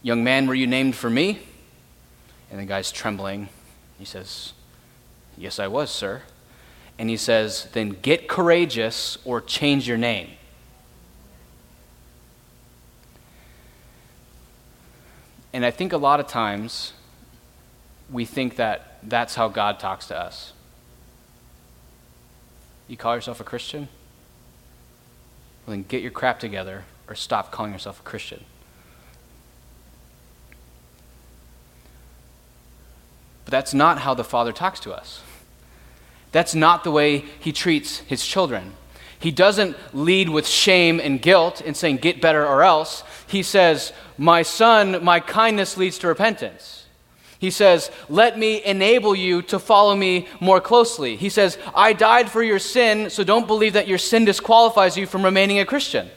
Young 0.03 0.23
man, 0.23 0.47
were 0.47 0.55
you 0.55 0.67
named 0.67 0.95
for 0.95 1.09
me? 1.09 1.39
And 2.49 2.59
the 2.59 2.65
guy's 2.65 2.91
trembling. 2.91 3.49
He 3.99 4.05
says, 4.05 4.53
Yes, 5.37 5.59
I 5.59 5.67
was, 5.67 5.89
sir 5.89 6.23
and 7.01 7.09
he 7.09 7.17
says, 7.17 7.67
then 7.73 7.89
get 7.89 8.27
courageous 8.27 9.17
or 9.25 9.41
change 9.41 9.87
your 9.87 9.97
name. 9.97 10.29
And 15.51 15.65
I 15.65 15.71
think 15.71 15.93
a 15.93 15.97
lot 15.97 16.19
of 16.19 16.27
times 16.27 16.93
we 18.11 18.23
think 18.23 18.57
that 18.57 18.99
that's 19.01 19.33
how 19.33 19.47
God 19.47 19.79
talks 19.79 20.05
to 20.09 20.15
us. 20.15 20.53
You 22.87 22.97
call 22.97 23.15
yourself 23.15 23.39
a 23.39 23.43
Christian? 23.43 23.87
Well, 25.65 25.75
then 25.75 25.85
get 25.87 26.03
your 26.03 26.11
crap 26.11 26.39
together 26.39 26.83
or 27.07 27.15
stop 27.15 27.51
calling 27.51 27.73
yourself 27.73 27.99
a 27.99 28.03
Christian. 28.03 28.45
But 33.51 33.57
that's 33.57 33.73
not 33.73 33.99
how 33.99 34.13
the 34.13 34.23
Father 34.23 34.53
talks 34.53 34.79
to 34.79 34.93
us. 34.93 35.21
That's 36.31 36.55
not 36.55 36.85
the 36.85 36.91
way 36.91 37.25
he 37.41 37.51
treats 37.51 37.97
his 37.99 38.25
children. 38.25 38.75
He 39.19 39.29
doesn't 39.29 39.75
lead 39.93 40.29
with 40.29 40.47
shame 40.47 41.01
and 41.01 41.21
guilt 41.21 41.61
and 41.63 41.75
saying, 41.75 41.97
get 41.97 42.21
better 42.21 42.47
or 42.47 42.63
else. 42.63 43.03
He 43.27 43.43
says, 43.43 43.91
My 44.17 44.41
son, 44.43 45.03
my 45.03 45.19
kindness 45.19 45.75
leads 45.75 45.97
to 45.97 46.07
repentance. 46.07 46.85
He 47.39 47.51
says, 47.51 47.91
Let 48.07 48.39
me 48.39 48.63
enable 48.63 49.13
you 49.13 49.41
to 49.41 49.59
follow 49.59 49.97
me 49.97 50.29
more 50.39 50.61
closely. 50.61 51.17
He 51.17 51.27
says, 51.27 51.57
I 51.75 51.91
died 51.91 52.31
for 52.31 52.41
your 52.41 52.57
sin, 52.57 53.09
so 53.09 53.21
don't 53.25 53.47
believe 53.47 53.73
that 53.73 53.89
your 53.89 53.97
sin 53.97 54.23
disqualifies 54.23 54.95
you 54.95 55.05
from 55.05 55.25
remaining 55.25 55.59
a 55.59 55.65
Christian. 55.65 56.09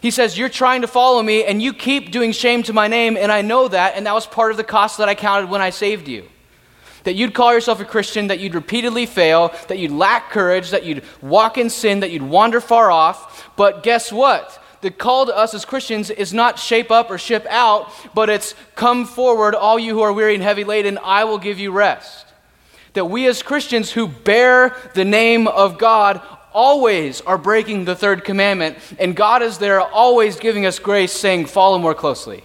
He 0.00 0.10
says, 0.10 0.38
You're 0.38 0.48
trying 0.48 0.80
to 0.80 0.88
follow 0.88 1.22
me, 1.22 1.44
and 1.44 1.60
you 1.60 1.74
keep 1.74 2.10
doing 2.10 2.32
shame 2.32 2.62
to 2.62 2.72
my 2.72 2.88
name, 2.88 3.18
and 3.18 3.30
I 3.30 3.42
know 3.42 3.68
that, 3.68 3.96
and 3.96 4.06
that 4.06 4.14
was 4.14 4.26
part 4.26 4.50
of 4.50 4.56
the 4.56 4.64
cost 4.64 4.96
that 4.96 5.10
I 5.10 5.14
counted 5.14 5.50
when 5.50 5.60
I 5.60 5.68
saved 5.68 6.08
you 6.08 6.26
that 7.08 7.14
you'd 7.14 7.32
call 7.32 7.54
yourself 7.54 7.80
a 7.80 7.86
Christian, 7.86 8.26
that 8.26 8.38
you'd 8.38 8.54
repeatedly 8.54 9.06
fail, 9.06 9.50
that 9.68 9.78
you'd 9.78 9.92
lack 9.92 10.28
courage, 10.28 10.72
that 10.72 10.84
you'd 10.84 11.02
walk 11.22 11.56
in 11.56 11.70
sin, 11.70 12.00
that 12.00 12.10
you'd 12.10 12.20
wander 12.20 12.60
far 12.60 12.90
off. 12.90 13.48
But 13.56 13.82
guess 13.82 14.12
what? 14.12 14.62
The 14.82 14.90
call 14.90 15.24
to 15.24 15.34
us 15.34 15.54
as 15.54 15.64
Christians 15.64 16.10
is 16.10 16.34
not 16.34 16.58
shape 16.58 16.90
up 16.90 17.10
or 17.10 17.16
ship 17.16 17.46
out, 17.48 17.90
but 18.14 18.28
it's 18.28 18.54
come 18.74 19.06
forward, 19.06 19.54
all 19.54 19.78
you 19.78 19.94
who 19.94 20.02
are 20.02 20.12
weary 20.12 20.34
and 20.34 20.42
heavy 20.42 20.64
laden, 20.64 20.98
I 21.02 21.24
will 21.24 21.38
give 21.38 21.58
you 21.58 21.72
rest. 21.72 22.26
That 22.92 23.06
we 23.06 23.26
as 23.26 23.42
Christians 23.42 23.90
who 23.90 24.06
bear 24.06 24.76
the 24.92 25.06
name 25.06 25.48
of 25.48 25.78
God 25.78 26.20
always 26.52 27.22
are 27.22 27.38
breaking 27.38 27.86
the 27.86 27.96
third 27.96 28.22
commandment, 28.22 28.76
and 28.98 29.16
God 29.16 29.42
is 29.42 29.56
there 29.56 29.80
always 29.80 30.36
giving 30.36 30.66
us 30.66 30.78
grace, 30.78 31.12
saying, 31.12 31.46
Follow 31.46 31.78
more 31.78 31.94
closely. 31.94 32.44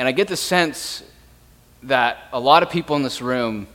And 0.00 0.08
I 0.08 0.12
get 0.12 0.28
the 0.28 0.36
sense 0.36 1.02
that 1.82 2.16
a 2.32 2.40
lot 2.40 2.62
of 2.62 2.70
people 2.70 2.96
in 2.96 3.02
this 3.02 3.20
room 3.20 3.66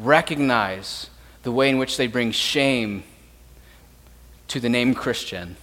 recognize 0.00 1.10
the 1.42 1.52
way 1.52 1.68
in 1.68 1.76
which 1.76 1.98
they 1.98 2.06
bring 2.06 2.32
shame 2.32 3.02
to 4.48 4.60
the 4.60 4.70
name 4.70 4.94
Christian. 4.94 5.58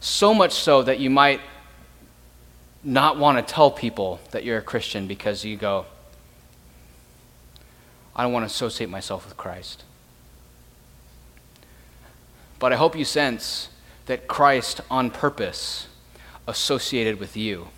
So 0.00 0.34
much 0.34 0.50
so 0.50 0.82
that 0.82 0.98
you 0.98 1.08
might 1.08 1.40
not 2.82 3.18
want 3.18 3.38
to 3.38 3.54
tell 3.54 3.70
people 3.70 4.18
that 4.32 4.42
you're 4.42 4.58
a 4.58 4.62
Christian 4.62 5.06
because 5.06 5.44
you 5.44 5.56
go, 5.56 5.86
I 8.16 8.24
don't 8.24 8.32
want 8.32 8.42
to 8.42 8.52
associate 8.52 8.90
myself 8.90 9.24
with 9.24 9.36
Christ. 9.36 9.84
But 12.58 12.72
I 12.72 12.76
hope 12.76 12.96
you 12.96 13.04
sense 13.04 13.68
that 14.06 14.26
Christ, 14.26 14.80
on 14.90 15.12
purpose, 15.12 15.86
associated 16.46 17.18
with 17.20 17.36
you. 17.36 17.68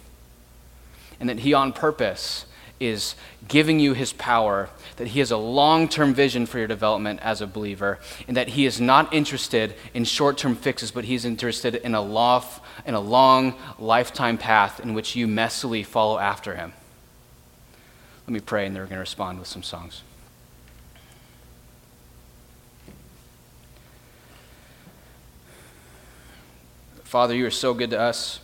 And 1.21 1.29
that 1.29 1.41
He, 1.41 1.55
on 1.55 1.73
purpose, 1.73 2.47
is 2.81 3.15
giving 3.49 3.81
you 3.81 3.93
His 3.93 4.13
power, 4.13 4.69
that 4.97 5.09
He 5.09 5.19
has 5.19 5.31
a 5.31 5.37
long 5.37 5.89
term 5.89 6.15
vision 6.15 6.47
for 6.47 6.59
your 6.59 6.69
development 6.69 7.21
as 7.23 7.41
a 7.41 7.47
believer, 7.47 7.99
and 8.27 8.37
that 8.37 8.49
He 8.49 8.67
is 8.67 8.81
not 8.81 9.13
interested 9.13 9.75
in 9.95 10.05
short 10.05 10.39
term 10.39 10.55
fixes, 10.55 10.91
but 10.91 11.05
He's 11.05 11.25
interested 11.25 11.75
in 11.77 11.95
a, 11.95 12.01
lof, 12.01 12.61
in 12.87 12.95
a 12.95 13.01
long 13.01 13.55
lifetime 13.79 14.39
path 14.39 14.81
in 14.81 14.95
which 14.95 15.17
you 15.17 15.27
messily 15.27 15.85
follow 15.85 16.19
after 16.19 16.55
Him. 16.55 16.73
Let 18.27 18.33
me 18.33 18.41
pray, 18.41 18.67
and 18.67 18.77
then 18.77 18.83
we're 18.83 18.89
going 18.89 18.97
to 18.97 19.01
respond 19.01 19.39
with 19.39 19.49
some 19.49 19.63
songs. 19.63 20.03
Father, 27.05 27.35
you 27.35 27.47
are 27.47 27.51
so 27.51 27.73
good 27.73 27.89
to 27.89 27.99
us. 27.99 28.41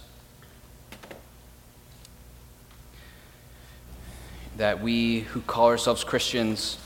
That 4.57 4.83
we 4.83 5.21
who 5.21 5.41
call 5.41 5.67
ourselves 5.67 6.05
Christians 6.05 6.79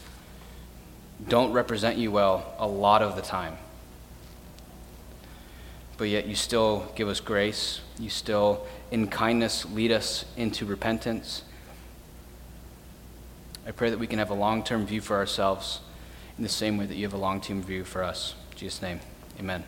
don't 1.27 1.53
represent 1.53 1.99
you 1.99 2.11
well 2.11 2.55
a 2.59 2.67
lot 2.67 3.03
of 3.03 3.17
the 3.17 3.23
time. 3.23 3.57
But 5.97 6.09
yet 6.09 6.27
you 6.27 6.37
still 6.37 6.91
give 6.95 7.09
us 7.09 7.21
grace. 7.21 7.81
You 7.99 8.09
still, 8.09 8.67
in 8.91 9.09
kindness, 9.09 9.67
lead 9.67 9.91
us 9.91 10.25
into 10.37 10.65
repentance. 10.65 11.43
I 13.67 13.73
pray 13.73 13.91
that 13.91 13.99
we 13.99 14.07
can 14.07 14.19
have 14.19 14.31
a 14.31 14.35
long 14.35 14.63
term 14.63 14.87
view 14.87 15.01
for 15.01 15.17
ourselves 15.17 15.81
in 16.37 16.45
the 16.45 16.49
same 16.49 16.79
way 16.79 16.87
that 16.87 16.95
you 16.95 17.05
have 17.05 17.15
a 17.15 17.19
long 17.19 17.41
term 17.41 17.63
view 17.63 17.85
for 17.85 18.05
us. 18.05 18.35
In 18.53 18.59
Jesus' 18.59 18.81
name, 18.81 19.01
amen. 19.41 19.65